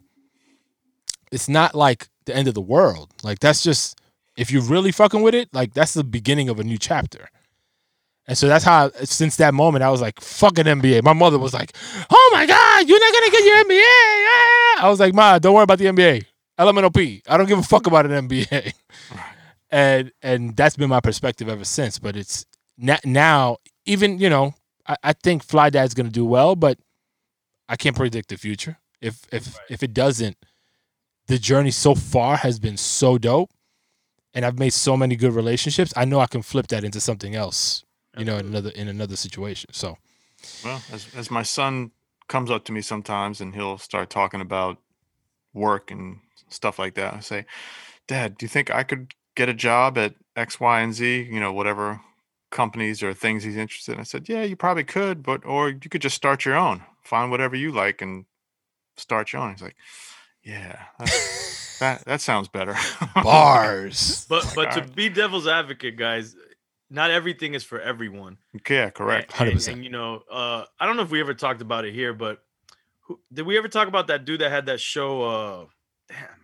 it's 1.34 1.50
not 1.50 1.76
like 1.76 2.08
the 2.26 2.34
end 2.34 2.48
of 2.48 2.54
the 2.54 2.62
world. 2.62 3.12
Like 3.24 3.40
that's 3.40 3.62
just 3.62 4.00
if 4.38 4.52
you're 4.52 4.64
really 4.64 4.94
fucking 4.94 5.22
with 5.22 5.36
it, 5.36 5.50
like 5.54 5.74
that's 5.74 5.94
the 5.94 6.04
beginning 6.04 6.48
of 6.48 6.62
a 6.62 6.64
new 6.64 6.78
chapter. 6.78 7.28
And 8.26 8.38
so 8.38 8.48
that's 8.48 8.64
how, 8.64 8.90
since 9.04 9.36
that 9.36 9.54
moment, 9.54 9.84
I 9.84 9.90
was 9.90 10.00
like, 10.00 10.22
fucking 10.22 10.64
MBA. 10.64 11.04
My 11.04 11.12
mother 11.12 11.38
was 11.38 11.54
like, 11.54 11.76
oh 12.10 12.30
my 12.34 12.46
God, 12.46 12.88
you're 12.88 13.00
not 13.00 13.14
to 13.14 13.32
get 13.32 13.44
your 13.44 13.64
MBA. 13.66 14.82
I 14.82 14.88
was 14.90 15.02
like, 15.02 15.14
Ma, 15.14 15.40
don't 15.40 15.54
worry 15.54 15.64
about 15.64 15.80
the 15.80 15.86
MBA. 15.86 16.26
LMNOP. 16.60 17.24
I 17.28 17.38
don't 17.38 17.48
give 17.48 17.60
a 17.60 17.64
fuck 17.64 17.88
about 17.88 18.06
an 18.06 18.28
MBA. 18.28 18.74
and 19.72 20.12
and 20.22 20.56
that's 20.56 20.76
been 20.76 20.90
my 20.90 21.00
perspective 21.00 21.50
ever 21.50 21.66
since. 21.66 22.00
But 22.00 22.16
it's 22.16 22.46
now, 22.78 23.58
even, 23.86 24.20
you 24.20 24.30
know, 24.30 24.54
I, 24.88 24.96
I 25.04 25.14
think 25.14 25.44
Fly 25.44 25.70
Dad's 25.70 25.94
going 25.94 26.08
to 26.08 26.12
do 26.12 26.26
well, 26.26 26.56
but 26.56 26.78
I 27.70 27.76
can't 27.76 27.96
predict 27.96 28.30
the 28.30 28.38
future. 28.38 28.78
If, 29.02 29.22
if, 29.32 29.58
if 29.70 29.84
it 29.84 29.94
doesn't, 29.94 30.38
the 31.28 31.38
journey 31.38 31.72
so 31.72 31.96
far 31.96 32.38
has 32.38 32.60
been 32.60 32.78
so 32.78 33.18
dope. 33.18 33.52
And 34.34 34.46
I've 34.46 34.58
made 34.58 34.74
so 34.74 34.98
many 34.98 35.16
good 35.16 35.34
relationships. 35.34 35.94
I 35.96 36.06
know 36.06 36.20
I 36.20 36.26
can 36.26 36.42
flip 36.42 36.68
that 36.68 36.84
into 36.84 37.00
something 37.00 37.36
else 37.36 37.84
you 38.18 38.26
know, 38.26 38.38
in 38.38 38.48
another 38.48 38.70
in 38.70 38.88
another 38.88 39.16
situation. 39.16 39.74
So, 39.74 39.98
Well, 40.64 40.82
as 40.92 41.08
as 41.16 41.32
my 41.32 41.44
son 41.44 41.92
comes 42.28 42.50
up 42.50 42.64
to 42.66 42.72
me 42.72 42.82
sometimes 42.82 43.42
and 43.42 43.54
he'll 43.54 43.78
start 43.78 44.10
talking 44.10 44.42
about 44.42 44.78
work 45.54 45.92
and 45.92 46.20
stuff 46.54 46.80
like 46.80 46.96
that, 46.96 47.14
I 47.14 47.20
say, 47.20 47.46
"Dad, 48.08 48.38
do 48.38 48.46
you 48.46 48.50
think 48.50 48.70
I 48.72 48.84
could 48.84 49.14
get 49.36 49.50
a 49.50 49.54
job 49.54 49.98
at 49.98 50.16
X, 50.36 50.60
Y, 50.60 50.82
and 50.82 50.94
Z? 50.94 51.24
You 51.32 51.40
know, 51.40 51.54
whatever 51.54 52.02
companies 52.52 53.02
or 53.02 53.14
things 53.14 53.44
he's 53.44 53.58
interested 53.58 53.94
in." 53.94 54.00
I 54.00 54.04
said, 54.04 54.30
"Yeah, 54.30 54.44
you 54.44 54.56
probably 54.56 54.84
could, 54.84 55.24
but 55.24 55.46
or 55.46 55.70
you 55.70 55.90
could 55.90 56.02
just 56.02 56.16
start 56.16 56.46
your 56.46 56.56
own. 56.56 56.84
Find 57.04 57.32
whatever 57.32 57.56
you 57.56 57.72
like 57.72 58.02
and 58.02 58.26
start 58.98 59.34
your 59.34 59.42
own." 59.42 59.52
He's 59.52 59.62
like, 59.62 59.76
"Yeah, 60.44 60.80
that's, 61.00 61.80
that 61.80 62.06
that 62.06 62.22
sounds 62.22 62.48
better." 62.48 62.76
bars. 63.16 64.26
But 64.30 64.52
but 64.56 64.72
to 64.72 64.82
Alright. 64.82 64.96
be 64.96 65.10
devil's 65.10 65.48
advocate, 65.48 65.98
guys, 65.98 66.36
not 66.90 67.12
everything 67.12 67.56
is 67.56 67.64
for 67.64 67.80
everyone. 67.82 68.38
yeah, 68.70 68.90
correct. 68.92 69.34
And, 69.40 69.52
100%. 69.52 69.74
and, 69.74 69.84
you 69.84 69.90
know, 69.90 70.22
uh, 70.32 70.66
I 70.80 70.86
don't 70.86 70.96
know 70.96 71.04
if 71.04 71.12
we 71.12 71.20
ever 71.20 71.34
talked 71.34 71.62
about 71.62 71.86
it 71.86 71.94
here, 71.94 72.14
but 72.14 72.44
who, 73.02 73.20
did 73.34 73.46
we 73.46 73.58
ever 73.58 73.68
talk 73.68 73.88
about 73.88 74.08
that 74.08 74.26
dude 74.26 74.42
that 74.42 74.52
had 74.52 74.68
that 74.68 74.80
show? 74.80 75.24
Uh, 75.24 75.66
damn 76.08 76.20
man, 76.20 76.43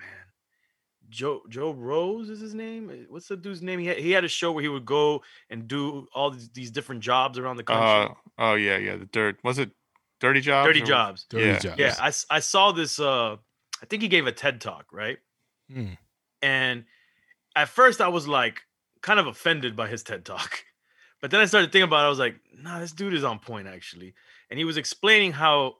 Joe 1.10 1.41
Joe 1.49 1.72
Rose 1.72 2.30
is 2.30 2.39
his 2.39 2.53
name. 2.53 2.89
Uh, 2.89 2.93
What's 3.10 3.28
the 3.28 3.36
dude's 3.38 3.62
name? 3.62 3.80
He 3.80 3.88
had, 3.88 3.97
he 3.97 4.12
had 4.12 4.24
a 4.24 4.28
show 4.28 4.51
where 4.51 4.62
he 4.62 4.68
would 4.70 4.86
go 4.86 5.24
and 5.49 5.68
do 5.68 6.07
all 6.14 6.32
these, 6.32 6.49
these 6.49 6.72
different 6.72 7.01
jobs 7.01 7.38
around 7.39 7.57
the 7.57 7.64
country. 7.64 8.14
Uh, 8.14 8.14
oh 8.38 8.53
yeah, 8.55 8.78
yeah. 8.78 8.95
The 8.95 9.05
dirt 9.05 9.38
was 9.43 9.57
it 9.60 9.72
dirty 10.20 10.41
jobs? 10.41 10.68
Dirty 10.68 10.82
or- 10.84 10.86
jobs. 10.86 11.26
Dirty 11.30 11.45
Yeah. 11.47 11.60
jobs. 11.60 11.80
Yeah, 11.80 11.95
I, 11.99 12.07
s- 12.10 12.26
I 12.30 12.39
saw 12.39 12.72
this. 12.72 12.99
Uh, 12.99 13.38
I 13.82 13.86
think 13.88 14.01
he 14.01 14.07
gave 14.07 14.28
a 14.28 14.32
TED 14.32 14.62
talk, 14.62 14.86
right? 14.91 15.18
Mm. 15.72 15.97
And 16.41 16.86
at 17.55 17.70
first, 17.70 18.01
I 18.01 18.07
was 18.10 18.28
like 18.28 18.62
kind 19.01 19.20
of 19.20 19.28
offended 19.28 19.76
by 19.76 19.88
his 19.88 20.03
TED 20.03 20.26
talk, 20.26 20.64
but 21.22 21.32
then 21.32 21.39
I 21.39 21.45
started 21.45 21.72
thinking 21.72 21.88
about 21.88 22.03
it. 22.03 22.07
I 22.07 22.10
was 22.10 22.20
like, 22.20 22.36
nah, 22.55 22.80
this 22.80 22.91
dude 22.91 23.14
is 23.14 23.24
on 23.24 23.39
point 23.39 23.68
actually. 23.68 24.14
And 24.49 24.57
he 24.60 24.66
was 24.66 24.78
explaining 24.78 25.32
how 25.32 25.76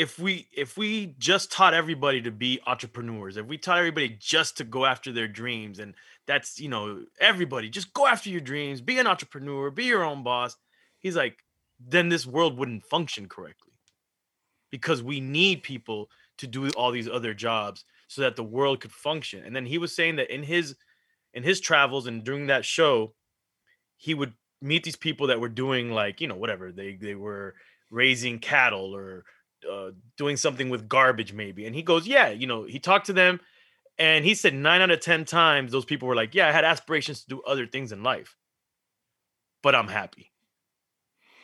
if 0.00 0.18
we 0.18 0.48
if 0.56 0.78
we 0.78 1.14
just 1.18 1.52
taught 1.52 1.74
everybody 1.74 2.22
to 2.22 2.30
be 2.30 2.58
entrepreneurs, 2.66 3.36
if 3.36 3.44
we 3.44 3.58
taught 3.58 3.76
everybody 3.76 4.16
just 4.18 4.56
to 4.56 4.64
go 4.64 4.86
after 4.86 5.12
their 5.12 5.28
dreams, 5.28 5.78
and 5.78 5.94
that's 6.26 6.58
you 6.58 6.70
know 6.70 7.04
everybody 7.20 7.68
just 7.68 7.92
go 7.92 8.06
after 8.06 8.30
your 8.30 8.40
dreams, 8.40 8.80
be 8.80 8.98
an 8.98 9.06
entrepreneur, 9.06 9.70
be 9.70 9.84
your 9.84 10.02
own 10.02 10.22
boss. 10.22 10.56
He's 11.00 11.16
like, 11.16 11.44
then 11.78 12.08
this 12.08 12.26
world 12.26 12.56
wouldn't 12.56 12.86
function 12.86 13.28
correctly 13.28 13.74
because 14.70 15.02
we 15.02 15.20
need 15.20 15.62
people 15.62 16.08
to 16.38 16.46
do 16.46 16.70
all 16.70 16.92
these 16.92 17.08
other 17.08 17.34
jobs 17.34 17.84
so 18.08 18.22
that 18.22 18.36
the 18.36 18.42
world 18.42 18.80
could 18.80 18.92
function. 18.92 19.44
And 19.44 19.54
then 19.54 19.66
he 19.66 19.76
was 19.76 19.94
saying 19.94 20.16
that 20.16 20.34
in 20.34 20.42
his 20.42 20.76
in 21.34 21.42
his 21.42 21.60
travels 21.60 22.06
and 22.06 22.24
during 22.24 22.46
that 22.46 22.64
show, 22.64 23.12
he 23.98 24.14
would 24.14 24.32
meet 24.62 24.82
these 24.82 24.96
people 24.96 25.26
that 25.26 25.40
were 25.40 25.50
doing 25.50 25.90
like 25.90 26.22
you 26.22 26.26
know 26.26 26.36
whatever 26.36 26.72
they 26.72 26.94
they 26.94 27.14
were 27.14 27.54
raising 27.90 28.38
cattle 28.38 28.96
or 28.96 29.24
uh, 29.68 29.90
doing 30.16 30.36
something 30.36 30.68
with 30.70 30.88
garbage 30.88 31.32
maybe. 31.32 31.66
And 31.66 31.74
he 31.74 31.82
goes, 31.82 32.06
yeah, 32.06 32.28
you 32.28 32.46
know, 32.46 32.64
he 32.64 32.78
talked 32.78 33.06
to 33.06 33.12
them, 33.12 33.40
and 33.98 34.24
he 34.24 34.34
said 34.34 34.54
nine 34.54 34.80
out 34.80 34.90
of 34.90 35.00
ten 35.00 35.24
times 35.24 35.72
those 35.72 35.84
people 35.84 36.08
were 36.08 36.14
like, 36.14 36.34
yeah, 36.34 36.48
I 36.48 36.52
had 36.52 36.64
aspirations 36.64 37.22
to 37.22 37.28
do 37.28 37.42
other 37.42 37.66
things 37.66 37.92
in 37.92 38.02
life, 38.02 38.36
but 39.62 39.74
I'm 39.74 39.88
happy 39.88 40.30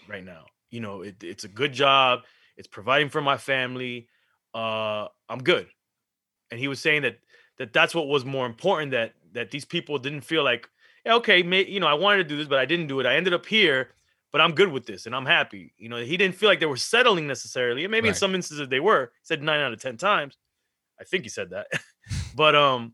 right 0.08 0.24
now. 0.24 0.46
You 0.70 0.80
know, 0.80 1.02
it, 1.02 1.22
it's 1.22 1.44
a 1.44 1.48
good 1.48 1.72
job. 1.72 2.20
It's 2.56 2.68
providing 2.68 3.10
for 3.10 3.20
my 3.20 3.36
family. 3.36 4.08
Uh, 4.54 5.08
I'm 5.28 5.42
good. 5.42 5.66
And 6.50 6.58
he 6.58 6.68
was 6.68 6.80
saying 6.80 7.02
that 7.02 7.18
that 7.58 7.72
that's 7.72 7.94
what 7.94 8.08
was 8.08 8.24
more 8.24 8.46
important. 8.46 8.92
That 8.92 9.14
that 9.32 9.50
these 9.50 9.64
people 9.64 9.98
didn't 9.98 10.22
feel 10.22 10.42
like, 10.42 10.68
okay, 11.06 11.42
may, 11.42 11.66
you 11.66 11.80
know, 11.80 11.86
I 11.86 11.94
wanted 11.94 12.18
to 12.18 12.28
do 12.28 12.36
this, 12.36 12.48
but 12.48 12.58
I 12.58 12.64
didn't 12.64 12.86
do 12.86 13.00
it. 13.00 13.06
I 13.06 13.16
ended 13.16 13.34
up 13.34 13.46
here, 13.46 13.90
but 14.36 14.42
I'm 14.42 14.52
good 14.52 14.70
with 14.70 14.84
this 14.84 15.06
and 15.06 15.16
I'm 15.16 15.24
happy. 15.24 15.72
You 15.78 15.88
know, 15.88 15.96
he 15.96 16.18
didn't 16.18 16.34
feel 16.34 16.50
like 16.50 16.60
they 16.60 16.66
were 16.66 16.76
settling 16.76 17.26
necessarily. 17.26 17.86
And 17.86 17.90
maybe 17.90 18.08
in 18.08 18.14
some 18.14 18.34
instances 18.34 18.68
they 18.68 18.80
were. 18.80 19.06
He 19.06 19.24
said 19.24 19.42
nine 19.42 19.60
out 19.60 19.72
of 19.72 19.80
ten 19.80 19.96
times. 19.96 20.36
I 21.00 21.04
think 21.04 21.22
he 21.22 21.30
said 21.30 21.48
that. 21.50 21.68
But 22.36 22.54
um, 22.54 22.92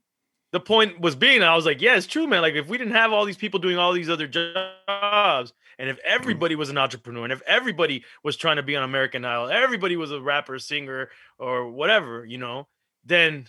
the 0.53 0.61
point 0.61 1.01
was 1.01 1.17
being, 1.17 1.43
I 1.43 1.57
was 1.57 1.67
like, 1.67 1.83
yeah, 1.83 1.97
it's 1.97 2.07
true, 2.07 2.29
man. 2.29 2.43
Like 2.43 2.55
if 2.55 2.69
we 2.69 2.79
didn't 2.79 2.93
have 2.93 3.13
all 3.13 3.25
these 3.25 3.37
people 3.37 3.59
doing 3.59 3.77
all 3.77 3.93
these 3.93 4.09
other 4.09 4.29
jobs, 4.29 5.53
and 5.81 5.91
if 5.91 5.99
everybody 6.05 6.55
was 6.55 6.71
an 6.71 6.79
entrepreneur, 6.79 7.25
and 7.25 7.33
if 7.33 7.43
everybody 7.43 8.05
was 8.23 8.37
trying 8.37 8.57
to 8.57 8.63
be 8.63 8.77
on 8.77 8.85
American 8.85 9.25
Idol, 9.25 9.51
everybody 9.51 9.97
was 9.97 10.13
a 10.13 10.21
rapper, 10.21 10.61
singer, 10.61 11.11
or 11.41 11.73
whatever, 11.73 12.25
you 12.25 12.39
know, 12.39 12.69
then 13.05 13.49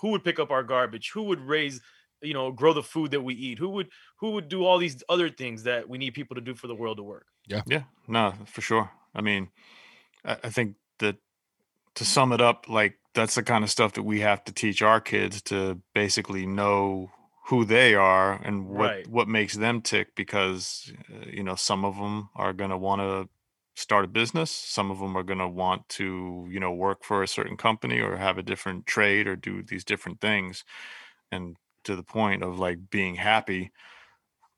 who 0.00 0.10
would 0.10 0.22
pick 0.22 0.38
up 0.38 0.52
our 0.52 0.62
garbage? 0.62 1.10
Who 1.10 1.24
would 1.24 1.40
raise, 1.40 1.80
you 2.22 2.34
know, 2.34 2.52
grow 2.52 2.72
the 2.72 2.82
food 2.82 3.10
that 3.12 3.22
we 3.22 3.34
eat? 3.34 3.58
Who 3.58 3.70
would 3.70 3.90
who 4.18 4.32
would 4.32 4.48
do 4.48 4.64
all 4.64 4.78
these 4.78 5.02
other 5.08 5.28
things 5.30 5.64
that 5.64 5.88
we 5.88 5.98
need 5.98 6.12
people 6.14 6.34
to 6.36 6.40
do 6.40 6.54
for 6.54 6.66
the 6.66 6.74
world 6.74 6.98
to 6.98 7.02
work? 7.02 7.26
Yeah, 7.46 7.62
yeah 7.66 7.84
no, 8.08 8.34
for 8.46 8.60
sure. 8.60 8.90
I 9.14 9.20
mean, 9.20 9.50
I, 10.24 10.38
I 10.44 10.50
think 10.50 10.76
that 10.98 11.18
to 11.96 12.04
sum 12.04 12.32
it 12.32 12.42
up, 12.42 12.68
like 12.68 12.98
that's 13.14 13.36
the 13.36 13.42
kind 13.42 13.64
of 13.64 13.70
stuff 13.70 13.94
that 13.94 14.02
we 14.04 14.20
have 14.20 14.44
to 14.44 14.52
teach 14.52 14.82
our 14.82 15.00
kids 15.00 15.42
to 15.42 15.80
basically 15.94 16.46
know 16.46 17.12
who 17.48 17.64
they 17.64 17.94
are 17.94 18.34
and 18.34 18.68
what 18.68 18.94
Right. 18.94 19.06
what 19.06 19.28
makes 19.28 19.54
them 19.56 19.82
tick 19.82 20.14
because 20.16 20.92
uh, 21.12 21.26
you 21.28 21.42
know 21.42 21.56
some 21.56 21.84
of 21.84 21.96
them 21.96 22.30
are 22.36 22.52
going 22.52 22.70
to 22.70 22.78
want 22.78 23.00
to 23.00 23.28
start 23.76 24.04
a 24.04 24.08
business 24.08 24.50
some 24.50 24.90
of 24.90 24.98
them 25.00 25.16
are 25.16 25.22
going 25.24 25.38
to 25.38 25.48
want 25.48 25.88
to 25.88 26.46
you 26.50 26.60
know 26.60 26.72
work 26.72 27.04
for 27.04 27.22
a 27.22 27.28
certain 27.28 27.56
company 27.56 28.00
or 28.00 28.16
have 28.16 28.38
a 28.38 28.42
different 28.42 28.86
trade 28.86 29.26
or 29.26 29.36
do 29.36 29.62
these 29.62 29.84
different 29.84 30.20
things 30.20 30.64
and 31.32 31.56
to 31.84 31.96
the 31.96 32.02
point 32.02 32.42
of 32.42 32.58
like 32.58 32.78
being 32.90 33.14
happy 33.14 33.70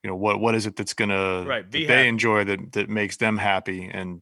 you 0.02 0.10
know 0.10 0.16
what 0.16 0.38
what 0.40 0.54
is 0.54 0.66
it 0.66 0.76
that's 0.76 0.94
going 0.94 1.08
to 1.10 1.44
Right, 1.48 1.70
that 1.70 1.86
they 1.88 2.08
enjoy 2.08 2.44
that 2.44 2.72
that 2.72 2.88
makes 2.88 3.16
them 3.16 3.38
happy 3.38 3.88
and 3.92 4.20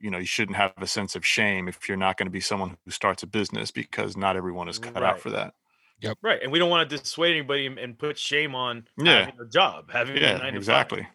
you 0.00 0.10
know 0.10 0.18
you 0.18 0.26
shouldn't 0.26 0.56
have 0.56 0.72
a 0.78 0.86
sense 0.86 1.14
of 1.14 1.24
shame 1.24 1.68
if 1.68 1.88
you're 1.88 1.96
not 1.96 2.16
going 2.16 2.26
to 2.26 2.30
be 2.32 2.40
someone 2.40 2.76
who 2.84 2.90
starts 2.90 3.22
a 3.22 3.26
business 3.26 3.70
because 3.70 4.16
not 4.16 4.36
everyone 4.36 4.68
is 4.68 4.78
cut 4.78 5.02
out 5.02 5.20
for 5.20 5.30
that 5.30 5.54
yep 6.00 6.16
Right. 6.22 6.40
And 6.42 6.50
we 6.52 6.58
don't 6.58 6.70
want 6.70 6.88
to 6.88 6.96
dissuade 6.96 7.32
anybody 7.36 7.66
and- 7.66 7.78
and 7.78 7.98
put 7.98 8.18
shame 8.18 8.54
on 8.54 8.88
Yeah. 8.96 9.26
having 9.26 9.40
a 9.40 9.46
job, 9.48 9.90
having 9.90 10.16
a 10.16 10.20
yeah 10.20 10.32
nine 10.32 10.38
to 10.38 10.44
five. 10.44 10.56
exactly 10.56 11.06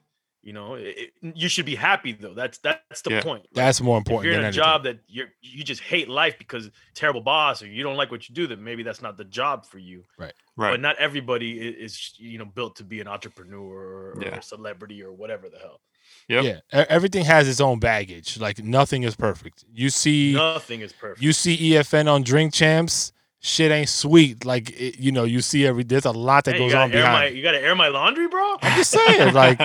You 0.43 0.51
know, 0.53 0.73
it, 0.75 1.11
it- 1.21 1.35
you 1.37 1.47
should 1.47 1.65
be 1.65 1.75
happy 1.75 2.11
though. 2.11 2.33
That's 2.33 2.57
that's 2.57 3.01
the 3.01 3.11
Yeah. 3.11 3.21
point. 3.21 3.43
Like, 3.43 3.53
That's 3.53 3.79
more 3.81 3.97
if 3.97 4.01
important 4.01 4.25
you're 4.25 4.33
in 4.33 4.39
than 4.39 4.45
a 4.45 4.47
anything. 4.47 4.63
job 4.63 4.83
that 4.83 4.99
you're 5.07 5.27
you 5.41 5.63
just 5.63 5.81
hate 5.81 6.09
life 6.09 6.37
because 6.37 6.69
terrible 6.93 7.21
boss 7.21 7.63
or 7.63 7.67
you 7.67 7.81
don't 7.81 7.95
like 7.95 8.11
what 8.11 8.27
you 8.27 8.35
do, 8.35 8.45
then 8.47 8.61
maybe 8.63 8.83
that's 8.83 9.01
not 9.01 9.15
the 9.17 9.23
job 9.23 9.65
for 9.65 9.79
you. 9.79 10.03
right 10.17 10.33
Right. 10.57 10.71
But 10.71 10.81
not 10.81 10.97
everybody 10.97 11.59
i- 11.59 11.83
is, 11.85 12.13
you 12.17 12.37
know 12.37 12.45
built 12.45 12.75
to 12.75 12.83
be 12.83 12.99
an 12.99 13.07
entrepreneur 13.07 13.63
or, 13.73 14.11
or 14.11 14.21
Yeah. 14.21 14.35
a 14.37 14.41
celebrity 14.41 15.01
or 15.01 15.11
whatever 15.13 15.47
the 15.49 15.57
hell. 15.59 15.79
Yep. 16.27 16.43
Yeah, 16.43 16.85
everything 16.89 17.23
has 17.25 17.47
its 17.47 17.61
own 17.61 17.79
baggage. 17.79 18.37
Like 18.37 18.61
nothing 18.61 19.03
is 19.03 19.15
perfect. 19.15 19.63
You 19.73 19.89
see, 19.89 20.33
Nothing 20.33 20.81
is 20.81 20.91
perfect. 20.93 21.21
you 21.23 21.31
see 21.33 21.55
EFN 21.71 22.07
on 22.07 22.21
Drink 22.23 22.53
Champs. 22.53 23.13
Shit 23.45 23.71
ain't 23.73 23.89
sweet. 23.89 24.45
Like 24.45 24.69
it, 24.69 24.99
you 24.99 25.11
know, 25.11 25.25
you 25.25 25.41
see 25.41 25.67
every. 25.67 25.83
There's 25.83 26.05
a 26.05 26.11
lot 26.11 26.45
that 26.45 26.53
Hey, 26.53 26.59
goes 26.59 26.73
on 26.73 26.93
air 26.93 27.03
my 27.03 27.09
behind. 27.25 27.35
you 27.35 27.43
gotta 27.43 27.61
air 27.61 27.75
my 27.75 27.89
laundry, 27.89 28.29
bro. 28.29 28.57
I'm 28.61 28.77
just 28.77 28.91
saying, 28.91 29.33
like 29.43 29.59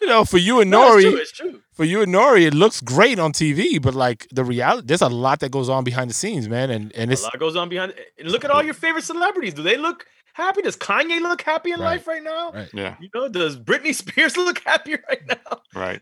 you 0.00 0.08
know, 0.08 0.24
for 0.24 0.38
you 0.38 0.60
and 0.60 0.68
No, 0.72 0.96
it's 0.96 1.04
true. 1.06 1.16
It's 1.16 1.32
true. 1.32 1.60
for 1.72 1.84
you 1.84 2.02
and 2.02 2.12
Nori, 2.12 2.42
it 2.48 2.52
looks 2.52 2.80
great 2.80 3.20
on 3.20 3.32
TV, 3.32 3.80
but 3.80 3.94
like 3.94 4.26
the 4.32 4.42
reality, 4.44 4.86
there's 4.88 5.02
a 5.02 5.08
lot 5.08 5.38
that 5.38 5.52
goes 5.52 5.68
on 5.68 5.84
behind 5.84 6.10
the 6.10 6.14
scenes, 6.14 6.48
man. 6.48 6.70
And 6.70 6.92
and 6.96 7.12
it's, 7.12 7.20
A 7.22 7.26
lot 7.26 7.38
goes 7.38 7.54
on 7.54 7.68
behind. 7.68 7.94
And 8.18 8.28
look 8.28 8.44
at 8.44 8.50
all 8.50 8.60
your 8.62 8.74
favorite 8.74 9.04
celebrities. 9.04 9.54
Do 9.54 9.62
they 9.62 9.76
look 9.76 10.04
happy? 10.32 10.62
Does 10.62 10.76
Kanye 10.76 11.20
look 11.20 11.42
happy 11.42 11.70
in 11.70 11.78
Right. 11.78 11.90
life 11.92 12.08
right 12.08 12.24
now? 12.24 12.50
right. 12.50 12.70
yeah 12.74 12.96
You 13.00 13.08
know, 13.14 13.28
does 13.28 13.56
Britney 13.56 13.94
Spears 13.94 14.36
look 14.46 14.58
happy 14.66 14.96
right 15.08 15.22
now? 15.28 15.60
right 15.76 16.00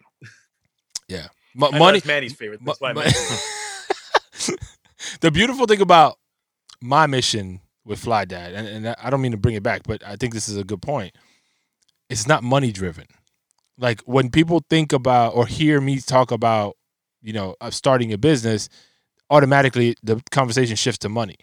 Mo- 1.54 1.66
I 1.66 1.70
know 1.72 1.78
money. 1.80 1.98
that's 1.98 2.06
Manny's 2.06 2.32
favorite. 2.34 2.60
That's 2.64 2.80
Mo- 2.80 2.86
why. 2.86 2.92
mo- 2.94 3.00
Manny- 3.00 4.56
the 5.20 5.30
beautiful 5.32 5.66
thing 5.66 5.80
about 5.80 6.16
my 6.80 7.06
mission 7.06 7.60
with 7.84 7.98
Fly 8.00 8.24
Dad, 8.24 8.52
and, 8.52 8.66
and 8.68 8.96
I 9.02 9.10
don't 9.10 9.20
mean 9.20 9.32
to 9.32 9.38
bring 9.38 9.54
it 9.54 9.62
back, 9.62 9.82
but 9.86 10.02
I 10.06 10.16
think 10.16 10.34
this 10.34 10.48
is 10.48 10.56
a 10.56 10.64
good 10.64 10.82
point. 10.82 11.14
It's 12.08 12.26
not 12.26 12.42
money 12.42 12.72
driven. 12.72 13.06
Like 13.78 14.00
when 14.02 14.30
people 14.30 14.62
think 14.68 14.92
about 14.92 15.34
or 15.34 15.46
hear 15.46 15.80
me 15.80 16.00
talk 16.00 16.30
about, 16.30 16.76
you 17.22 17.32
know, 17.32 17.56
starting 17.70 18.12
a 18.12 18.18
business, 18.18 18.68
automatically 19.30 19.96
the 20.02 20.22
conversation 20.30 20.76
shifts 20.76 20.98
to 20.98 21.08
money. 21.08 21.36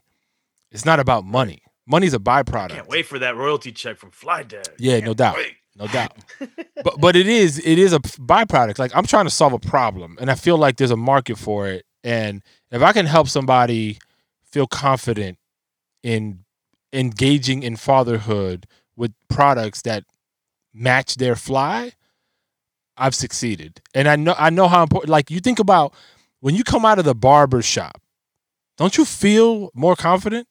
It's 0.71 0.85
not 0.85 0.99
about 0.99 1.25
money. 1.25 1.61
Money's 1.87 2.13
a 2.13 2.19
byproduct. 2.19 2.69
Can't 2.71 2.87
wait 2.89 3.05
for 3.05 3.17
that 3.19 3.35
royalty 3.35 3.71
check 3.71 3.97
from 3.97 4.11
Fly 4.11 4.43
Dad. 4.43 4.67
Yeah, 4.77 4.95
Can't 4.95 5.05
no 5.05 5.13
doubt. 5.13 5.35
wait. 5.37 5.53
no 5.77 5.87
doubt. 5.87 6.13
but 6.83 6.99
but 6.99 7.15
it 7.15 7.27
is 7.27 7.59
it 7.59 7.79
is 7.79 7.93
a 7.93 7.99
byproduct. 7.99 8.77
Like 8.77 8.95
I'm 8.95 9.05
trying 9.05 9.25
to 9.25 9.31
solve 9.31 9.53
a 9.53 9.59
problem, 9.59 10.17
and 10.19 10.29
I 10.29 10.35
feel 10.35 10.57
like 10.57 10.75
there's 10.77 10.91
a 10.91 10.97
market 10.97 11.37
for 11.37 11.67
it. 11.67 11.85
And 12.03 12.43
if 12.71 12.81
I 12.81 12.91
can 12.91 13.05
help 13.05 13.29
somebody 13.29 13.99
feel 14.51 14.67
confident 14.67 15.37
in 16.03 16.43
engaging 16.93 17.63
in 17.63 17.75
fatherhood 17.75 18.65
with 18.95 19.13
products 19.29 19.81
that 19.83 20.03
match 20.73 21.15
their 21.15 21.35
fly, 21.35 21.91
I've 22.97 23.15
succeeded. 23.15 23.81
And 23.93 24.07
I 24.07 24.15
know 24.15 24.35
I 24.37 24.49
know 24.49 24.67
how 24.67 24.83
important. 24.83 25.09
Like 25.09 25.29
you 25.29 25.39
think 25.39 25.59
about 25.59 25.93
when 26.39 26.55
you 26.55 26.63
come 26.63 26.85
out 26.85 26.99
of 26.99 27.05
the 27.05 27.15
barber 27.15 27.61
shop, 27.61 28.01
don't 28.77 28.97
you 28.97 29.05
feel 29.05 29.69
more 29.73 29.95
confident 29.95 30.47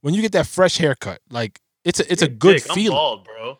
when 0.00 0.14
you 0.14 0.22
get 0.22 0.32
that 0.32 0.46
fresh 0.46 0.78
haircut? 0.78 1.20
Like 1.30 1.60
it's 1.84 2.00
a 2.00 2.10
it's 2.12 2.22
a 2.22 2.28
good 2.28 2.56
dick, 2.56 2.66
I'm 2.70 2.74
feeling. 2.74 2.96
bald, 2.96 3.24
bro. 3.24 3.58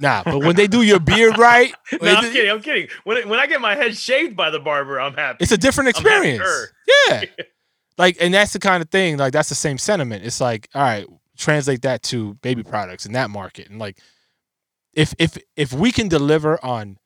Nah, 0.00 0.22
but 0.24 0.38
when 0.40 0.56
they 0.56 0.66
do 0.66 0.82
your 0.82 0.98
beard 0.98 1.38
right, 1.38 1.72
no, 2.00 2.10
I'm 2.14 2.24
they- 2.24 2.32
kidding. 2.32 2.50
I'm 2.50 2.62
kidding. 2.62 2.88
When 3.04 3.28
when 3.28 3.38
I 3.38 3.46
get 3.46 3.60
my 3.60 3.74
head 3.74 3.96
shaved 3.96 4.36
by 4.36 4.50
the 4.50 4.58
barber, 4.60 4.98
I'm 5.00 5.14
happy. 5.14 5.38
it's 5.42 5.52
a 5.52 5.58
different 5.58 5.90
experience. 5.90 6.42
Yeah. 7.08 7.24
Like, 7.98 8.16
and 8.20 8.32
that's 8.32 8.52
the 8.52 8.58
kind 8.58 8.82
of 8.82 8.88
thing, 8.90 9.18
like, 9.18 9.32
that's 9.32 9.48
the 9.50 9.54
same 9.54 9.76
sentiment. 9.78 10.24
It's 10.24 10.40
like, 10.40 10.68
all 10.74 10.82
right, 10.82 11.06
translate 11.36 11.82
that 11.82 12.02
to 12.04 12.34
baby 12.34 12.62
products 12.62 13.04
in 13.06 13.12
that 13.12 13.30
market. 13.30 13.68
And 13.68 13.78
like, 13.78 13.98
if, 14.94 15.14
if, 15.18 15.36
if 15.56 15.72
we 15.72 15.92
can 15.92 16.08
deliver 16.08 16.62
on 16.64 16.96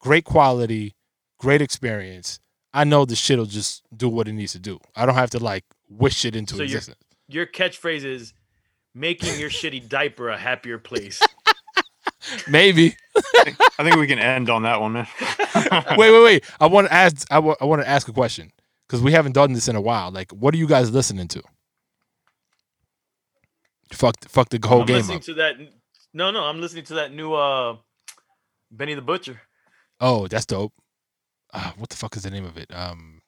great 0.00 0.24
quality, 0.24 0.94
great 1.38 1.60
experience, 1.60 2.38
I 2.72 2.84
know 2.84 3.04
the 3.04 3.16
shit 3.16 3.38
will 3.38 3.46
just 3.46 3.82
do 3.96 4.08
what 4.08 4.28
it 4.28 4.32
needs 4.32 4.52
to 4.52 4.58
do. 4.58 4.78
I 4.96 5.06
don't 5.06 5.14
have 5.14 5.30
to 5.30 5.38
like 5.38 5.64
wish 5.88 6.24
it 6.24 6.34
into 6.36 6.54
So 6.54 6.62
you're- 6.62 6.66
existence. 6.66 6.98
Your 7.26 7.46
catchphrase 7.46 8.04
is 8.04 8.34
making 8.94 9.40
your 9.40 9.48
shitty 9.48 9.88
diaper 9.88 10.28
a 10.28 10.36
happier 10.36 10.78
place. 10.78 11.20
Maybe. 12.48 12.96
I 13.36 13.82
think 13.82 13.96
we 13.96 14.06
can 14.06 14.18
end 14.18 14.50
on 14.50 14.62
that 14.64 14.80
one, 14.80 14.92
man. 14.92 15.06
wait, 15.96 16.10
wait, 16.10 16.22
wait. 16.22 16.44
I 16.60 16.66
want 16.66 16.86
to 16.88 16.92
ask, 16.92 17.26
I 17.30 17.36
I 17.38 17.64
want 17.64 17.80
to 17.82 17.88
ask 17.88 18.08
a 18.08 18.12
question 18.12 18.52
because 18.86 19.02
we 19.02 19.12
haven't 19.12 19.32
done 19.32 19.52
this 19.52 19.68
in 19.68 19.76
a 19.76 19.80
while. 19.80 20.10
Like, 20.10 20.30
what 20.32 20.54
are 20.54 20.58
you 20.58 20.66
guys 20.66 20.90
listening 20.90 21.28
to? 21.28 21.42
Fuck, 23.92 24.16
fuck 24.28 24.48
the 24.48 24.58
whole 24.66 24.80
I'm 24.80 24.86
game 24.86 24.96
listening 24.96 25.18
up. 25.18 25.22
to 25.24 25.34
that. 25.34 25.54
No, 26.12 26.30
no, 26.30 26.44
I'm 26.44 26.60
listening 26.60 26.84
to 26.84 26.94
that 26.94 27.12
new 27.12 27.32
uh 27.34 27.76
Benny 28.70 28.94
the 28.94 29.02
Butcher. 29.02 29.40
Oh, 30.00 30.26
that's 30.26 30.46
dope. 30.46 30.72
Uh, 31.52 31.70
what 31.76 31.88
the 31.90 31.96
fuck 31.96 32.16
is 32.16 32.24
the 32.24 32.30
name 32.30 32.44
of 32.44 32.56
it? 32.58 32.66
Um, 32.74 33.20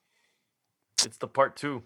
It's 1.04 1.16
the 1.18 1.28
part 1.28 1.54
two. 1.57 1.84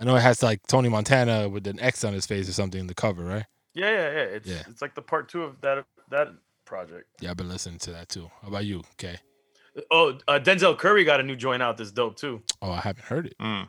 I 0.00 0.04
know 0.04 0.16
it 0.16 0.20
has 0.22 0.42
like 0.42 0.60
Tony 0.66 0.88
Montana 0.88 1.48
with 1.48 1.66
an 1.66 1.78
X 1.80 2.04
on 2.04 2.14
his 2.14 2.24
face 2.24 2.48
or 2.48 2.52
something 2.52 2.80
in 2.80 2.86
the 2.86 2.94
cover, 2.94 3.24
right? 3.24 3.44
Yeah, 3.74 3.90
yeah, 3.90 4.10
yeah. 4.10 4.22
It's 4.36 4.48
Yeah. 4.48 4.62
it's 4.68 4.80
like 4.80 4.94
the 4.94 5.02
part 5.02 5.28
two 5.28 5.42
of 5.42 5.60
that 5.60 5.84
that 6.10 6.28
project. 6.64 7.06
Yeah, 7.20 7.30
I've 7.32 7.36
been 7.36 7.48
listening 7.48 7.78
to 7.80 7.92
that 7.92 8.08
too. 8.08 8.30
How 8.40 8.48
about 8.48 8.64
you? 8.64 8.82
Okay. 8.92 9.18
Oh, 9.90 10.18
uh, 10.26 10.38
Denzel 10.40 10.76
Curry 10.76 11.04
got 11.04 11.20
a 11.20 11.22
new 11.22 11.36
joint 11.36 11.62
out. 11.62 11.76
That's 11.76 11.92
dope 11.92 12.16
too. 12.16 12.42
Oh, 12.62 12.70
I 12.72 12.80
haven't 12.80 13.04
heard 13.04 13.26
it. 13.26 13.34
Mm. 13.40 13.68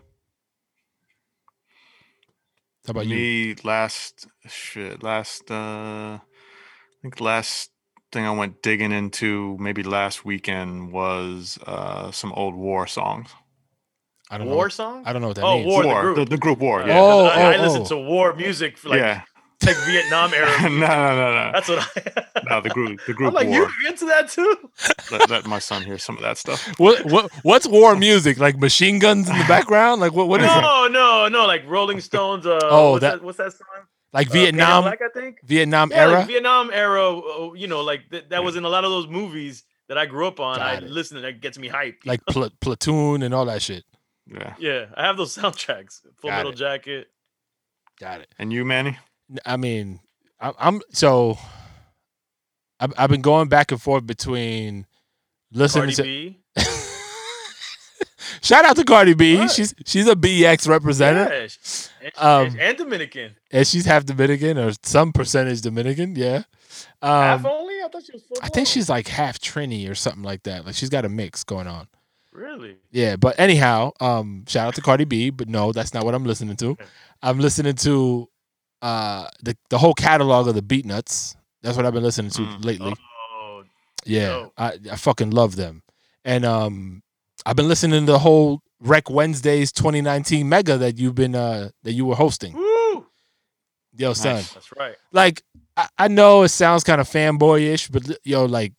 How 2.86 2.92
about 2.92 3.06
you? 3.08 3.16
Me 3.16 3.56
last 3.64 4.28
shit 4.48 5.04
last 5.04 5.52
uh 5.52 6.18
I 6.18 6.22
think 7.02 7.20
last 7.22 7.70
thing 8.12 8.26
I 8.26 8.32
went 8.32 8.64
digging 8.64 8.92
into 8.92 9.58
maybe 9.60 9.84
last 9.84 10.26
weekend 10.26 10.92
was 10.92 11.60
uh 11.68 12.10
some 12.12 12.32
old 12.34 12.56
war 12.56 12.88
songs. 12.88 13.30
I 14.32 14.38
don't 14.38 14.48
War 14.48 14.66
know. 14.66 14.70
song? 14.70 15.04
I 15.08 15.14
don't 15.14 15.22
know 15.24 15.30
what 15.30 15.38
that 15.38 15.44
Oh, 15.46 15.56
means. 15.58 15.68
War, 15.68 15.82
the 15.82 15.88
war, 15.88 16.02
group. 16.02 16.16
the, 16.18 16.26
the 16.26 16.38
group 16.38 16.60
war. 16.60 16.82
Yeah, 16.82 16.88
Yeah. 16.88 16.94
'cause 17.00 17.12
Oh, 17.14 17.26
I, 17.26 17.54
I 17.54 17.58
oh, 17.58 17.62
listen 17.64 17.82
oh. 17.82 17.86
to 17.86 17.98
war 17.98 18.34
music 18.36 18.78
for 18.78 18.90
like, 18.90 19.00
yeah. 19.00 19.22
Like 19.66 19.76
Vietnam 19.86 20.34
era. 20.34 20.62
no, 20.64 20.70
no, 20.70 20.78
no, 20.80 21.34
no. 21.34 21.52
That's 21.54 21.68
what 21.70 21.80
I. 21.80 22.24
No, 22.50 22.62
the 22.62 22.70
group 22.70 23.00
the 23.06 23.14
group 23.14 23.28
I'm 23.28 23.34
like, 23.36 23.48
war. 23.50 23.70
you 23.82 23.88
into 23.90 24.06
that 24.06 24.30
too? 24.30 24.56
let, 25.12 25.30
let 25.30 25.46
my 25.46 25.60
son 25.60 25.84
hear 25.84 25.98
some 25.98 26.16
of 26.16 26.24
that 26.24 26.38
stuff. 26.38 26.66
What 26.80 27.06
what 27.06 27.30
what's 27.44 27.68
war 27.68 27.96
music? 27.96 28.40
Like 28.40 28.58
machine 28.58 28.98
guns 28.98 29.30
in 29.30 29.38
the 29.38 29.44
background? 29.44 30.00
Like 30.02 30.14
what 30.14 30.28
what 30.30 30.40
is 30.42 30.48
it? 30.50 30.62
no, 30.62 30.88
no, 30.88 31.28
no. 31.28 31.46
Like 31.46 31.64
Rolling 31.68 32.00
Stones. 32.02 32.46
Uh, 32.48 32.60
Oh, 32.64 32.92
what's 32.92 33.02
that- 33.02 33.12
that, 33.20 33.24
what's 33.24 33.38
that 33.38 33.52
song? 33.54 33.68
Like 34.14 34.30
Uh, 34.30 34.34
Vietnam 34.34 34.84
Black, 34.84 35.00
I 35.04 35.10
think. 35.20 35.38
Vietnam 35.44 35.92
Yeah, 35.92 35.98
era? 36.04 36.12
like 36.20 36.28
Vietnam 36.28 36.72
era. 36.74 37.18
uh, 37.20 37.54
You 37.54 37.68
know, 37.68 37.82
like 37.82 38.10
th- 38.10 38.26
that 38.30 38.44
was 38.44 38.56
in 38.56 38.64
a 38.64 38.70
lot 38.70 38.84
of 38.86 38.90
those 38.90 39.08
movies 39.08 39.64
that 39.90 39.98
I 40.00 40.06
grew 40.08 40.26
up 40.28 40.40
on. 40.40 40.58
Got 40.58 40.66
I 40.66 40.74
it. 40.78 40.84
listen 40.86 41.18
and 41.18 41.26
that 41.26 41.42
gets 41.42 41.60
me 41.60 41.70
hyped. 41.70 42.06
like 42.06 42.26
pl- 42.26 42.50
platoon 42.62 43.22
and 43.22 43.34
all 43.34 43.46
that 43.46 43.62
shit. 43.62 43.84
Yeah. 44.26 44.56
yeah, 44.60 44.86
I 44.96 45.06
have 45.06 45.18
those 45.18 45.36
soundtracks. 45.36 46.02
Full 46.22 46.30
Got 46.32 46.38
Metal 46.38 46.52
it. 46.54 46.56
Jacket. 46.56 47.08
Got 48.00 48.22
it. 48.22 48.30
And 48.40 48.52
you, 48.54 48.64
Manny? 48.66 48.98
I 49.46 49.58
mean, 49.58 50.00
I, 50.40 50.54
I'm 50.60 50.82
so. 50.92 51.38
I've, 52.80 52.94
I've 52.98 53.10
been 53.10 53.22
going 53.22 53.50
back 53.50 53.72
and 53.72 53.82
forth 53.82 54.06
between 54.08 54.86
listening 55.52 55.94
Cardi 55.94 55.96
to. 55.96 56.04
B. 56.04 56.40
Shout 58.42 58.64
out 58.66 58.76
to 58.78 58.84
Cardi 58.84 59.14
B. 59.14 59.38
What? 59.38 59.52
She's 59.52 59.74
she's 59.86 60.08
a 60.08 60.16
BX 60.16 60.68
representative, 60.68 61.58
Yeah, 62.02 62.10
and, 62.18 62.52
Um, 62.54 62.60
and- 62.60 62.78
Dominican. 62.78 63.36
and 63.52 63.68
she's 63.68 63.86
half 63.86 64.06
Dominican 64.06 64.58
or 64.58 64.72
some 64.84 65.12
percentage 65.12 65.62
Dominican. 65.62 66.16
Yeah. 66.16 66.44
Half 67.02 67.42
Um, 67.46 67.52
only? 67.52 67.76
I 67.84 67.88
thought 67.92 68.04
she 68.06 68.12
was 68.14 68.24
full. 68.24 68.38
I 68.42 68.50
think 68.50 68.68
she's 68.68 68.90
like 68.90 69.08
half 69.08 69.40
Trini 69.40 69.90
or 69.90 69.96
something 69.96 70.24
like 70.24 70.44
that. 70.44 70.66
Like 70.66 70.76
she's 70.76 70.90
got 70.90 71.06
a 71.06 71.10
mix 71.10 71.44
going 71.44 71.68
on. 71.68 71.88
really. 72.32 72.78
Yeah, 72.92 73.16
but 73.18 73.38
anyhow, 73.40 73.92
um, 74.00 74.46
shout 74.48 74.68
out 74.68 74.76
to 74.76 74.82
Cardi 74.82 75.06
B, 75.06 75.30
but 75.32 75.50
no, 75.50 75.72
that's 75.74 75.94
not 75.94 76.06
what 76.06 76.14
I'm 76.16 76.24
listening 76.26 76.56
to. 76.58 76.78
I'm 77.22 77.40
listening 77.40 77.76
to 77.76 78.30
uh 78.82 79.28
the 79.44 79.56
the 79.70 79.78
whole 79.78 79.94
catalog 79.94 80.48
of 80.48 80.56
the 80.56 80.62
Beatnuts. 80.62 81.36
That's 81.62 81.76
what 81.78 81.86
I've 81.86 81.94
been 81.94 82.04
listening 82.04 82.32
to 82.32 82.42
Mm. 82.42 82.66
lately. 82.66 82.94
Oh, 83.34 83.64
Yeah. 84.06 84.48
I, 84.58 84.78
I 84.92 84.96
fucking 84.96 85.32
love 85.32 85.58
them. 85.58 85.84
And 86.24 86.46
um, 86.46 87.04
I've 87.46 87.56
been 87.58 87.68
listening 87.68 88.06
to 88.06 88.12
the 88.14 88.20
whole 88.20 88.62
Rec 88.80 89.10
Wednesdays 89.10 89.72
2019 89.74 90.48
mega 90.48 90.78
that 90.78 90.98
you've 90.98 91.16
been 91.16 91.36
uh 91.36 91.70
that 91.84 91.92
you 91.94 92.06
were 92.06 92.16
hosting. 92.16 92.54
woo! 92.54 93.06
Yo, 93.98 94.14
son, 94.14 94.36
Nice. 94.36 94.54
That's 94.54 94.70
right. 94.78 94.96
like 95.12 95.44
I, 95.76 95.88
I 95.98 96.08
know 96.08 96.44
it 96.44 96.50
sounds 96.50 96.84
kind 96.86 97.02
of 97.02 97.10
fanboyish, 97.10 97.92
but 97.92 98.18
yo, 98.24 98.46
like 98.46 98.74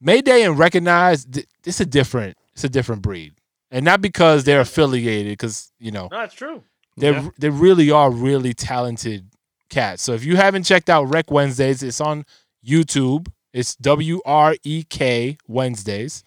Mayday 0.00 0.42
and 0.44 0.56
Recognize, 0.58 1.24
th- 1.24 1.46
it's 1.66 1.80
a 1.80 1.86
different, 1.86 2.36
it's 2.54 2.64
a 2.64 2.68
different 2.68 3.02
breed, 3.02 3.34
and 3.70 3.84
not 3.84 4.00
because 4.00 4.44
they're 4.44 4.60
affiliated, 4.60 5.32
because 5.32 5.72
you 5.80 5.90
know 5.90 6.08
No, 6.10 6.18
that's 6.18 6.34
true. 6.34 6.62
they 6.96 7.10
Yeah. 7.10 7.28
they 7.38 7.50
really 7.50 7.90
are 7.90 8.10
really 8.10 8.54
talented 8.54 9.26
cats. 9.70 10.02
So 10.02 10.12
if 10.12 10.24
you 10.24 10.36
haven't 10.36 10.64
checked 10.64 10.90
out 10.90 11.04
Rec 11.04 11.30
Wednesdays, 11.30 11.82
it's 11.82 12.00
on 12.00 12.24
YouTube. 12.66 13.28
It's 13.52 13.74
W 13.76 14.20
R 14.24 14.56
E 14.64 14.84
K 14.88 15.38
Wednesdays, 15.48 16.22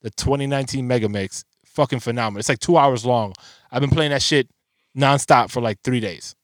the 0.00 0.10
2019 0.10 0.86
Mega 0.86 1.08
Mix. 1.08 1.44
Fucking 1.66 2.00
phenomenal. 2.00 2.38
It's 2.40 2.48
like 2.48 2.60
two 2.60 2.76
hours 2.76 3.04
long. 3.04 3.32
I've 3.70 3.80
been 3.80 3.90
playing 3.90 4.10
that 4.10 4.22
shit 4.22 4.48
nonstop 4.96 5.50
for 5.50 5.60
like 5.60 5.78
three 5.82 6.00
days. 6.00 6.34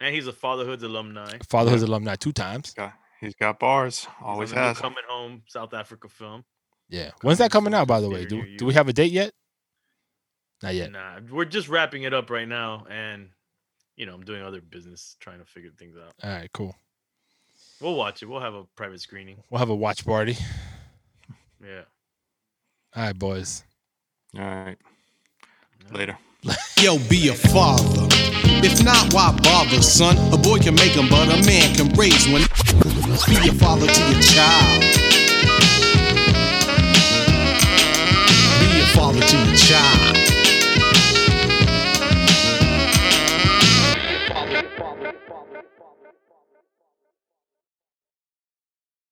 And 0.00 0.14
he's 0.14 0.26
a 0.26 0.32
Fatherhood 0.32 0.82
alumni. 0.82 1.38
Fatherhood 1.48 1.82
alumni 1.82 2.14
two 2.16 2.32
times. 2.32 2.72
Got- 2.74 2.94
He's 3.20 3.34
got 3.34 3.58
bars. 3.58 4.06
Always 4.22 4.50
on 4.52 4.54
the 4.56 4.60
new 4.62 4.66
has. 4.68 4.78
Coming 4.78 5.04
home 5.06 5.42
South 5.46 5.74
Africa 5.74 6.08
film. 6.08 6.42
Yeah. 6.88 7.10
When's 7.20 7.36
that 7.36 7.50
coming 7.50 7.74
out, 7.74 7.86
by 7.86 8.00
the 8.00 8.08
way? 8.08 8.24
Do, 8.24 8.42
do 8.56 8.64
we 8.64 8.72
have 8.72 8.88
a 8.88 8.94
date 8.94 9.12
yet? 9.12 9.32
Not 10.62 10.74
yet. 10.74 10.90
Nah, 10.90 11.20
we're 11.30 11.44
just 11.44 11.68
wrapping 11.68 12.04
it 12.04 12.14
up 12.14 12.30
right 12.30 12.48
now, 12.48 12.86
and 12.90 13.28
you 13.96 14.06
know, 14.06 14.14
I'm 14.14 14.22
doing 14.24 14.42
other 14.42 14.60
business, 14.60 15.16
trying 15.20 15.38
to 15.38 15.44
figure 15.44 15.70
things 15.78 15.96
out. 15.96 16.14
All 16.22 16.30
right, 16.30 16.50
cool. 16.52 16.74
We'll 17.80 17.94
watch 17.94 18.22
it. 18.22 18.26
We'll 18.26 18.40
have 18.40 18.54
a 18.54 18.64
private 18.76 19.00
screening. 19.00 19.42
We'll 19.50 19.58
have 19.58 19.70
a 19.70 19.74
watch 19.74 20.04
party. 20.04 20.36
Yeah. 21.62 21.82
All 22.94 23.04
right, 23.04 23.18
boys. 23.18 23.64
All 24.36 24.42
right. 24.42 24.76
Later. 25.92 26.16
Yo, 26.80 26.98
be 27.08 27.28
a 27.28 27.34
father. 27.34 28.08
If 28.62 28.84
not, 28.84 29.12
why 29.14 29.36
bother, 29.42 29.80
son? 29.82 30.16
A 30.32 30.36
boy 30.36 30.58
can 30.58 30.74
make 30.74 30.94
them, 30.94 31.08
but 31.08 31.28
a 31.28 31.46
man 31.46 31.74
can 31.74 31.88
raise 31.96 32.28
one. 32.28 32.42
Be 33.28 33.48
a 33.48 33.52
father 33.54 33.86
to 33.86 34.00
your 34.12 34.20
child. 34.20 34.80
Be 38.60 38.80
a 38.80 38.86
father 38.94 39.20
to 39.20 39.36
your 39.46 39.56
child. 39.56 40.19